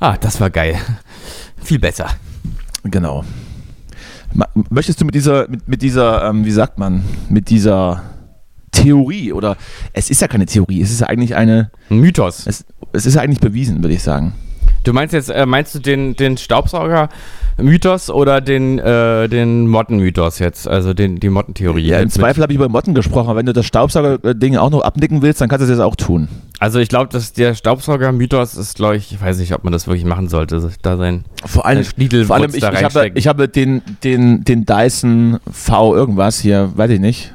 Ah, 0.00 0.16
das 0.16 0.40
war 0.40 0.50
geil. 0.50 0.76
Viel 1.62 1.78
besser. 1.78 2.08
Genau. 2.84 3.24
Möchtest 4.70 5.00
du 5.00 5.04
mit 5.04 5.14
dieser, 5.14 5.48
mit, 5.48 5.68
mit 5.68 5.82
dieser, 5.82 6.28
ähm, 6.28 6.44
wie 6.44 6.50
sagt 6.50 6.78
man, 6.78 7.04
mit 7.28 7.50
dieser 7.50 8.02
Theorie 8.72 9.32
oder 9.32 9.56
es 9.92 10.10
ist 10.10 10.20
ja 10.22 10.28
keine 10.28 10.46
Theorie, 10.46 10.80
es 10.80 10.90
ist 10.90 11.00
ja 11.00 11.06
eigentlich 11.08 11.36
eine, 11.36 11.70
Ein 11.90 11.98
Mythos. 12.00 12.46
es, 12.46 12.64
es 12.92 13.04
ist 13.06 13.14
ja 13.14 13.20
eigentlich 13.20 13.40
bewiesen, 13.40 13.82
würde 13.82 13.94
ich 13.94 14.02
sagen. 14.02 14.32
Du 14.84 14.92
meinst 14.92 15.12
jetzt, 15.12 15.28
äh, 15.28 15.46
meinst 15.46 15.74
du 15.74 15.78
den, 15.78 16.16
den 16.16 16.38
Staubsauger-Mythos 17.56 18.10
oder 18.10 18.40
den, 18.40 18.78
äh, 18.78 19.28
den 19.28 19.68
Motten-Mythos 19.68 20.38
jetzt? 20.38 20.66
Also 20.68 20.94
den, 20.94 21.20
die 21.20 21.28
Mottentheorie? 21.28 21.86
Ja, 21.86 21.98
im 22.00 22.10
Zweifel 22.10 22.42
habe 22.42 22.52
ich 22.52 22.56
über 22.56 22.68
Motten 22.68 22.94
gesprochen, 22.94 23.28
aber 23.28 23.38
wenn 23.38 23.46
du 23.46 23.52
das 23.52 23.66
Staubsauger-Ding 23.66 24.56
auch 24.56 24.70
noch 24.70 24.82
abnicken 24.82 25.22
willst, 25.22 25.40
dann 25.40 25.48
kannst 25.48 25.62
du 25.62 25.66
das 25.68 25.78
jetzt 25.78 25.84
auch 25.84 25.96
tun. 25.96 26.28
Also 26.58 26.78
ich 26.78 26.88
glaube, 26.88 27.10
dass 27.10 27.32
der 27.32 27.54
Staubsauger-Mythos 27.54 28.54
ist, 28.54 28.76
glaube 28.76 28.96
ich, 28.96 29.12
ich 29.12 29.20
weiß 29.20 29.38
nicht, 29.38 29.54
ob 29.54 29.64
man 29.64 29.72
das 29.72 29.86
wirklich 29.86 30.04
machen 30.04 30.28
sollte, 30.28 30.70
da 30.82 30.96
sein 30.96 31.24
Vor 31.44 31.66
allem, 31.66 31.78
Ein 31.78 31.84
Schniedelwurz 31.84 32.26
vor 32.28 32.36
allem 32.36 32.50
ich, 32.50 32.56
ich, 32.62 32.84
habe, 32.84 33.10
ich 33.14 33.26
habe 33.26 33.48
den, 33.48 33.82
den, 34.04 34.44
den 34.44 34.64
Dyson 34.64 35.38
V 35.50 35.94
irgendwas 35.94 36.38
hier, 36.40 36.70
weiß 36.74 36.90
ich 36.90 37.00
nicht. 37.00 37.34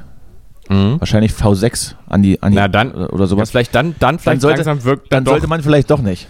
Mhm. 0.70 0.96
Wahrscheinlich 0.98 1.32
V6 1.32 1.94
an 2.08 2.22
die, 2.22 2.42
an 2.42 2.52
die 2.52 2.56
Na 2.58 2.68
dann, 2.68 2.92
oder 2.92 3.20
Ja, 3.20 3.26
sowas. 3.26 3.50
vielleicht 3.50 3.74
dann, 3.74 3.94
dann 4.00 4.18
vielleicht 4.18 4.42
sollte- 4.42 4.56
langsam 4.62 4.84
wirkt 4.84 5.10
dann 5.12 5.24
doch. 5.24 5.32
sollte 5.32 5.46
man 5.46 5.62
vielleicht 5.62 5.90
doch 5.90 6.02
nicht. 6.02 6.28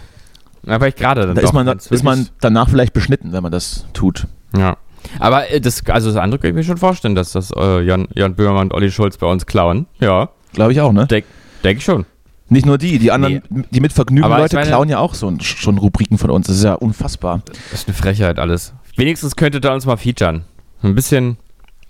Ja, 0.69 0.79
vielleicht 0.79 0.97
gerade 0.97 1.21
dann 1.25 1.35
Da 1.35 1.41
doch, 1.41 1.49
ist 1.49 1.53
man, 1.53 1.67
ist 1.67 2.03
man 2.03 2.29
danach 2.41 2.69
vielleicht 2.69 2.93
beschnitten, 2.93 3.31
wenn 3.33 3.43
man 3.43 3.51
das 3.51 3.85
tut. 3.93 4.27
Ja. 4.55 4.77
Aber 5.19 5.49
äh, 5.49 5.59
das, 5.61 5.85
also 5.87 6.09
das 6.11 6.17
andere 6.21 6.39
kann 6.39 6.49
ich 6.51 6.55
mir 6.55 6.63
schon 6.63 6.77
vorstellen, 6.77 7.15
dass 7.15 7.31
das 7.31 7.51
äh, 7.55 7.81
Jan, 7.81 8.07
Jan 8.13 8.35
Böhmermann 8.35 8.67
und 8.67 8.73
Olli 8.73 8.91
Schulz 8.91 9.17
bei 9.17 9.27
uns 9.27 9.45
klauen. 9.45 9.87
Ja, 9.99 10.29
Glaube 10.53 10.71
ich 10.71 10.81
auch, 10.81 10.91
ne? 10.91 11.07
denke 11.07 11.27
denk 11.63 11.77
ich 11.79 11.83
schon. 11.85 12.05
Nicht 12.51 12.65
nur 12.65 12.77
die, 12.79 12.97
die 12.97 13.11
anderen, 13.11 13.43
die 13.69 13.79
mit 13.79 13.93
Vergnügen 13.93 14.25
Aber 14.25 14.37
ich 14.37 14.41
Leute 14.43 14.55
meine- 14.55 14.67
klauen 14.67 14.89
ja 14.89 14.97
auch 14.97 15.13
so 15.13 15.31
schon 15.41 15.77
Rubriken 15.77 16.17
von 16.17 16.31
uns. 16.31 16.47
Das 16.47 16.55
ist 16.57 16.63
ja 16.63 16.73
unfassbar. 16.73 17.41
Das 17.71 17.81
ist 17.81 17.87
eine 17.87 17.95
Frechheit 17.95 18.39
alles. 18.39 18.73
Wenigstens 18.95 19.35
könnte 19.35 19.61
da 19.61 19.73
uns 19.73 19.85
mal 19.85 19.97
featuren. 19.97 20.43
Ein 20.81 20.95
bisschen, 20.95 21.37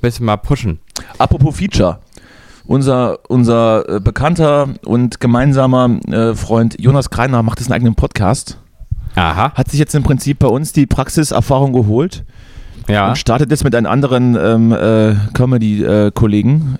bisschen 0.01 0.25
mal 0.25 0.35
pushen. 0.37 0.79
Apropos 1.17 1.55
Feature. 1.57 1.99
Unser, 2.65 3.19
unser 3.29 3.87
äh, 3.89 3.99
bekannter 3.99 4.67
und 4.85 5.19
gemeinsamer 5.19 5.97
äh, 6.11 6.35
Freund 6.35 6.75
Jonas 6.79 7.09
Kreiner 7.09 7.41
macht 7.41 7.59
jetzt 7.59 7.69
einen 7.69 7.75
eigenen 7.75 7.95
Podcast. 7.95 8.59
Aha. 9.15 9.53
Hat 9.53 9.69
sich 9.69 9.79
jetzt 9.79 9.95
im 9.95 10.03
Prinzip 10.03 10.39
bei 10.39 10.47
uns 10.47 10.71
die 10.73 10.85
Praxiserfahrung 10.85 11.73
geholt 11.73 12.23
Ja. 12.87 13.09
und 13.09 13.17
startet 13.17 13.51
jetzt 13.51 13.63
mit 13.63 13.75
einem 13.75 13.87
anderen 13.87 14.35
ähm, 14.35 14.71
äh, 14.71 15.15
Comedy-Kollegen, 15.33 16.77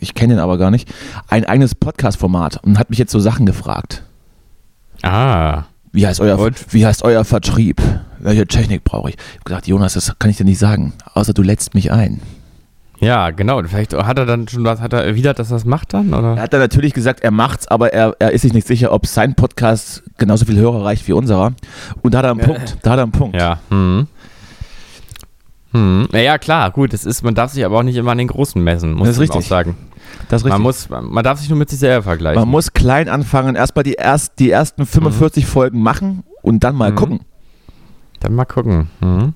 ich 0.00 0.14
kenne 0.14 0.34
den 0.34 0.40
aber 0.40 0.58
gar 0.58 0.70
nicht, 0.70 0.92
ein 1.28 1.44
eigenes 1.44 1.74
Podcast-Format 1.74 2.60
und 2.64 2.78
hat 2.78 2.90
mich 2.90 2.98
jetzt 2.98 3.12
so 3.12 3.20
Sachen 3.20 3.46
gefragt. 3.46 4.02
Ah. 5.02 5.64
Wie 5.92 6.06
heißt 6.06 6.20
euer, 6.20 6.38
Und? 6.38 6.72
wie 6.72 6.86
heißt 6.86 7.02
euer 7.04 7.24
Vertrieb? 7.24 7.80
Welche 8.18 8.46
Technik 8.46 8.84
brauche 8.84 9.10
ich? 9.10 9.16
Ich 9.16 9.34
habe 9.36 9.44
gesagt, 9.44 9.66
Jonas, 9.66 9.94
das 9.94 10.18
kann 10.18 10.30
ich 10.30 10.36
dir 10.36 10.44
nicht 10.44 10.58
sagen, 10.58 10.92
außer 11.14 11.34
du 11.34 11.42
lädst 11.42 11.74
mich 11.74 11.90
ein. 11.92 12.20
Ja, 13.02 13.30
genau. 13.30 13.60
Vielleicht 13.64 13.94
hat 13.94 14.18
er 14.18 14.26
dann 14.26 14.46
schon 14.46 14.64
was, 14.64 14.80
hat 14.80 14.92
er 14.92 15.04
erwidert, 15.04 15.38
dass 15.40 15.50
er 15.50 15.54
das 15.56 15.64
macht 15.64 15.92
dann? 15.92 16.12
Er 16.12 16.18
Oder? 16.20 16.36
hat 16.40 16.52
dann 16.52 16.60
natürlich 16.60 16.94
gesagt, 16.94 17.20
er 17.20 17.32
macht's, 17.32 17.66
aber 17.66 17.92
er, 17.92 18.14
er 18.20 18.30
ist 18.30 18.42
sich 18.42 18.52
nicht 18.52 18.66
sicher, 18.66 18.92
ob 18.92 19.06
sein 19.06 19.34
Podcast 19.34 20.04
genauso 20.18 20.44
viel 20.44 20.56
Hörer 20.56 20.84
reicht 20.84 21.08
wie 21.08 21.12
unserer. 21.12 21.52
Und 22.02 22.14
da 22.14 22.18
hat 22.18 22.24
er 22.26 22.30
einen 22.30 22.40
Punkt. 22.40 22.76
Da 22.82 22.90
hat 22.92 22.98
er 22.98 23.02
einen 23.02 23.12
Punkt. 23.12 23.34
Ja. 23.36 23.58
Hm. 23.70 24.06
Hm. 25.72 26.06
Naja, 26.12 26.38
klar, 26.38 26.70
gut. 26.70 26.92
Es 26.94 27.04
ist, 27.04 27.22
man 27.24 27.34
darf 27.34 27.50
sich 27.52 27.64
aber 27.64 27.78
auch 27.78 27.82
nicht 27.82 27.96
immer 27.96 28.12
an 28.12 28.18
den 28.18 28.28
Großen 28.28 28.62
messen, 28.62 28.92
muss 28.92 29.08
Das 29.08 29.16
man 29.18 29.30
auch 29.30 29.34
richtig. 29.36 29.48
sagen. 29.48 29.76
Das 30.28 30.42
ist 30.42 30.44
Man, 30.44 30.52
richtig. 30.52 30.62
muss, 30.64 30.88
man, 30.90 31.04
man 31.06 31.24
darf 31.24 31.38
sich 31.40 31.48
nur 31.48 31.58
mit 31.58 31.70
sich 31.70 31.78
selber 31.78 32.02
vergleichen. 32.04 32.40
Man 32.40 32.48
muss 32.48 32.72
klein 32.72 33.08
anfangen, 33.08 33.56
erstmal 33.56 33.82
die, 33.82 33.94
erst, 33.94 34.38
die 34.38 34.50
ersten 34.50 34.84
45 34.86 35.46
Folgen 35.46 35.82
machen 35.82 36.22
und 36.42 36.62
dann 36.64 36.76
mal 36.76 36.92
Mhm. 36.92 36.96
gucken. 36.96 37.20
Dann 38.20 38.34
mal 38.34 38.44
gucken. 38.44 38.90
Hm. 39.00 39.34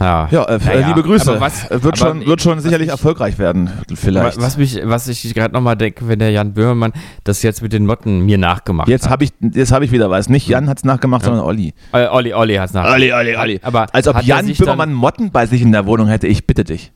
Ja. 0.00 0.28
Ja, 0.30 0.44
äh, 0.44 0.58
Naja, 0.64 0.88
liebe 0.88 1.02
Grüße. 1.02 1.30
aber 1.32 1.40
was- 1.40 1.68
Äh, 1.70 1.82
wird, 1.82 1.98
schon, 1.98 2.24
wird 2.24 2.40
schon 2.40 2.60
sicherlich 2.60 2.86
mich- 2.86 2.92
erfolgreich 2.92 3.38
werden, 3.38 3.70
vielleicht. 3.94 4.40
Was, 4.40 4.56
mich, 4.56 4.78
was 4.84 5.08
ich 5.08 5.34
gerade 5.34 5.52
nochmal 5.52 5.76
denke, 5.76 6.06
wenn 6.06 6.18
der 6.20 6.30
Jan 6.30 6.54
Böhmermann 6.54 6.92
das 7.24 7.42
jetzt 7.42 7.62
mit 7.62 7.72
den 7.72 7.84
Motten 7.84 8.20
mir 8.24 8.38
nachgemacht 8.38 8.88
Jetzt 8.88 9.06
hat. 9.06 9.10
habe 9.12 9.24
ich, 9.24 9.32
jetzt 9.40 9.72
hab 9.72 9.82
ich 9.82 9.90
wieder 9.90 10.08
was. 10.08 10.28
Nicht 10.28 10.46
Jan 10.48 10.68
hat 10.68 10.78
es 10.78 10.84
nachgemacht, 10.84 11.22
Ja. 11.22 11.30
sondern 11.30 11.44
Olli. 11.46 11.74
Äh, 11.92 12.06
Olli, 12.06 12.32
Olli 12.32 12.54
hat 12.54 12.68
es 12.68 12.74
nachgemacht. 12.74 12.94
Olli, 13.00 13.12
Olli, 13.12 13.36
Olli. 13.36 13.60
Aber 13.62 13.86
Als 13.92 14.06
ob 14.06 14.22
Jan 14.22 14.46
Böhmermann 14.46 14.92
Motten 14.92 15.30
bei 15.32 15.46
sich 15.46 15.62
in 15.62 15.72
der 15.72 15.84
Wohnung 15.86 16.06
hätte, 16.08 16.26
ich 16.28 16.46
bitte 16.46 16.64
dich. 16.64 16.92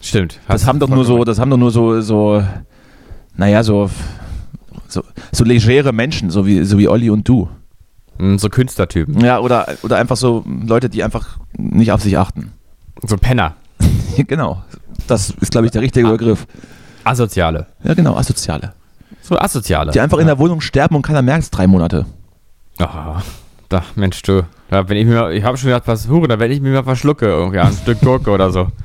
Stimmt. 0.00 0.38
Das 0.48 0.66
haben 0.66 0.78
doch 0.78 0.88
nur 0.88 1.04
so, 1.04 1.24
das 1.24 1.38
haben 1.38 1.50
doch 1.50 1.58
nur 1.58 1.70
so, 1.70 2.00
so, 2.00 2.42
naja, 3.36 3.62
so, 3.62 3.90
so, 4.88 5.02
so 5.32 5.44
legere 5.44 5.92
Menschen, 5.92 6.30
so 6.30 6.46
wie, 6.46 6.64
so 6.64 6.78
wie 6.78 6.88
Olli 6.88 7.10
und 7.10 7.28
du. 7.28 7.48
Hm, 8.20 8.38
So 8.38 8.48
Künstlertypen. 8.48 9.18
Ja, 9.24 9.38
oder, 9.40 9.66
oder 9.82 9.96
einfach 9.96 10.16
so 10.16 10.44
Leute, 10.66 10.88
die 10.88 11.02
einfach 11.02 11.38
nicht 11.56 11.90
auf 11.92 12.02
sich 12.02 12.16
achten. 12.18 12.52
So 13.02 13.16
Penner. 13.16 13.54
genau. 14.16 14.62
Das 15.06 15.30
ist, 15.40 15.50
glaube 15.50 15.66
ich, 15.66 15.72
der 15.72 15.82
richtige 15.82 16.06
Ah. 16.06 16.10
Begriff. 16.12 16.46
Asoziale. 17.04 17.66
Ja, 17.82 17.94
genau, 17.94 18.14
Asoziale. 18.16 18.74
So 19.22 19.38
Asoziale. 19.38 19.92
Die 19.92 20.00
einfach 20.00 20.18
in 20.18 20.26
der 20.26 20.38
Wohnung 20.38 20.60
sterben 20.60 20.94
und 20.96 21.02
keiner 21.02 21.22
merkt 21.22 21.44
es 21.44 21.50
drei 21.50 21.66
Monate. 21.66 22.04
Ah, 22.78 23.22
da, 23.68 23.82
Mensch, 23.94 24.20
du. 24.22 24.42
Da, 24.68 24.88
wenn 24.88 24.96
ich 24.96 25.06
mir, 25.06 25.30
ich 25.30 25.42
habe 25.44 25.56
schon 25.56 25.68
gedacht, 25.68 25.86
was 25.86 26.08
hure, 26.08 26.28
da 26.28 26.38
wenn 26.38 26.50
ich 26.52 26.60
mir 26.60 26.72
mal 26.72 26.82
verschlucke, 26.84 27.26
irgendwie 27.26 27.58
ein 27.58 27.72
Stück 27.72 28.00
Gurke 28.00 28.30
oder 28.30 28.50
so. 28.50 28.68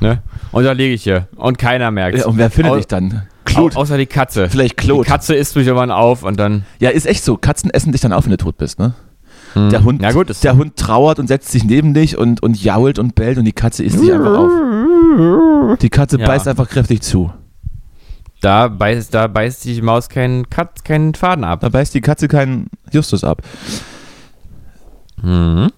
Ne? 0.00 0.22
Und 0.52 0.62
da 0.62 0.70
liege 0.70 0.94
ich 0.94 1.02
hier. 1.02 1.26
Und 1.34 1.58
keiner 1.58 1.90
merkt 1.90 2.18
Ja, 2.18 2.26
und 2.26 2.38
wer 2.38 2.50
findet 2.50 2.76
dich 2.76 2.86
dann? 2.86 3.26
Au, 3.50 3.54
Claude. 3.54 3.76
außer 3.76 3.96
die 3.96 4.06
Katze. 4.06 4.48
Vielleicht 4.48 4.76
Claude. 4.76 5.04
Die 5.04 5.10
Katze 5.10 5.34
isst 5.34 5.56
mich 5.56 5.66
irgendwann 5.66 5.90
auf 5.90 6.22
und 6.22 6.38
dann. 6.38 6.64
Ja, 6.80 6.90
ist 6.90 7.06
echt 7.06 7.24
so. 7.24 7.36
Katzen 7.36 7.70
essen 7.70 7.92
dich 7.92 8.00
dann 8.00 8.12
auf, 8.12 8.24
wenn 8.24 8.30
du 8.30 8.36
tot 8.36 8.56
bist, 8.58 8.78
ne? 8.78 8.94
Hm. 9.54 9.70
Der 9.70 9.82
Hund, 9.82 10.02
Ja, 10.02 10.12
gut, 10.12 10.32
der 10.44 10.56
Hund 10.56 10.76
trauert 10.76 11.18
und 11.18 11.26
setzt 11.26 11.50
sich 11.50 11.64
neben 11.64 11.94
dich 11.94 12.18
und, 12.18 12.42
und 12.42 12.62
jault 12.62 12.98
und 12.98 13.14
bellt 13.14 13.38
und 13.38 13.44
die 13.46 13.52
Katze 13.52 13.82
isst 13.84 14.00
dich 14.00 14.12
einfach 14.12 14.36
auf. 14.38 15.78
Die 15.78 15.88
Katze 15.88 16.18
Ja. 16.20 16.26
beißt 16.26 16.46
einfach 16.48 16.68
kräftig 16.68 17.00
zu. 17.02 17.32
Da 18.40 18.68
beißt, 18.68 19.12
da 19.14 19.26
beißt 19.26 19.64
die 19.64 19.80
Maus 19.82 20.08
keinen, 20.08 20.48
Kat, 20.48 20.84
keinen 20.84 21.14
Faden 21.14 21.44
ab. 21.44 21.60
Da 21.60 21.70
beißt 21.70 21.92
die 21.94 22.00
Katze 22.00 22.28
keinen 22.28 22.68
Justus 22.92 23.24
ab. 23.24 23.42
Mhm. 25.22 25.70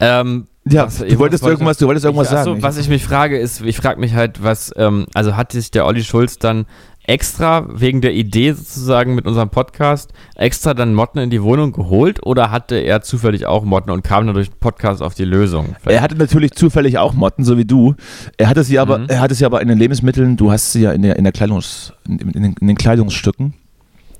Ähm, 0.00 0.46
Ja, 0.66 0.86
Was- 0.86 0.98
du 0.98 1.18
wolltest 1.18 1.42
wollte- 1.42 1.54
irgendwas, 1.54 1.76
du 1.78 1.86
wolltest 1.86 2.04
irgendwas 2.06 2.28
ich, 2.30 2.36
achso, 2.38 2.50
sagen. 2.52 2.62
Was 2.62 2.78
ich 2.78 2.88
mich 2.88 3.04
frage, 3.04 3.38
ist, 3.38 3.60
ich 3.60 3.76
frage 3.76 4.00
mich 4.00 4.14
halt, 4.14 4.42
was, 4.42 4.72
ähm, 4.76 5.06
also 5.12 5.36
hat 5.36 5.52
sich 5.52 5.70
der 5.70 5.84
Olli 5.86 6.02
Schulz 6.02 6.38
dann 6.38 6.64
extra 7.06 7.66
wegen 7.70 8.00
der 8.00 8.14
Idee 8.14 8.52
sozusagen 8.52 9.14
mit 9.14 9.26
unserem 9.26 9.50
Podcast 9.50 10.14
extra 10.36 10.72
dann 10.72 10.94
Motten 10.94 11.18
in 11.18 11.28
die 11.28 11.42
Wohnung 11.42 11.72
geholt 11.72 12.24
oder 12.24 12.50
hatte 12.50 12.76
er 12.76 13.02
zufällig 13.02 13.44
auch 13.44 13.62
Motten 13.64 13.90
und 13.90 14.02
kam 14.02 14.24
dann 14.26 14.34
durch 14.34 14.48
den 14.48 14.58
Podcast 14.58 15.02
auf 15.02 15.12
die 15.14 15.26
Lösung? 15.26 15.76
er 15.84 16.00
hatte 16.00 16.14
natürlich 16.16 16.52
zufällig 16.52 16.96
auch 16.96 17.12
Motten, 17.12 17.44
so 17.44 17.58
wie 17.58 17.66
du. 17.66 17.94
Er 18.38 18.48
hatte 18.48 18.64
sie 18.64 18.78
aber, 18.78 19.00
Mhm. 19.00 19.06
er 19.08 19.20
hatte 19.20 19.34
sie 19.34 19.44
aber 19.44 19.60
in 19.60 19.68
den 19.68 19.76
Lebensmitteln, 19.78 20.38
du 20.38 20.50
hast 20.50 20.72
sie 20.72 20.80
ja 20.80 20.92
in 20.92 21.02
der, 21.02 21.16
in 21.16 21.24
der 21.24 21.32
Kleidungs, 21.34 21.92
in, 22.08 22.18
in, 22.20 22.32
den, 22.42 22.54
in 22.58 22.66
den 22.68 22.76
Kleidungsstücken. 22.78 23.52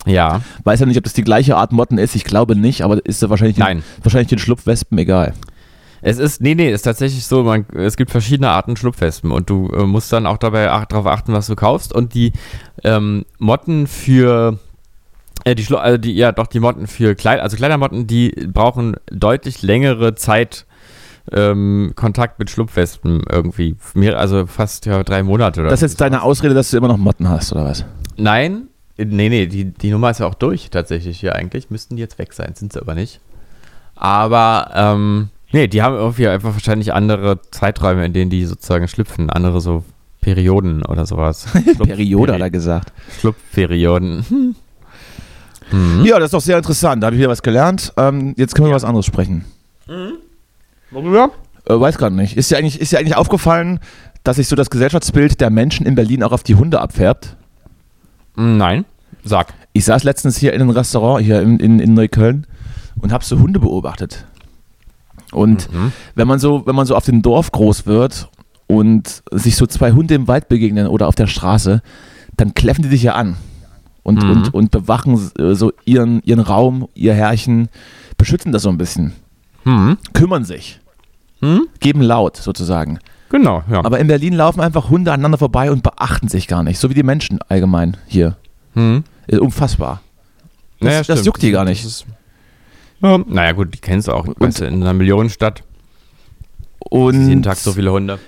Ja, 0.05 0.43
Weiß 0.65 0.81
ja 0.81 0.85
nicht, 0.85 0.99
ob 0.99 1.05
das 1.05 1.15
die 1.15 1.25
gleiche 1.25 1.57
Art 1.57 1.73
Motten 1.73 1.97
ist, 1.97 2.15
ich 2.15 2.25
glaube 2.25 2.55
nicht, 2.55 2.83
aber 2.83 3.03
ist 3.07 3.23
ja 3.23 3.31
wahrscheinlich, 3.31 3.57
Nein. 3.57 3.79
Den, 3.79 4.05
wahrscheinlich 4.05 4.29
den 4.29 4.39
Schlupfwespen 4.39 4.99
egal. 4.99 5.33
Es 6.07 6.19
ist, 6.19 6.43
nee, 6.43 6.55
nee, 6.55 6.69
es 6.69 6.81
ist 6.81 6.83
tatsächlich 6.83 7.25
so, 7.25 7.43
man, 7.43 7.65
es 7.75 7.97
gibt 7.97 8.11
verschiedene 8.11 8.51
Arten 8.51 8.77
Schlupfwespen 8.77 9.31
und 9.31 9.49
du 9.49 9.71
äh, 9.71 9.85
musst 9.85 10.13
dann 10.13 10.27
auch 10.27 10.37
dabei 10.37 10.71
ach, 10.71 10.85
darauf 10.85 11.07
achten, 11.07 11.33
was 11.33 11.47
du 11.47 11.57
kaufst 11.57 11.95
und 11.95 12.13
die 12.13 12.33
ähm, 12.85 13.25
Motten 13.39 13.87
für 13.87 14.59
äh, 15.45 15.55
die, 15.55 15.67
also 15.75 15.97
die, 15.97 16.13
ja 16.15 16.33
doch, 16.33 16.47
die 16.47 16.61
Motten 16.61 16.87
für 16.89 17.15
Kleid, 17.15 17.41
also 17.41 17.57
Kleidermotten, 17.57 18.07
die 18.07 18.31
brauchen 18.53 18.97
deutlich 19.11 19.63
längere 19.63 20.15
Zeit 20.15 20.67
ähm, 21.33 21.93
Kontakt 21.97 22.39
mit 22.39 22.51
Schlupfwespen 22.51 23.23
irgendwie. 23.31 23.75
Mehr, 23.95 24.19
also 24.19 24.47
fast 24.47 24.85
ja 24.85 25.03
drei 25.05 25.23
Monate 25.23 25.63
oder 25.63 25.71
Das 25.71 25.81
ist 25.81 25.93
jetzt 25.93 26.01
deine 26.03 26.23
Ausrede, 26.23 26.53
dass 26.53 26.71
du 26.71 26.77
immer 26.77 26.89
noch 26.89 26.99
Motten 26.99 27.31
hast, 27.31 27.51
oder 27.53 27.65
was? 27.65 27.87
Nein, 28.19 28.69
nee, 28.99 29.31
nee, 29.31 29.47
die, 29.47 29.65
die 29.65 29.91
Nummer 29.91 30.11
ist 30.11 30.21
ja 30.21 30.27
auch 30.27 30.35
durch 30.35 30.69
tatsächlich 30.69 31.19
hier 31.19 31.35
eigentlich. 31.35 31.71
Müssten 31.71 31.97
die 31.97 32.03
jetzt 32.03 32.19
weg 32.19 32.35
sein, 32.35 32.53
sind 32.55 32.75
sie 32.75 32.81
aber 32.81 32.95
nicht. 32.95 33.21
Aber, 33.97 34.71
ähm, 34.75 35.31
nee, 35.55 35.69
die 35.69 35.83
haben 35.83 35.95
irgendwie 35.95 36.27
einfach 36.27 36.53
wahrscheinlich 36.53 36.93
andere 36.93 37.41
Zeiträume, 37.53 38.05
in 38.05 38.13
denen 38.13 38.29
die 38.29 38.45
sozusagen 38.45 38.89
schlüpfen, 38.89 39.31
andere 39.31 39.61
so 39.61 39.85
Perioden 40.21 40.85
oder 40.85 41.07
sowas. 41.07 41.47
Periode 41.79 42.35
hat 42.35 42.41
er 42.41 42.51
gesagt. 42.51 42.93
Schlupfperioden. 43.21 44.25
Hm. 44.29 44.57
Mhm. 45.71 46.05
Ja, 46.05 46.19
das 46.19 46.27
ist 46.27 46.35
doch 46.35 46.41
sehr 46.41 46.59
interessant. 46.59 47.03
Da 47.03 47.07
habe 47.07 47.17
ich 47.17 47.21
wieder 47.21 47.31
was 47.31 47.43
gelernt. 47.43 47.93
Ähm, 47.97 48.35
jetzt 48.37 48.55
können 48.55 48.67
wir 48.67 48.71
über 48.71 48.77
was 48.77 48.85
anderes 48.85 49.07
sprechen. 49.07 49.45
Worüber? 50.91 51.31
Äh, 51.67 51.79
weiß 51.79 51.99
gerade 51.99 52.17
nicht. 52.17 52.37
Ist 52.37 52.51
dir, 52.51 52.59
eigentlich, 52.59 52.81
ist 52.81 52.93
dir 52.93 52.99
eigentlich 52.99 53.17
aufgefallen, 53.17 53.79
dass 54.25 54.37
sich 54.37 54.49
so 54.49 54.57
das 54.57 54.71
Gesellschaftsbild 54.71 55.41
der 55.41 55.51
Menschen 55.51 55.87
in 55.87 55.95
Berlin 55.95 56.25
auch 56.25 56.33
auf 56.33 56.43
die 56.43 56.57
Hunde 56.57 56.81
abfärbt? 56.81 57.37
Nein, 58.35 58.85
sag. 59.23 59.55
Ich 59.73 59.85
saß 59.85 60.03
letztens 60.03 60.37
hier 60.37 60.53
in 60.53 60.61
einem 60.61 60.71
Restaurant 60.71 61.25
hier 61.25 61.41
in, 61.41 61.61
in, 61.61 61.79
in 61.79 61.95
Neukölln 61.95 62.47
und 63.01 63.13
habe 63.13 63.25
so 63.25 63.39
Hunde 63.39 63.61
beobachtet. 63.61 64.27
Und 65.35 65.73
Mhm. 65.73 65.93
wenn 66.15 66.27
man 66.29 66.39
so, 66.39 66.67
wenn 66.67 66.75
man 66.75 66.87
so 66.87 66.97
auf 66.97 67.05
dem 67.05 67.23
Dorf 67.23 67.53
groß 67.53 67.87
wird 67.87 68.29
und 68.67 69.23
sich 69.33 69.57
so 69.57 69.67
zwei 69.67 69.93
Hunde 69.93 70.15
im 70.15 70.29
Wald 70.29 70.49
begegnen 70.49 70.87
oder 70.87 71.09
auf 71.09 71.15
der 71.15 71.27
Straße, 71.27 71.83
dann 72.37 72.55
kläffen 72.55 72.83
die 72.83 72.89
dich 72.89 73.03
ja 73.03 73.15
an 73.15 73.37
und, 74.03 74.23
Mhm. 74.23 74.31
und, 74.31 74.55
und 74.55 74.71
bewachen 74.71 75.31
äh, 75.39 75.55
so 75.55 75.73
ihren, 75.85 76.23
ihren 76.23 76.41
Raum, 76.41 76.89
ihr 76.95 77.15
Herrchen, 77.15 77.69
beschützen 78.17 78.53
das 78.53 78.63
so 78.63 78.69
ein 78.71 78.79
bisschen, 78.79 79.13
Hm. 79.65 79.97
kümmern 80.13 80.45
sich, 80.45 80.81
Hm? 81.41 81.67
geben 81.81 82.01
laut 82.01 82.37
sozusagen. 82.37 82.99
Genau, 83.31 83.63
ja. 83.71 83.85
Aber 83.85 83.99
in 83.99 84.07
Berlin 84.07 84.35
laufen 84.35 84.61
einfach 84.61 84.91
Hunde 84.91 85.13
aneinander 85.13 85.39
vorbei 85.39 85.71
und 85.73 85.83
beachten 85.83 86.29
sich 86.29 86.47
gar 86.47 86.63
nicht, 86.63 86.79
so 86.79 86.89
wie 86.91 86.95
die 86.95 87.03
Menschen 87.03 87.41
allgemein 87.49 87.97
hier. 88.07 88.37
hm. 88.75 89.05
Äh, 89.27 89.39
Unfassbar. 89.39 90.01
Das, 90.81 90.89
Naja, 90.89 91.03
das 91.03 91.25
juckt 91.25 91.41
die 91.43 91.51
gar 91.51 91.65
nicht. 91.65 91.83
Das 91.85 91.91
ist, 91.91 92.07
ja, 93.05 93.19
naja, 93.27 93.53
gut, 93.53 93.75
die 93.75 93.79
kennst 93.79 94.09
du 94.09 94.13
auch. 94.13 94.27
Weißt 94.39 94.61
du, 94.61 94.65
in 94.67 94.83
einer 94.83 94.95
Millionenstadt 94.95 95.63
Und 96.81 97.29
jeden 97.29 97.43
Tag 97.43 97.57
so 97.59 97.73
viele 97.73 97.93
Hunde. 97.93 98.19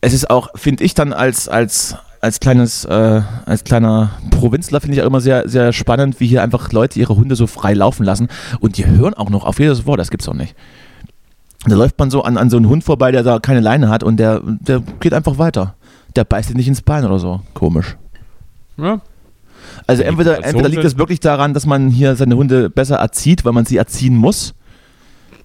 es 0.00 0.12
ist 0.12 0.28
auch, 0.30 0.50
finde 0.54 0.84
ich 0.84 0.94
dann 0.94 1.12
als, 1.12 1.48
als, 1.48 1.96
als 2.20 2.40
kleines, 2.40 2.84
äh, 2.84 3.22
als 3.46 3.64
kleiner 3.64 4.10
Provinzler 4.30 4.80
finde 4.80 4.96
ich 4.96 5.02
auch 5.02 5.06
immer 5.06 5.20
sehr, 5.20 5.48
sehr 5.48 5.72
spannend, 5.72 6.20
wie 6.20 6.26
hier 6.26 6.42
einfach 6.42 6.72
Leute 6.72 6.98
ihre 6.98 7.16
Hunde 7.16 7.36
so 7.36 7.46
frei 7.46 7.72
laufen 7.74 8.04
lassen 8.04 8.28
und 8.60 8.76
die 8.76 8.86
hören 8.86 9.14
auch 9.14 9.30
noch 9.30 9.44
auf 9.44 9.58
jedes 9.58 9.86
Wort, 9.86 10.00
das 10.00 10.10
gibt's 10.10 10.28
auch 10.28 10.34
nicht. 10.34 10.54
Da 11.66 11.74
läuft 11.74 11.98
man 11.98 12.10
so 12.10 12.22
an, 12.22 12.36
an 12.36 12.48
so 12.50 12.56
einen 12.56 12.68
Hund 12.68 12.84
vorbei, 12.84 13.10
der 13.12 13.22
da 13.22 13.38
keine 13.38 13.60
Leine 13.60 13.88
hat 13.88 14.02
und 14.02 14.18
der, 14.18 14.40
der 14.44 14.82
geht 15.00 15.12
einfach 15.14 15.38
weiter. 15.38 15.74
der 16.14 16.24
beißt 16.24 16.48
dich 16.50 16.56
nicht 16.56 16.68
ins 16.68 16.82
Bein 16.82 17.04
oder 17.04 17.18
so. 17.18 17.40
Komisch. 17.54 17.96
Ja. 18.76 19.00
Also 19.86 20.02
entweder, 20.02 20.44
entweder 20.44 20.68
liegt 20.68 20.84
es 20.84 20.98
wirklich 20.98 21.20
daran, 21.20 21.54
dass 21.54 21.66
man 21.66 21.88
hier 21.90 22.16
seine 22.16 22.36
Hunde 22.36 22.70
besser 22.70 22.96
erzieht, 22.96 23.44
weil 23.44 23.52
man 23.52 23.64
sie 23.64 23.76
erziehen 23.76 24.16
muss. 24.16 24.54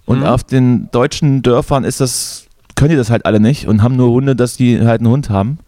Und 0.05 0.19
Mhm. 0.19 0.25
auf 0.25 0.43
den 0.43 0.89
deutschen 0.91 1.41
Dörfern 1.41 1.83
ist 1.83 2.01
das, 2.01 2.45
können 2.75 2.89
die 2.91 2.95
das 2.97 3.09
halt 3.09 3.25
alle 3.25 3.39
nicht 3.39 3.67
und 3.67 3.83
haben 3.83 3.95
nur 3.95 4.09
Hunde, 4.09 4.35
dass 4.35 4.57
die 4.57 4.79
halt 4.81 5.01
einen 5.01 5.09
Hund 5.09 5.29
haben. 5.29 5.59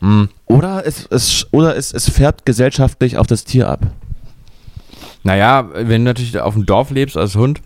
Hm. 0.00 0.28
Oder 0.46 0.86
es, 0.86 1.06
es, 1.10 1.46
oder 1.52 1.76
es, 1.76 1.92
es 1.92 2.08
färbt 2.10 2.44
gesellschaftlich 2.46 3.16
auf 3.18 3.26
das 3.26 3.44
Tier 3.44 3.68
ab. 3.68 3.80
Naja, 5.24 5.68
wenn 5.74 6.04
du 6.04 6.10
natürlich 6.10 6.38
auf 6.38 6.54
dem 6.54 6.66
Dorf 6.66 6.90
lebst 6.90 7.16
als 7.16 7.34
Hund, 7.34 7.60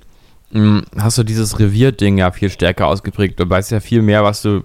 mh, 0.52 0.82
hast 0.96 1.18
du 1.18 1.24
dieses 1.24 1.58
Revierding 1.58 2.16
ja 2.18 2.30
viel 2.30 2.48
stärker 2.48 2.86
ausgeprägt. 2.86 3.38
Du 3.38 3.48
weißt 3.48 3.70
ja 3.70 3.80
viel 3.80 4.00
mehr, 4.00 4.24
was 4.24 4.42
du. 4.42 4.62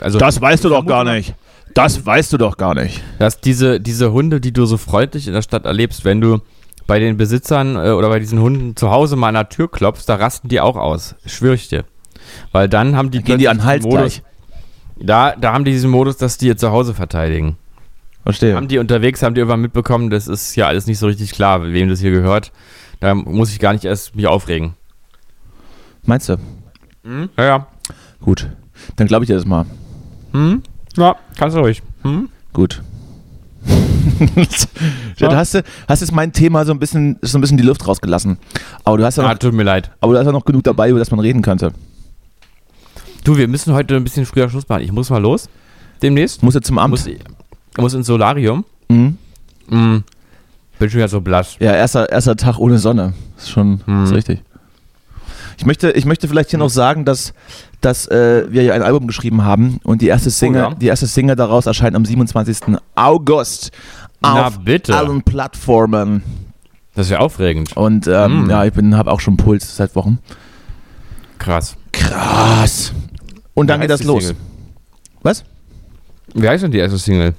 Also 0.00 0.20
weißt 0.20 0.64
du 0.64 0.68
doch 0.68 0.84
gar 0.84 1.04
nicht. 1.04 1.34
Das 1.74 2.04
weißt 2.04 2.32
du 2.32 2.38
doch 2.38 2.56
gar 2.56 2.74
nicht. 2.74 3.02
dass 3.18 3.40
diese, 3.40 3.80
diese 3.80 4.12
Hunde, 4.12 4.40
die 4.40 4.52
du 4.52 4.66
so 4.66 4.76
freundlich 4.76 5.26
in 5.26 5.34
der 5.34 5.42
Stadt 5.42 5.64
erlebst, 5.64 6.04
wenn 6.04 6.20
du 6.20 6.40
bei 6.86 6.98
den 6.98 7.16
Besitzern 7.16 7.76
äh, 7.76 7.90
oder 7.90 8.08
bei 8.08 8.18
diesen 8.18 8.40
Hunden 8.40 8.74
zu 8.74 8.90
Hause 8.90 9.16
mal 9.16 9.28
an 9.28 9.34
der 9.34 9.48
Tür 9.48 9.70
klopfst, 9.70 10.04
da 10.08 10.16
rasten 10.16 10.48
die 10.48 10.60
auch 10.60 10.76
aus. 10.76 11.14
Schwör 11.26 11.54
ich 11.54 11.68
dir. 11.68 11.84
Weil 12.52 12.68
dann 12.68 12.96
haben 12.96 13.10
die 13.10 13.22
Gehen 13.22 13.38
die 13.38 13.48
an 13.48 13.64
Hals 13.64 13.84
Modus, 13.84 13.98
gleich. 13.98 14.22
da, 14.96 15.36
da 15.36 15.52
haben 15.52 15.64
die 15.64 15.72
diesen 15.72 15.90
Modus, 15.90 16.16
dass 16.16 16.38
die 16.38 16.46
ihr 16.46 16.56
zu 16.56 16.70
Hause 16.70 16.94
verteidigen. 16.94 17.56
Verstehe. 18.24 18.54
Haben 18.56 18.68
die 18.68 18.78
unterwegs, 18.78 19.22
haben 19.22 19.34
die 19.34 19.40
irgendwann 19.40 19.60
mitbekommen, 19.60 20.10
das 20.10 20.28
ist 20.28 20.54
ja 20.56 20.66
alles 20.66 20.86
nicht 20.86 20.98
so 20.98 21.06
richtig 21.06 21.32
klar, 21.32 21.62
wem 21.62 21.88
das 21.88 22.00
hier 22.00 22.10
gehört. 22.10 22.52
Da 23.00 23.14
muss 23.14 23.50
ich 23.52 23.58
gar 23.60 23.72
nicht 23.72 23.84
erst 23.84 24.16
mich 24.16 24.26
aufregen. 24.26 24.74
Meinst 26.02 26.28
du? 26.28 26.36
Ja, 27.36 27.44
ja. 27.44 27.66
Gut. 28.20 28.48
Dann 28.96 29.06
glaube 29.06 29.24
ich 29.24 29.28
dir 29.28 29.36
das 29.36 29.46
mal. 29.46 29.64
Hm? 30.32 30.62
Ja, 30.98 31.16
kannst 31.36 31.56
du 31.56 31.60
ruhig. 31.60 31.82
Hm? 32.02 32.28
Gut. 32.52 32.82
Dann 35.18 35.36
hast 35.36 35.54
du 35.54 35.62
hast 35.88 36.00
jetzt 36.00 36.12
mein 36.12 36.32
Thema 36.32 36.64
so 36.64 36.72
ein 36.72 36.78
bisschen 36.78 37.18
so 37.22 37.38
ein 37.38 37.40
bisschen 37.40 37.56
die 37.56 37.62
Luft 37.64 37.86
rausgelassen. 37.86 38.38
Aber 38.84 38.96
du 38.98 39.04
hast 39.04 39.16
ja 39.16 39.24
Ah, 39.24 39.32
noch, 39.32 39.38
tut 39.38 39.52
mir 39.54 39.62
leid. 39.62 39.90
aber 40.00 40.12
du 40.14 40.18
hast 40.18 40.26
ja 40.26 40.32
noch 40.32 40.44
genug 40.44 40.64
dabei, 40.64 40.90
über 40.90 40.98
das 40.98 41.10
man 41.10 41.20
reden 41.20 41.42
könnte. 41.42 41.72
Du, 43.24 43.36
wir 43.36 43.46
müssen 43.48 43.74
heute 43.74 43.94
ein 43.96 44.04
bisschen 44.04 44.26
früher 44.26 44.48
Schluss 44.48 44.68
machen. 44.68 44.82
Ich 44.82 44.92
muss 44.92 45.10
mal 45.10 45.18
los. 45.20 45.48
Demnächst. 46.02 46.42
Muss 46.42 46.54
jetzt 46.54 46.66
zum 46.66 46.78
Amt. 46.78 46.90
Muss, 46.90 47.06
ich 47.06 47.18
muss 47.76 47.94
ins 47.94 48.06
Solarium. 48.06 48.64
Mhm. 48.88 49.18
Hm. 49.68 50.04
Bin 50.78 50.90
schon 50.90 50.98
wieder 50.98 51.08
so 51.08 51.20
blass. 51.20 51.56
Ja, 51.60 51.72
erster, 51.74 52.08
erster 52.10 52.36
Tag 52.36 52.58
ohne 52.58 52.78
Sonne. 52.78 53.12
Ist 53.36 53.50
schon 53.50 53.80
Mhm. 53.86 54.04
ist 54.04 54.12
richtig. 54.14 54.42
Ich 55.58 55.66
möchte, 55.66 55.90
ich 55.90 56.04
möchte 56.04 56.28
vielleicht 56.28 56.50
hier 56.50 56.58
noch 56.60 56.70
sagen, 56.70 57.04
dass, 57.04 57.34
dass 57.80 58.06
äh, 58.06 58.46
wir 58.48 58.62
ja 58.62 58.74
ein 58.74 58.82
Album 58.82 59.08
geschrieben 59.08 59.44
haben 59.44 59.80
und 59.82 60.00
die 60.02 60.06
erste 60.06 60.30
Single, 60.30 60.62
ja. 60.62 60.74
die 60.74 60.86
erste 60.86 61.08
Single 61.08 61.34
daraus 61.34 61.66
erscheint 61.66 61.96
am 61.96 62.04
27. 62.04 62.76
August 62.94 63.72
auf 64.22 64.60
allen 64.88 65.22
Plattformen. 65.22 66.22
Das 66.94 67.06
ist 67.06 67.10
ja 67.10 67.18
aufregend. 67.18 67.76
Und 67.76 68.06
ähm, 68.06 68.44
Mhm. 68.44 68.50
ja, 68.50 68.64
ich 68.64 68.72
habe 68.76 69.10
auch 69.10 69.18
schon 69.20 69.36
Puls 69.36 69.76
seit 69.76 69.96
Wochen. 69.96 70.20
Krass. 71.38 71.76
Krass. 71.90 72.92
Und 73.54 73.66
dann 73.66 73.80
Wie 73.80 73.82
geht 73.82 73.90
das 73.90 74.04
los. 74.04 74.26
Single? 74.28 74.42
Was? 75.22 75.44
Wie 76.34 76.48
heißt 76.48 76.62
denn 76.62 76.70
die 76.70 76.78
erste 76.78 76.98
Single? 76.98 77.34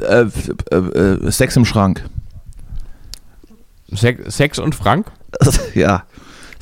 Äh, 0.00 0.26
äh, 0.70 0.76
äh, 0.76 1.30
Sex 1.32 1.56
im 1.56 1.64
Schrank. 1.64 2.04
Sex, 3.92 4.36
Sex 4.36 4.58
und 4.60 4.74
Frank? 4.76 5.10
ja. 5.74 6.04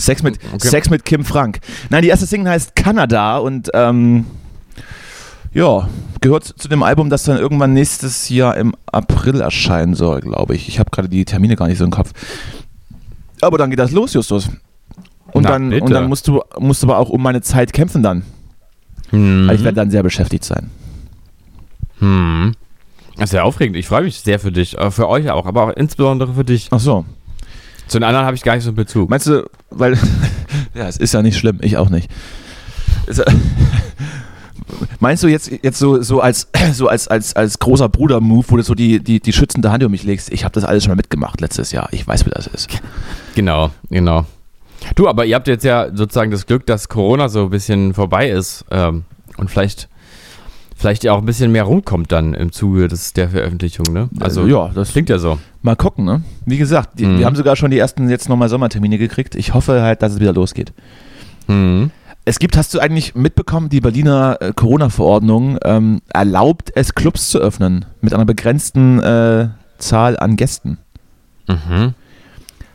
Sex 0.01 0.23
mit, 0.23 0.39
Okay. 0.55 0.69
Sex 0.69 0.91
mit 0.91 1.05
Kim 1.05 1.25
Frank. 1.25 1.61
Nein, 1.91 2.03
die 2.03 2.09
erste 2.09 2.27
Single 2.27 2.51
heißt 2.53 2.75
Kanada 2.75 3.39
und 3.39 3.71
ähm, 3.75 4.27
ja, 5.53 5.89
gehört 6.21 6.45
zu 6.45 6.69
dem 6.69 6.83
Album, 6.83 7.11
das 7.11 7.25
dann 7.25 7.37
irgendwann 7.39 7.73
nächstes 7.73 8.29
Jahr 8.29 8.57
im 8.57 8.75
April 8.91 9.41
erscheinen 9.41 9.95
soll, 9.95 10.21
glaube 10.21 10.55
ich. 10.55 10.69
Ich 10.69 10.79
habe 10.79 10.91
gerade 10.91 11.09
die 11.09 11.25
Termine 11.25 11.57
gar 11.57 11.67
nicht 11.69 11.79
so 11.79 11.85
im 11.85 11.91
Kopf. 11.91 12.13
Aber 13.41 13.59
dann 13.59 13.71
geht 13.71 13.79
das 13.79 13.91
los, 13.91 14.13
Justus. 14.15 14.49
Und, 15.33 15.43
Na, 15.45 15.51
dann, 15.51 15.71
bitte. 15.71 15.85
und 15.85 15.91
dann 15.93 16.09
musst 16.09 16.29
du, 16.29 16.43
musst 16.59 16.83
du 16.83 16.87
aber 16.89 16.99
auch 16.99 17.09
um 17.09 17.23
meine 17.23 17.41
Zeit 17.43 17.73
kämpfen 17.73 18.03
dann. 18.03 18.23
Hm. 19.11 19.49
Weil 19.49 19.57
ich 19.57 19.65
werde 19.65 19.77
dann 19.77 19.91
sehr 19.91 20.03
beschäftigt 20.03 20.45
sein. 20.45 20.71
Hm. 21.99 22.55
Das 23.17 23.31
ist 23.31 23.35
ja 23.35 23.43
aufregend. 23.43 23.77
Ich 23.77 23.87
freue 23.89 24.03
mich 24.03 24.21
sehr 24.21 24.39
für 24.39 24.53
dich. 24.53 24.79
äh, 24.79 24.91
Für 24.91 25.09
euch 25.09 25.31
auch, 25.31 25.47
aber 25.47 25.65
auch 25.65 25.71
insbesondere 25.71 26.35
für 26.35 26.45
dich. 26.45 26.69
Ach 26.71 26.81
so. 26.81 27.05
Zu 27.91 27.99
den 27.99 28.05
anderen 28.05 28.25
habe 28.25 28.37
ich 28.37 28.45
gar 28.45 28.55
nicht 28.55 28.63
so 28.63 28.71
einen 28.71 28.77
Bezug. 28.77 29.11
Meinst 29.11 29.27
du, 29.27 29.51
weil, 29.71 29.99
ja, 30.75 30.87
es 30.87 30.97
ist 30.97 31.13
ja 31.13 31.23
nicht 31.23 31.37
schlimm, 31.37 31.59
ich 31.61 31.77
auch 31.77 31.91
nicht. 31.91 32.09
Ist, 33.09 33.21
meinst 35.01 35.25
du 35.25 35.27
jetzt, 35.27 35.51
jetzt 35.51 35.81
so, 35.81 36.01
so, 36.01 36.21
als, 36.21 36.47
so 36.73 36.87
als, 36.87 37.09
als, 37.09 37.35
als 37.35 37.59
großer 37.59 37.89
Bruder-Move, 37.89 38.45
wo 38.47 38.57
du 38.57 38.63
so 38.63 38.77
die, 38.77 39.01
die, 39.03 39.19
die 39.19 39.33
schützende 39.33 39.73
Hand 39.73 39.83
um 39.83 39.91
mich 39.91 40.05
legst? 40.05 40.33
Ich 40.33 40.45
habe 40.45 40.53
das 40.53 40.63
alles 40.63 40.85
schon 40.85 40.93
mal 40.93 40.97
mitgemacht 40.97 41.41
letztes 41.41 41.73
Jahr. 41.73 41.89
Ich 41.91 42.07
weiß, 42.07 42.27
wie 42.27 42.31
das 42.31 42.47
ist. 42.47 42.69
Genau, 43.35 43.73
genau. 43.89 44.25
Du, 44.95 45.09
aber 45.09 45.25
ihr 45.25 45.35
habt 45.35 45.49
jetzt 45.49 45.65
ja 45.65 45.89
sozusagen 45.93 46.31
das 46.31 46.47
Glück, 46.47 46.67
dass 46.67 46.89
Corona 46.89 47.29
so 47.29 47.43
ein 47.43 47.51
bisschen 47.51 47.93
vorbei 47.93 48.31
ist 48.31 48.65
ähm, 48.71 49.03
und 49.37 49.51
vielleicht, 49.51 49.89
vielleicht 50.81 51.05
ja 51.05 51.13
auch 51.13 51.19
ein 51.19 51.27
bisschen 51.27 51.53
mehr 51.53 51.65
rumkommt 51.65 52.11
dann 52.11 52.33
im 52.35 52.53
Zuge 52.53 52.89
des, 52.89 53.13
der 53.13 53.29
Veröffentlichung, 53.29 53.93
ne? 53.93 54.09
Also, 54.19 54.47
Äh, 54.47 54.51
ja, 54.51 54.71
das 54.75 54.93
klingt 54.93 55.11
ja 55.11 55.19
so. 55.19 55.39
mal 55.63 55.77
gucken, 55.77 56.07
ne? 56.07 56.23
Wie 56.47 56.57
gesagt, 56.57 56.99
die, 56.99 57.05
Mhm. 57.07 57.19
wir 57.19 57.27
haben 57.27 57.37
sogar 57.37 57.55
schon 57.57 57.71
die 57.71 57.79
ersten 57.79 58.09
jetzt 58.09 58.29
nochmal 58.31 58.49
Sommertermine 58.49 58.97
gekriegt. 58.97 59.35
Ich 59.35 59.53
hoffe 59.53 59.83
halt, 59.83 60.01
dass 60.03 60.15
es 60.15 60.21
wieder 60.21 60.33
losgeht. 60.33 60.73
Hm. 61.47 61.91
Es 62.25 62.39
gibt, 62.39 62.57
hast 62.57 62.73
du 62.75 62.81
eigentlich 62.81 63.15
mitbekommen, 63.15 63.69
die 63.69 63.81
Berliner 63.81 64.39
äh, 64.41 64.53
Corona-Verordnung 64.55 65.59
ähm, 65.65 66.01
erlaubt 66.13 66.71
es, 66.75 66.95
Clubs 66.95 67.29
zu 67.31 67.39
öffnen 67.39 67.85
mit 68.01 68.15
einer 68.15 68.25
begrenzten 68.27 69.01
äh, 69.01 69.49
Zahl 69.79 70.19
an 70.19 70.37
Gästen. 70.37 70.79
Mhm. 71.49 71.95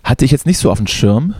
Hatte 0.03 0.26
ich 0.26 0.32
jetzt 0.32 0.45
nicht 0.45 0.58
so 0.60 0.70
auf 0.72 0.78
dem 0.78 0.88
Schirm. 0.88 1.34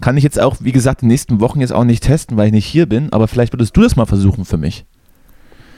Kann 0.00 0.16
ich 0.18 0.24
jetzt 0.24 0.38
auch, 0.40 0.56
wie 0.60 0.72
gesagt, 0.72 1.00
die 1.02 1.06
nächsten 1.06 1.40
Wochen 1.40 1.60
jetzt 1.60 1.72
auch 1.72 1.84
nicht 1.84 2.02
testen, 2.02 2.36
weil 2.36 2.48
ich 2.48 2.52
nicht 2.52 2.66
hier 2.66 2.86
bin, 2.86 3.12
aber 3.12 3.28
vielleicht 3.28 3.54
würdest 3.54 3.74
du 3.76 3.80
das 3.82 3.96
mal 3.96 4.04
versuchen 4.06 4.44
für 4.44 4.58
mich. 4.58 4.84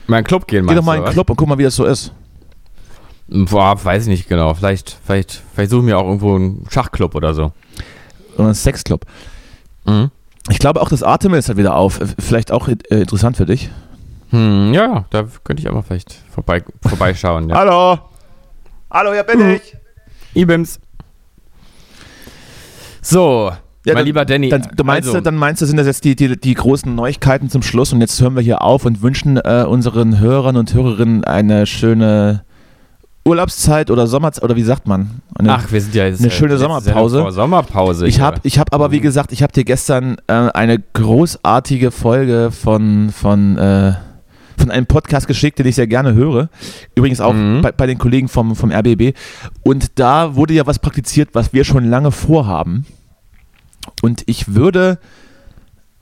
Mal 0.09 0.19
in 0.21 0.25
Club 0.25 0.47
gehen, 0.47 0.67
Geh 0.67 0.75
doch 0.75 0.83
mal 0.83 0.97
in 0.99 1.05
den? 1.05 1.13
Club 1.13 1.29
und 1.31 1.37
guck 1.37 1.49
mal, 1.49 1.59
wie 1.59 1.65
das 1.65 1.77
so 1.77 1.85
ist. 1.85 2.13
Boah, 3.29 3.83
weiß 3.85 4.05
ich 4.05 4.09
nicht 4.09 4.29
genau. 4.29 4.55
Vielleicht, 4.55 4.97
vielleicht, 5.05 5.43
vielleicht 5.55 5.71
suchen 5.71 5.87
wir 5.87 5.99
auch 5.99 6.07
irgendwo 6.07 6.35
einen 6.35 6.67
Schachclub 6.71 7.15
oder 7.15 7.35
so. 7.35 7.53
Oder 8.39 8.49
ein 8.49 8.55
Sexclub. 8.55 9.05
Mhm. 9.85 10.11
Ich 10.49 10.59
glaube 10.59 10.81
auch, 10.81 10.89
das 10.89 11.03
Artemis 11.03 11.41
ist 11.41 11.49
halt 11.49 11.59
wieder 11.59 11.77
auf. 11.77 12.01
Äh, 12.01 12.07
Vielleicht 12.19 12.53
auch 12.53 12.69
äh, 12.69 12.77
interessant 12.89 13.37
für 13.37 13.45
dich. 13.45 13.69
Hm, 14.31 14.73
ja, 14.73 15.05
da 15.11 15.27
könnte 15.45 15.63
ich 15.63 15.69
auch 15.69 15.75
mal 15.75 15.83
vielleicht 15.83 16.15
vorbei, 16.31 16.65
vorbeischauen. 16.87 17.51
Ja. 17.51 17.57
Hallo! 17.59 17.99
Hallo, 18.91 19.13
hier 19.13 19.25
bin 19.25 19.51
ich! 19.51 19.77
Ibims. 20.35 20.81
So, 23.03 23.53
Ja, 23.89 23.95
mein 23.95 24.01
dann- 24.01 24.07
lieber 24.07 24.25
Danny. 24.25 24.49
Dann, 24.49 24.63
du 24.77 24.85
meinst, 24.85 25.09
also, 25.09 25.19
du, 25.19 25.25
dann 25.25 25.37
meinst 25.37 25.61
du, 25.63 25.67
sind 25.67 25.77
das 25.77 25.87
jetzt 25.87 26.05
die, 26.05 26.15
die, 26.17 26.39
die 26.39 26.55
großen 26.55 26.95
Neuigkeiten 26.95 27.51
zum 27.51 27.63
Schluss 27.63 27.93
und 27.93 28.01
jetzt 28.01 28.21
hören 28.21 28.35
wir 28.37 28.43
hier 28.43 28.63
auf 28.63 28.85
und 28.85 29.03
wünschen 29.03 29.37
äh, 29.39 29.65
unseren 29.69 30.21
Hörern 30.21 30.57
und 30.57 30.73
Hörerinnen 30.75 31.25
eine 31.25 31.67
schöne 31.67 32.43
Urlaubszeit 33.25 33.91
oder 33.91 34.07
Sommerzeit, 34.07 34.43
oder 34.45 34.57
wie 34.57 34.63
sagt 34.63 34.87
man? 34.87 35.21
Eine, 35.39 35.53
Ach, 35.55 35.71
wir 35.71 35.81
sind 35.83 35.95
ja 35.95 36.07
jetzt 36.07 36.21
eine 36.21 36.31
schöne 36.31 36.55
letzte 36.55 36.65
Sommerpause. 36.67 37.27
Sommerpause. 37.31 38.07
Ich 38.07 38.21
habe 38.21 38.39
ich 38.43 38.59
hab 38.59 38.73
aber, 38.73 38.91
wie 38.91 39.01
gesagt, 39.01 39.33
ich 39.33 39.43
habe 39.43 39.53
dir 39.53 39.65
gestern 39.65 40.17
äh, 40.29 40.33
eine 40.33 40.79
großartige 40.79 41.91
Folge 41.91 42.51
von, 42.51 43.11
von, 43.11 43.59
äh, 43.59 43.93
von 44.57 44.71
einem 44.71 44.87
Podcast 44.87 45.27
geschickt, 45.29 45.59
den 45.59 45.67
ich 45.67 45.75
sehr 45.75 45.87
gerne 45.87 46.15
höre. 46.15 46.49
Übrigens 46.95 47.21
auch 47.21 47.35
Mhm. 47.35 47.61
bei, 47.61 47.71
bei 47.73 47.87
den 47.87 47.99
Kollegen 47.99 48.29
vom, 48.29 48.57
vom 48.57 48.71
RBB. 48.73 49.15
Und 49.63 49.99
da 49.99 50.35
wurde 50.35 50.55
ja 50.55 50.67
was 50.67 50.79
praktiziert, 50.79 51.31
was 51.35 51.53
wir 51.53 51.65
schon 51.65 51.85
lange 51.85 52.13
vorhaben. 52.13 52.87
Und 54.03 54.23
ich 54.27 54.55
würde, 54.55 54.99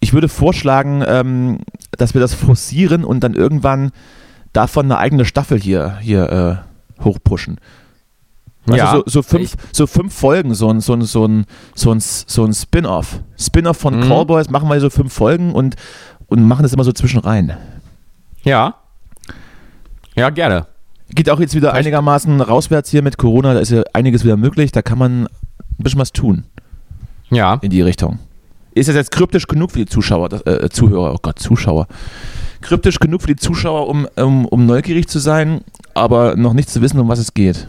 ich 0.00 0.12
würde 0.12 0.28
vorschlagen, 0.28 1.02
ähm, 1.06 1.58
dass 1.92 2.14
wir 2.14 2.20
das 2.20 2.34
forcieren 2.34 3.04
und 3.04 3.20
dann 3.20 3.34
irgendwann 3.34 3.92
davon 4.52 4.86
eine 4.86 4.98
eigene 4.98 5.24
Staffel 5.24 5.60
hier, 5.60 5.98
hier 6.00 6.64
äh, 6.98 7.02
hochpushen. 7.04 7.58
Weißt 8.66 8.78
Ja, 8.78 8.92
so, 8.92 9.02
so, 9.06 9.22
fünf, 9.22 9.54
so 9.72 9.86
fünf 9.86 10.14
Folgen, 10.14 10.54
so 10.54 10.68
ein, 10.70 10.80
so 10.80 10.94
ein, 10.94 11.02
so 11.02 11.26
ein, 11.26 11.46
so 11.74 11.92
ein, 11.92 12.00
so 12.00 12.44
ein 12.44 12.52
Spin-off. 12.52 13.20
Spin-off 13.38 13.76
von 13.76 13.98
Mhm. 13.98 14.08
Callboys 14.08 14.50
machen 14.50 14.68
wir 14.68 14.80
so 14.80 14.90
fünf 14.90 15.12
Folgen 15.12 15.52
und, 15.52 15.76
und 16.26 16.42
machen 16.42 16.62
das 16.64 16.72
immer 16.72 16.84
so 16.84 16.92
zwischen 16.92 17.20
rein. 17.20 17.56
Ja. 18.42 18.74
Ja, 20.16 20.30
gerne. 20.30 20.66
Geht 21.10 21.30
auch 21.30 21.38
jetzt 21.38 21.54
wieder 21.54 21.72
einigermaßen 21.74 22.40
rauswärts 22.40 22.90
hier 22.90 23.02
mit 23.02 23.18
Corona, 23.18 23.54
da 23.54 23.60
ist 23.60 23.70
ja 23.70 23.84
einiges 23.92 24.24
wieder 24.24 24.36
möglich, 24.36 24.72
da 24.72 24.82
kann 24.82 24.98
man 24.98 25.26
ein 25.26 25.28
bisschen 25.78 26.00
was 26.00 26.12
tun 26.12 26.44
Ja. 27.30 27.58
in 27.62 27.70
die 27.70 27.82
Richtung. 27.82 28.18
Ist 28.74 28.88
das 28.88 28.96
jetzt 28.96 29.10
kryptisch 29.10 29.46
genug 29.46 29.70
für 29.72 29.78
die 29.80 29.86
Zuschauer, 29.86 30.46
äh, 30.46 30.68
Zuhörer, 30.68 31.14
oh 31.14 31.18
Gott, 31.22 31.38
Zuschauer. 31.38 31.86
Kryptisch 32.60 32.98
genug 32.98 33.22
für 33.22 33.28
die 33.28 33.36
Zuschauer, 33.36 33.88
um, 33.88 34.06
um, 34.16 34.44
um 34.46 34.66
neugierig 34.66 35.08
zu 35.08 35.18
sein, 35.18 35.62
aber 35.94 36.36
noch 36.36 36.52
nicht 36.52 36.68
zu 36.68 36.82
wissen, 36.82 36.98
um 37.00 37.08
was 37.08 37.18
es 37.18 37.32
geht. 37.34 37.68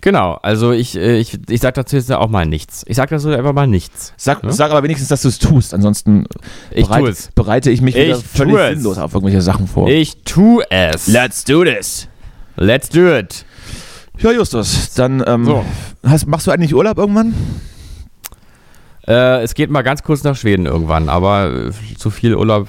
Genau, 0.00 0.32
also 0.42 0.72
ich, 0.72 0.96
äh, 0.96 1.18
ich, 1.18 1.38
ich 1.48 1.60
sag 1.60 1.74
dazu 1.74 1.94
jetzt 1.94 2.10
auch 2.10 2.28
mal 2.28 2.44
nichts. 2.44 2.82
Ich 2.88 2.96
sag 2.96 3.10
dazu 3.10 3.28
einfach 3.28 3.52
mal 3.52 3.68
nichts. 3.68 4.12
Sag, 4.16 4.42
Ja? 4.42 4.50
sag 4.50 4.72
aber 4.72 4.82
wenigstens, 4.82 5.08
dass 5.08 5.22
du 5.22 5.28
es 5.28 5.38
tust. 5.38 5.74
Ansonsten 5.74 6.26
Ich 6.72 6.88
bereit- 6.88 7.04
es. 7.08 7.30
bereite 7.36 7.70
ich 7.70 7.80
mich 7.82 7.94
Ich 7.94 8.16
völlig 8.24 8.56
es. 8.56 8.74
sinnlos 8.74 8.98
auf 8.98 9.14
irgendwelche 9.14 9.42
Sachen 9.42 9.68
vor. 9.68 9.88
Ich 9.88 10.24
tu 10.24 10.60
es. 10.70 11.06
Let's 11.06 11.44
do 11.44 11.62
this. 11.64 12.08
Let's 12.56 12.88
do 12.88 13.16
it. 13.16 13.44
Ja, 14.18 14.32
Justus, 14.32 14.92
dann 14.94 15.22
ähm, 15.26 15.44
So. 15.44 15.64
hast, 16.04 16.26
machst 16.26 16.48
du 16.48 16.50
eigentlich 16.50 16.74
Urlaub 16.74 16.98
irgendwann? 16.98 17.32
Äh, 19.06 19.42
es 19.42 19.54
geht 19.54 19.70
mal 19.70 19.82
ganz 19.82 20.02
kurz 20.02 20.22
nach 20.22 20.36
Schweden 20.36 20.66
irgendwann, 20.66 21.08
aber 21.08 21.68
äh, 21.68 21.96
zu 21.96 22.10
viel 22.10 22.34
Urlaub. 22.36 22.68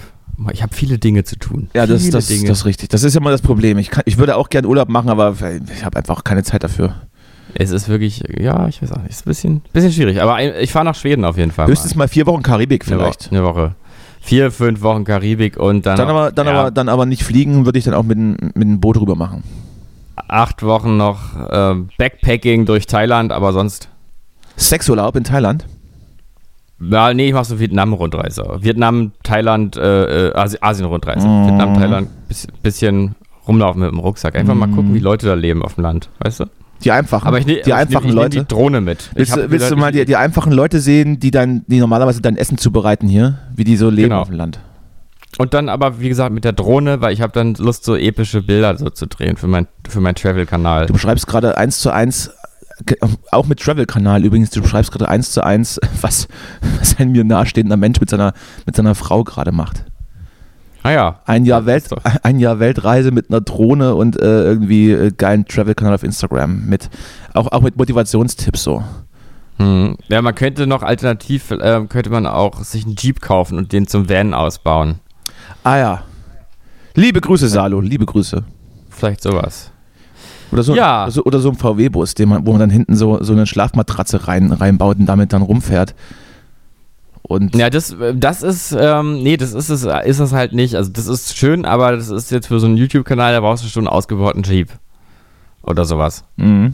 Ich 0.52 0.64
habe 0.64 0.74
viele 0.74 0.98
Dinge 0.98 1.24
zu 1.24 1.38
tun. 1.38 1.70
Ja, 1.76 1.86
das, 1.86 2.10
das, 2.10 2.28
das 2.28 2.32
ist 2.32 2.66
richtig. 2.66 2.90
Das 2.90 3.04
ist 3.04 3.14
ja 3.14 3.22
mal 3.22 3.30
das 3.32 3.44
Problem. 3.44 3.78
Ich, 3.78 3.92
kann, 3.92 4.04
ich 4.06 4.18
würde 4.18 4.36
auch 4.36 4.50
gern 4.50 4.66
Urlaub 4.66 4.90
machen, 4.90 5.10
aber 5.10 5.36
ich 5.74 5.86
habe 5.86 5.98
einfach 5.98 6.24
keine 6.24 6.44
Zeit 6.44 6.64
dafür. 6.64 6.96
es 7.54 7.70
ist 7.70 7.88
wirklich, 7.88 8.24
ja, 8.40 8.68
ich 8.68 8.82
weiß 8.82 8.92
auch 8.94 8.98
nicht, 8.98 9.12
es 9.12 9.18
ist 9.18 9.26
ein 9.28 9.30
bisschen, 9.30 9.62
bisschen 9.74 9.92
schwierig. 9.92 10.22
Aber 10.22 10.42
ich 10.60 10.72
fahre 10.72 10.86
nach 10.86 10.96
Schweden 10.96 11.24
auf 11.24 11.38
jeden 11.38 11.52
Fall. 11.52 11.68
Höchstens 11.68 11.94
mal 11.94 12.08
vier 12.08 12.26
Wochen 12.26 12.42
Karibik 12.42 12.84
vielleicht. 12.84 13.30
Eine 13.32 13.44
Woche. 13.44 13.76
Vier, 14.22 14.52
fünf 14.52 14.82
Wochen 14.82 15.04
Karibik 15.04 15.58
und 15.58 15.86
dann, 15.86 15.98
Dann 15.98 16.10
aber, 16.10 16.32
dann, 16.32 16.48
ja, 16.48 16.54
aber, 16.54 16.72
dann 16.72 16.90
aber 16.90 17.06
nicht 17.06 17.24
fliegen, 17.24 17.66
würde 17.66 17.78
ich 17.78 17.86
dann 17.86 17.94
auch 17.94 18.04
mit, 18.04 18.18
mit 18.18 18.56
dem 18.56 18.80
Boot 18.80 19.00
rüber 19.00 19.16
machen. 19.16 19.44
acht 20.16 20.64
Wochen 20.64 20.98
noch 20.98 21.20
äh, 21.52 21.76
Backpacking 21.98 22.66
durch 22.66 22.88
Thailand, 22.88 23.32
aber 23.32 23.54
sonst. 23.54 23.90
Sexurlaub 24.58 25.16
in 25.16 25.26
Thailand? 25.26 25.66
Ja, 26.92 27.14
nee, 27.14 27.28
ich 27.28 27.34
mache 27.34 27.46
so 27.46 27.60
Vietnam-Rundreise. 27.60 28.58
Vietnam, 28.62 29.12
Thailand, 29.24 29.78
äh, 29.78 30.30
äh, 30.30 30.34
Asi 30.36 30.58
Asien-Rundreise. 30.60 31.28
Mhm. 31.28 31.48
Vietnam, 31.48 31.74
Thailand, 31.76 32.10
bisschen, 32.28 32.52
bisschen 32.62 33.16
rumlaufen 33.48 33.82
mit 33.82 33.92
dem 33.92 34.00
Rucksack. 34.00 34.36
Einfach 34.36 34.56
mal 34.56 34.68
Mhm. 34.68 34.76
gucken, 34.76 34.94
wie 34.94 35.00
Leute 35.00 35.26
da 35.28 35.34
leben 35.34 35.64
auf 35.64 35.76
dem 35.76 35.84
Land, 35.84 36.10
weißt 36.20 36.42
du? 36.42 36.46
Die 36.84 36.92
einfachen, 36.92 37.28
Aber 37.28 37.38
ich, 37.40 37.46
ne, 37.46 37.54
die 37.56 37.60
ich 37.70 37.74
einfachen 37.74 38.04
nehm, 38.08 38.10
ich 38.10 38.16
Leute. 38.16 38.38
nehm 38.38 38.46
die 38.48 38.54
Drohne 38.54 38.82
mit. 38.82 39.10
Willst 39.16 39.36
du, 39.38 39.50
willst 39.52 39.72
du 39.72 39.76
mal 39.78 39.92
die, 39.94 40.04
die 40.04 40.16
einfachen 40.18 40.52
Leute 40.52 40.80
sehen, 40.82 41.20
die 41.20 41.32
dann, 41.32 41.64
die 41.68 41.80
normalerweise 41.80 42.22
dein 42.22 42.36
Essen 42.36 42.58
zubereiten 42.58 43.08
hier, 43.08 43.40
wie 43.56 43.64
die 43.64 43.78
so 43.78 43.90
leben 43.90 44.10
Genau. 44.10 44.22
auf 44.22 44.28
dem 44.28 44.36
Land? 44.38 44.60
Und 45.38 45.54
dann 45.54 45.70
aber, 45.70 46.00
wie 46.00 46.10
gesagt, 46.10 46.34
mit 46.34 46.44
der 46.44 46.52
Drohne, 46.54 47.02
weil 47.02 47.14
ich 47.14 47.22
habe 47.22 47.32
dann 47.34 47.56
Lust, 47.56 47.86
so 47.86 47.96
epische 47.96 48.42
Bilder 48.44 48.78
so 48.78 48.90
zu 48.90 49.08
drehen 49.08 49.36
für 49.38 49.48
mein, 49.48 49.68
für 49.88 50.00
meinen 50.02 50.16
Travel-Kanal. 50.16 50.86
Du 50.88 50.94
beschreibst 50.94 51.26
gerade 51.26 51.58
eins 51.58 51.80
zu 51.80 51.90
eins, 51.90 52.32
auch 53.32 53.46
mit 53.46 53.60
Travel-Kanal 53.60 54.24
übrigens, 54.26 54.50
du 54.50 54.62
beschreibst 54.62 54.92
gerade 54.92 55.08
eins 55.08 55.32
zu 55.32 55.44
eins, 55.44 55.80
was, 56.02 56.28
was 56.80 56.98
ein 56.98 57.12
mir 57.12 57.24
nahestehender 57.24 57.78
Mensch 57.78 58.00
mit 58.00 58.10
seiner, 58.10 58.34
mit 58.66 58.76
seiner 58.76 58.96
Frau 58.96 59.24
gerade 59.24 59.52
macht. 59.52 59.86
Ah 60.84 60.92
ja. 60.92 61.20
Ein 61.26 61.46
Jahr, 61.46 61.66
Welt, 61.66 61.86
ein 62.24 62.40
Jahr 62.40 62.60
Weltreise 62.60 63.12
mit 63.12 63.30
einer 63.30 63.42
Drohne 63.42 63.96
und 63.96 64.20
äh, 64.20 64.44
irgendwie 64.44 64.92
äh, 64.92 65.12
geilen 65.12 65.46
Travel-Kanal 65.46 65.96
auf 65.96 66.04
Instagram. 66.04 66.66
Mit, 66.66 66.90
auch, 67.34 67.52
auch 67.52 67.62
mit 67.62 67.78
Motivationstipps 67.78 68.64
so. 68.64 68.84
Hm. 69.58 69.98
Ja, 70.10 70.22
man 70.22 70.36
könnte 70.36 70.68
noch 70.68 70.84
alternativ, 70.84 71.52
äh, 71.52 71.86
könnte 71.88 72.10
man 72.10 72.28
auch 72.28 72.64
sich 72.64 72.86
einen 72.86 72.96
Jeep 72.98 73.22
kaufen 73.22 73.58
und 73.58 73.72
den 73.72 73.88
zum 73.88 74.10
Van 74.10 74.34
ausbauen. 74.34 75.00
Ah 75.64 75.78
ja. 75.78 76.04
Liebe 76.96 77.22
Grüße, 77.22 77.48
Salo, 77.48 77.80
liebe 77.80 78.06
Grüße. 78.06 78.44
Vielleicht 78.90 79.22
sowas. 79.22 79.73
Oder 80.54 80.64
so, 80.64 80.76
Ja. 80.76 81.08
so, 81.10 81.24
oder 81.24 81.40
so 81.40 81.50
ein 81.50 81.56
VW-Bus, 81.56 82.14
man, 82.26 82.46
wo 82.46 82.52
man 82.52 82.60
dann 82.60 82.70
hinten 82.70 82.96
so, 82.96 83.22
so 83.24 83.34
eine 83.34 83.46
Schlafmatratze 83.48 84.28
rein, 84.28 84.52
reinbaut 84.52 85.00
und 85.00 85.08
damit 85.08 85.34
dann 85.34 85.42
rumfährt. 85.42 85.96
Und 87.24 87.56
Ja, 87.56 87.70
das, 87.70 87.92
äh, 87.94 88.14
das 88.16 88.44
ist, 88.44 88.76
ähm, 88.78 89.24
nee, 89.24 89.38
das 89.38 89.54
ist 89.54 89.70
es, 89.70 89.84
ist 90.06 90.20
das 90.20 90.32
halt 90.34 90.54
nicht. 90.54 90.76
Also 90.76 90.92
das 90.92 91.08
ist 91.08 91.36
schön, 91.38 91.66
aber 91.66 91.96
das 91.96 92.10
ist 92.10 92.32
jetzt 92.32 92.48
für 92.48 92.60
so 92.60 92.68
einen 92.68 92.78
YouTube-Kanal, 92.78 93.34
da 93.34 93.40
brauchst 93.40 93.64
du 93.64 93.68
schon 93.70 93.88
einen 93.88 93.96
ausgebauten 93.96 94.44
Jeep. 94.44 94.70
Oder 95.64 95.86
sowas. 95.86 96.26
Mhm. 96.36 96.74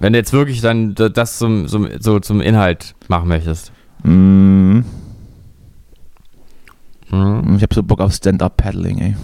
Wenn 0.00 0.12
du 0.12 0.18
jetzt 0.18 0.32
wirklich 0.32 0.60
dann 0.60 0.94
das 0.96 1.38
zum, 1.38 1.68
zum, 1.68 1.88
so 2.00 2.18
zum 2.18 2.40
Inhalt 2.40 2.94
machen 3.08 3.28
möchtest. 3.28 3.70
Mhm. 4.02 4.84
Hm. 7.10 7.54
Ich 7.56 7.62
habe 7.62 7.74
so 7.74 7.82
Bock 7.82 8.00
auf 8.00 8.12
Stand-Up-Paddling, 8.12 8.98
ey. 8.98 9.16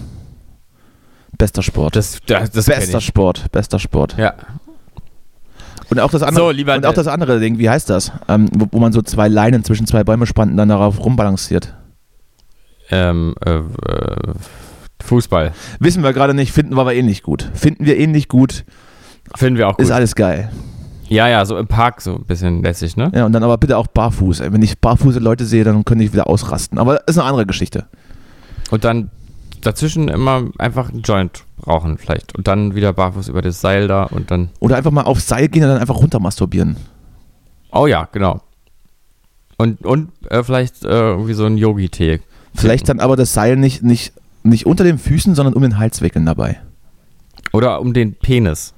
Bester 1.39 1.63
Sport. 1.63 1.95
Das, 1.95 2.19
das, 2.27 2.51
das 2.51 2.65
bester. 2.67 3.01
Sport, 3.01 3.51
bester 3.51 3.79
Sport. 3.79 4.15
Ja. 4.17 4.35
Und 5.89 5.99
auch 5.99 6.11
das 6.11 6.21
andere, 6.21 6.45
So, 6.45 6.51
lieber 6.51 6.75
und 6.75 6.85
auch 6.85 6.93
das 6.93 7.07
andere 7.07 7.39
Ding, 7.39 7.57
wie 7.57 7.67
heißt 7.69 7.89
das? 7.89 8.11
Ähm, 8.27 8.47
wo, 8.53 8.67
wo 8.71 8.79
man 8.79 8.93
so 8.93 9.01
zwei 9.01 9.27
Leinen 9.27 9.63
zwischen 9.63 9.87
zwei 9.87 10.03
Bäume 10.03 10.27
spannt 10.27 10.51
und 10.51 10.57
dann 10.57 10.69
darauf 10.69 11.03
rumbalanciert. 11.03 11.73
Ähm, 12.91 13.33
äh, 13.43 13.55
äh, 13.55 14.33
Fußball. 15.03 15.53
Wissen 15.79 16.03
wir 16.03 16.13
gerade 16.13 16.33
nicht, 16.35 16.51
finden 16.51 16.75
wir 16.75 16.81
aber 16.81 16.93
ähnlich 16.93 17.23
gut. 17.23 17.49
Finden 17.55 17.85
wir 17.85 17.97
ähnlich 17.97 18.27
gut, 18.27 18.65
Finden 19.35 19.57
wir 19.57 19.67
auch 19.67 19.77
gut. 19.77 19.85
ist 19.85 19.91
alles 19.91 20.13
geil. 20.15 20.51
ja, 21.07 21.27
ja, 21.27 21.45
so 21.45 21.57
im 21.57 21.67
Park 21.67 22.01
so 22.01 22.15
ein 22.15 22.25
bisschen 22.25 22.61
lässig, 22.61 22.97
ne? 22.97 23.11
Ja, 23.15 23.25
und 23.25 23.31
dann 23.31 23.43
aber 23.43 23.57
bitte 23.57 23.77
auch 23.77 23.87
barfuß. 23.87 24.41
Wenn 24.41 24.61
ich 24.61 24.77
barfuße 24.79 25.19
Leute 25.19 25.45
sehe, 25.45 25.63
dann 25.63 25.85
könnte 25.85 26.03
ich 26.03 26.11
wieder 26.13 26.27
ausrasten. 26.27 26.77
Aber 26.77 27.07
ist 27.07 27.17
eine 27.17 27.27
andere 27.27 27.45
Geschichte. 27.45 27.87
Und 28.71 28.83
dann 28.83 29.09
dazwischen 29.61 30.07
immer 30.07 30.49
einfach 30.57 30.89
einen 30.89 31.01
Joint 31.01 31.45
rauchen 31.65 31.97
vielleicht. 31.97 32.35
Und 32.35 32.47
dann 32.47 32.75
wieder 32.75 32.93
barfuß 32.93 33.27
über 33.27 33.41
das 33.41 33.61
Seil 33.61 33.87
da 33.87 34.03
und 34.03 34.31
dann. 34.31 34.49
Oder 34.59 34.77
einfach 34.77 34.91
mal 34.91 35.03
aufs 35.03 35.27
Seil 35.27 35.47
gehen 35.47 35.63
und 35.63 35.69
dann 35.69 35.79
einfach 35.79 35.97
runter 35.97 36.19
masturbieren. 36.19 36.77
Oh 37.71 37.87
ja, 37.87 38.07
genau. 38.11 38.41
Und, 39.57 39.85
und 39.85 40.11
äh, 40.29 40.43
vielleicht 40.43 40.85
äh, 40.85 40.87
irgendwie 40.87 41.33
so 41.33 41.45
ein 41.45 41.57
Yogi-Tee. 41.57 42.21
Vielleicht 42.55 42.89
dann 42.89 42.99
aber 42.99 43.15
das 43.15 43.33
Seil 43.33 43.57
nicht, 43.57 43.83
nicht, 43.83 44.13
nicht 44.43 44.65
unter 44.65 44.83
den 44.83 44.97
Füßen, 44.97 45.35
sondern 45.35 45.53
um 45.53 45.61
den 45.61 45.77
Hals 45.77 46.01
wickeln 46.01 46.25
dabei. 46.25 46.59
Oder 47.51 47.81
um 47.81 47.93
den 47.93 48.15
Penis. 48.15 48.73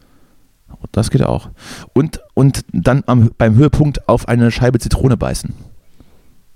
Das 0.91 1.11
geht 1.11 1.23
auch. 1.23 1.49
Und, 1.93 2.21
und 2.33 2.65
dann 2.71 3.03
am, 3.05 3.31
beim 3.37 3.55
Höhepunkt 3.55 4.09
auf 4.09 4.27
eine 4.27 4.51
Scheibe 4.51 4.79
Zitrone 4.79 5.17
beißen. 5.17 5.53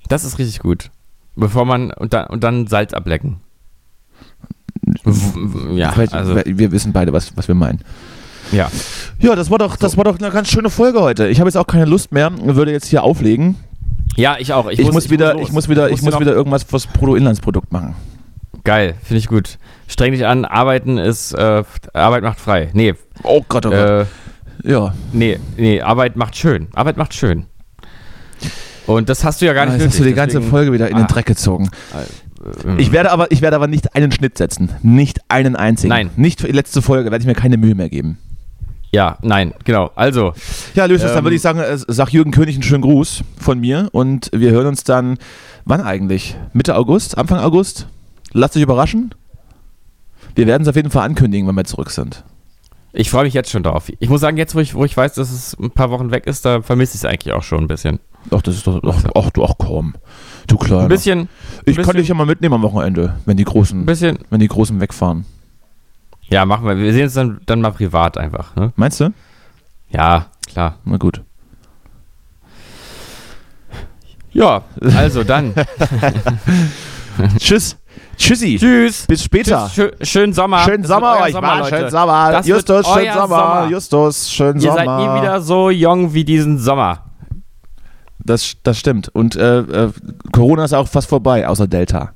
Das 0.08 0.24
ist 0.24 0.40
richtig 0.40 0.60
gut. 0.60 0.92
Bevor 1.36 1.66
man. 1.66 1.92
Und 1.92 2.14
dann, 2.14 2.28
und 2.28 2.44
dann 2.44 2.68
Salz 2.68 2.94
ablecken. 2.94 3.42
Ja, 5.76 5.94
also. 6.12 6.36
wir 6.46 6.72
wissen 6.72 6.94
beide, 6.94 7.12
was, 7.14 7.36
was 7.36 7.48
wir 7.48 7.56
meinen. 7.56 7.80
Ja. 8.52 8.70
Ja, 9.20 9.36
das 9.36 9.50
war 9.50 9.58
doch, 9.58 9.76
das 9.76 9.98
war 9.98 10.04
doch 10.04 10.20
eine 10.20 10.30
ganz 10.30 10.50
schöne 10.50 10.70
Folge 10.70 11.02
heute. 11.02 11.28
Ich 11.28 11.40
habe 11.40 11.48
jetzt 11.50 11.58
auch 11.58 11.68
keine 11.68 11.86
Lust 11.86 12.12
mehr, 12.12 12.32
würde 12.56 12.72
jetzt 12.72 12.88
hier 12.88 13.04
auflegen. 13.04 13.56
Ja, 14.16 14.38
ich 14.40 14.54
auch. 14.54 14.70
Ich, 14.70 14.80
muss, 14.92 15.10
wieder, 15.10 15.34
los. 15.34 15.48
ich 15.48 15.52
muss 15.54 15.68
wieder, 15.68 15.90
ich 15.90 16.02
muss 16.02 16.14
noch- 16.14 16.20
wieder 16.22 16.34
irgendwas 16.34 16.64
fürs 16.64 16.88
Bruttoinlandsprodukt 16.88 17.72
machen. 17.74 17.96
Geil, 18.64 18.96
finde 19.04 19.18
ich 19.20 19.28
gut. 19.28 19.58
Streng 19.88 20.12
dich 20.14 20.26
an, 20.26 20.46
arbeiten 20.46 20.98
ist. 20.98 21.34
Äh, 21.34 21.64
Arbeit 21.94 22.24
macht 22.24 22.40
frei. 22.40 22.70
Nee, 22.74 22.94
Oh 23.24 23.44
Gott, 23.48 23.66
oh 23.66 23.70
Gott. 23.70 24.08
äh, 24.64 24.72
ja. 24.72 24.94
nee, 25.12 25.40
nee, 25.58 25.82
Arbeit 25.82 26.16
macht 26.16 26.36
schön. 26.36 26.68
Arbeit 26.74 26.98
macht 26.98 27.14
schön. 27.14 27.46
Und 28.88 29.10
das 29.10 29.24
hast 29.24 29.42
du 29.42 29.46
ja 29.46 29.54
gar 29.54 29.66
nicht 29.66 29.80
Jetzt 29.80 29.90
hast 29.94 30.00
du 30.00 30.04
die 30.04 30.14
ganze 30.14 30.42
Folge 30.42 30.72
wieder 30.72 30.88
in 30.90 30.96
den 30.96 31.06
Ah. 31.06 31.08
Dreck 31.08 31.26
gezogen. 31.26 31.70
Ähm, 32.66 32.78
Ich 32.80 32.92
werde 32.92 33.12
aber, 33.12 33.32
ich 33.32 33.42
werde 33.42 33.56
aber 33.56 33.68
nicht 33.68 33.96
einen 33.96 34.12
Schnitt 34.12 34.38
setzen. 34.38 34.70
Nicht 34.82 35.20
einen 35.30 35.56
einzigen. 35.56 35.90
Nein. 35.90 36.10
Nicht 36.16 36.42
für 36.42 36.48
die 36.48 36.54
letzte 36.54 36.82
Folge, 36.82 37.12
werde 37.12 37.22
ich 37.24 37.28
mir 37.28 37.36
keine 37.36 37.58
Mühe 37.58 37.76
mehr 37.76 37.90
geben. 37.90 38.18
Ja, 38.92 39.18
nein, 39.22 39.54
genau. 39.66 39.92
Also, 39.96 40.34
Ja, 40.74 40.88
dann 40.88 41.02
Ähm, 41.02 41.24
würde 41.24 41.36
ich 41.36 41.42
sagen, 41.42 41.60
äh, 41.60 41.78
sag 41.78 42.10
Jürgen 42.14 42.32
König 42.32 42.56
einen 42.56 42.64
schönen 42.64 42.82
Gruß 42.84 43.24
von 43.38 43.60
mir 43.60 43.90
und 43.92 44.30
wir 44.34 44.52
hören 44.52 44.68
uns 44.68 44.84
dann, 44.86 45.18
wann 45.66 45.82
eigentlich? 45.82 46.38
Mitte 46.54 46.76
August? 46.76 47.18
Anfang 47.18 47.40
August? 47.40 47.88
Lasst 48.32 48.56
euch 48.56 48.64
überraschen. 48.64 49.14
Wir 50.36 50.48
werden 50.48 50.64
es 50.64 50.68
auf 50.70 50.76
jeden 50.76 50.92
Fall 50.92 51.06
ankündigen, 51.06 51.48
wenn 51.48 51.56
wir 51.56 51.66
zurück 51.66 51.92
sind. 51.92 52.24
ich 52.94 53.10
freue 53.10 53.26
mich 53.26 53.34
jetzt 53.34 53.50
schon 53.52 53.64
drauf. 53.64 53.92
Ich 54.00 54.08
muss 54.10 54.22
sagen, 54.22 54.38
jetzt, 54.38 54.56
wo 54.56 54.60
ich, 54.60 54.74
wo 54.76 54.86
ich 54.86 54.96
weiß, 54.96 55.16
dass 55.16 55.30
es 55.32 55.58
ein 55.60 55.72
paar 55.72 55.90
Wochen 55.92 56.12
weg 56.12 56.26
ist, 56.28 56.46
da 56.46 56.62
vermisse 56.62 56.96
ich 56.96 57.02
es 57.02 57.06
eigentlich 57.06 57.34
auch 57.34 57.44
schon 57.44 57.66
ein 57.66 57.68
bisschen. 57.68 58.00
Ach, 58.32 58.42
das 58.42 58.56
ist 58.56 58.68
doch, 58.68 58.82
ach, 58.84 59.04
ach, 59.16 59.30
du, 59.32 59.44
ach 59.44 59.54
komm. 59.58 59.94
Du 60.48 60.58
Kleiner. 60.58 60.84
Ein 60.84 60.88
bisschen, 60.90 61.30
ich 61.60 61.64
bisschen- 61.66 61.84
kann 61.84 61.96
dich 61.96 62.08
ja 62.08 62.16
mal 62.16 62.26
mitnehmen 62.26 62.56
am 62.56 62.62
Wochenende, 62.62 63.16
wenn 63.26 63.38
die 63.38 63.44
Großen, 63.46 63.86
bisschen. 63.86 64.20
wenn 64.30 64.40
die 64.40 64.48
Großen 64.48 64.80
wegfahren. 64.80 65.26
Ja, 66.28 66.46
machen 66.46 66.68
wir. 66.68 66.78
Wir 66.78 66.92
sehen 66.94 67.04
uns 67.04 67.14
dann, 67.14 67.40
dann 67.46 67.62
mal 67.62 67.72
privat 67.72 68.18
einfach. 68.18 68.56
Ne? 68.56 68.72
Meinst 68.76 69.00
du? 69.00 69.14
Ja, 69.90 70.26
klar. 70.48 70.78
Na 70.86 70.98
gut. 70.98 71.22
Ja, 74.32 74.64
also 74.98 75.24
dann. 75.24 75.54
Tschüss. 77.38 77.78
Tschüssi. 78.18 78.58
Tschüss. 78.60 79.06
Bis 79.08 79.24
später. 79.24 79.70
Tschüss, 79.74 79.92
schö 80.00 80.06
schönen 80.06 80.34
Sommer. 80.34 80.60
Schönen 80.60 80.84
Sommer 80.84 81.20
euch, 81.22 81.34
Mann. 81.34 81.60
Leute. 81.60 81.76
Schönen 81.76 81.90
Sommer. 81.92 82.32
Das 82.32 82.48
Justus, 82.48 82.86
schönen 82.88 83.14
Sommer. 83.14 83.28
Sommer. 83.28 83.68
Justus, 83.70 84.32
schönen 84.32 84.60
Ihr 84.60 84.72
Sommer. 84.72 84.76
seid 84.76 84.88
nie 85.16 85.22
wieder 85.22 85.42
so 85.42 85.70
jung 85.70 86.14
wie 86.14 86.26
diesen 86.26 86.58
Sommer. 86.58 87.04
Das, 88.26 88.58
das 88.64 88.80
stimmt. 88.80 89.10
Und 89.10 89.36
äh, 89.36 89.60
äh, 89.60 89.92
Corona 90.32 90.66
ist 90.66 90.74
auch 90.74 90.88
fast 90.88 91.08
vorbei, 91.08 91.48
außer 91.48 91.68
Delta. 91.68 92.12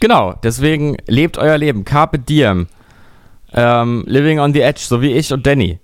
Genau, 0.00 0.32
deswegen 0.42 0.96
lebt 1.06 1.36
euer 1.36 1.58
Leben. 1.58 1.84
Carpe 1.84 2.18
diem. 2.18 2.66
Ähm, 3.52 4.04
living 4.06 4.40
on 4.40 4.54
the 4.54 4.62
edge, 4.62 4.80
so 4.80 5.02
wie 5.02 5.12
ich 5.12 5.32
und 5.32 5.46
Danny. 5.46 5.78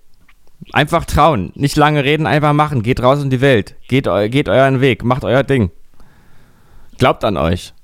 Einfach 0.72 1.04
trauen, 1.04 1.52
nicht 1.54 1.76
lange 1.76 2.02
reden, 2.02 2.26
einfach 2.26 2.54
machen. 2.54 2.82
Geht 2.82 3.02
raus 3.02 3.22
in 3.22 3.28
die 3.28 3.42
Welt. 3.42 3.76
Geht, 3.88 4.08
eu 4.08 4.28
geht 4.30 4.48
euren 4.48 4.80
Weg, 4.80 5.04
macht 5.04 5.24
euer 5.24 5.42
Ding. 5.42 5.70
Glaubt 6.96 7.24
an 7.24 7.36
euch. 7.36 7.74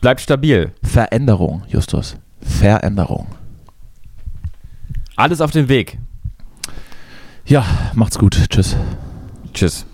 Bleibt 0.00 0.20
stabil. 0.20 0.72
Veränderung, 0.84 1.64
Justus. 1.66 2.16
Veränderung. 2.40 3.26
Alles 5.16 5.40
auf 5.40 5.50
dem 5.50 5.68
Weg. 5.68 5.98
Ja, 7.44 7.64
macht's 7.94 8.18
gut. 8.18 8.38
Tschüss. 8.48 8.76
Tschüss. 9.56 9.86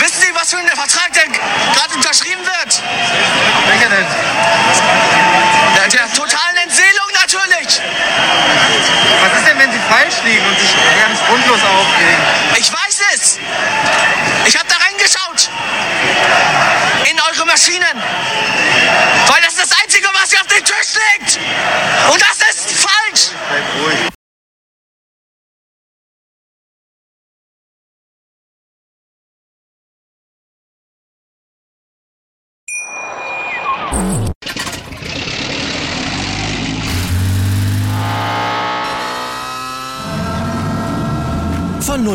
Wissen 0.00 0.20
Sie, 0.20 0.34
was 0.34 0.50
für 0.50 0.58
ein 0.58 0.66
Vertrag 0.66 1.12
der 1.12 1.26
gerade 1.28 1.94
unterschrieben 1.94 2.42
wird? 2.42 2.82
Welcher 3.68 3.88
denn? 3.88 4.06
Der, 5.76 5.88
der 5.88 6.12
totalen 6.12 6.56
Entseelung 6.56 7.06
natürlich. 7.14 7.80
Was 9.22 9.38
ist 9.38 9.46
denn, 9.46 9.58
wenn 9.60 9.70
Sie 9.70 9.78
falsch 9.88 10.24
liegen 10.24 10.44
und 10.44 10.58
sich 10.58 10.74
ganz 11.00 11.20
grundlos 11.24 11.60
aufregen? 11.62 12.22
Ich 12.58 12.72
weiß 12.72 13.00
es. 13.14 13.38
Ich 14.46 14.56
habe 14.58 14.66
da 14.68 14.74
reingeschaut. 14.84 15.50
In 17.08 17.20
eure 17.20 17.46
Maschinen. 17.46 18.02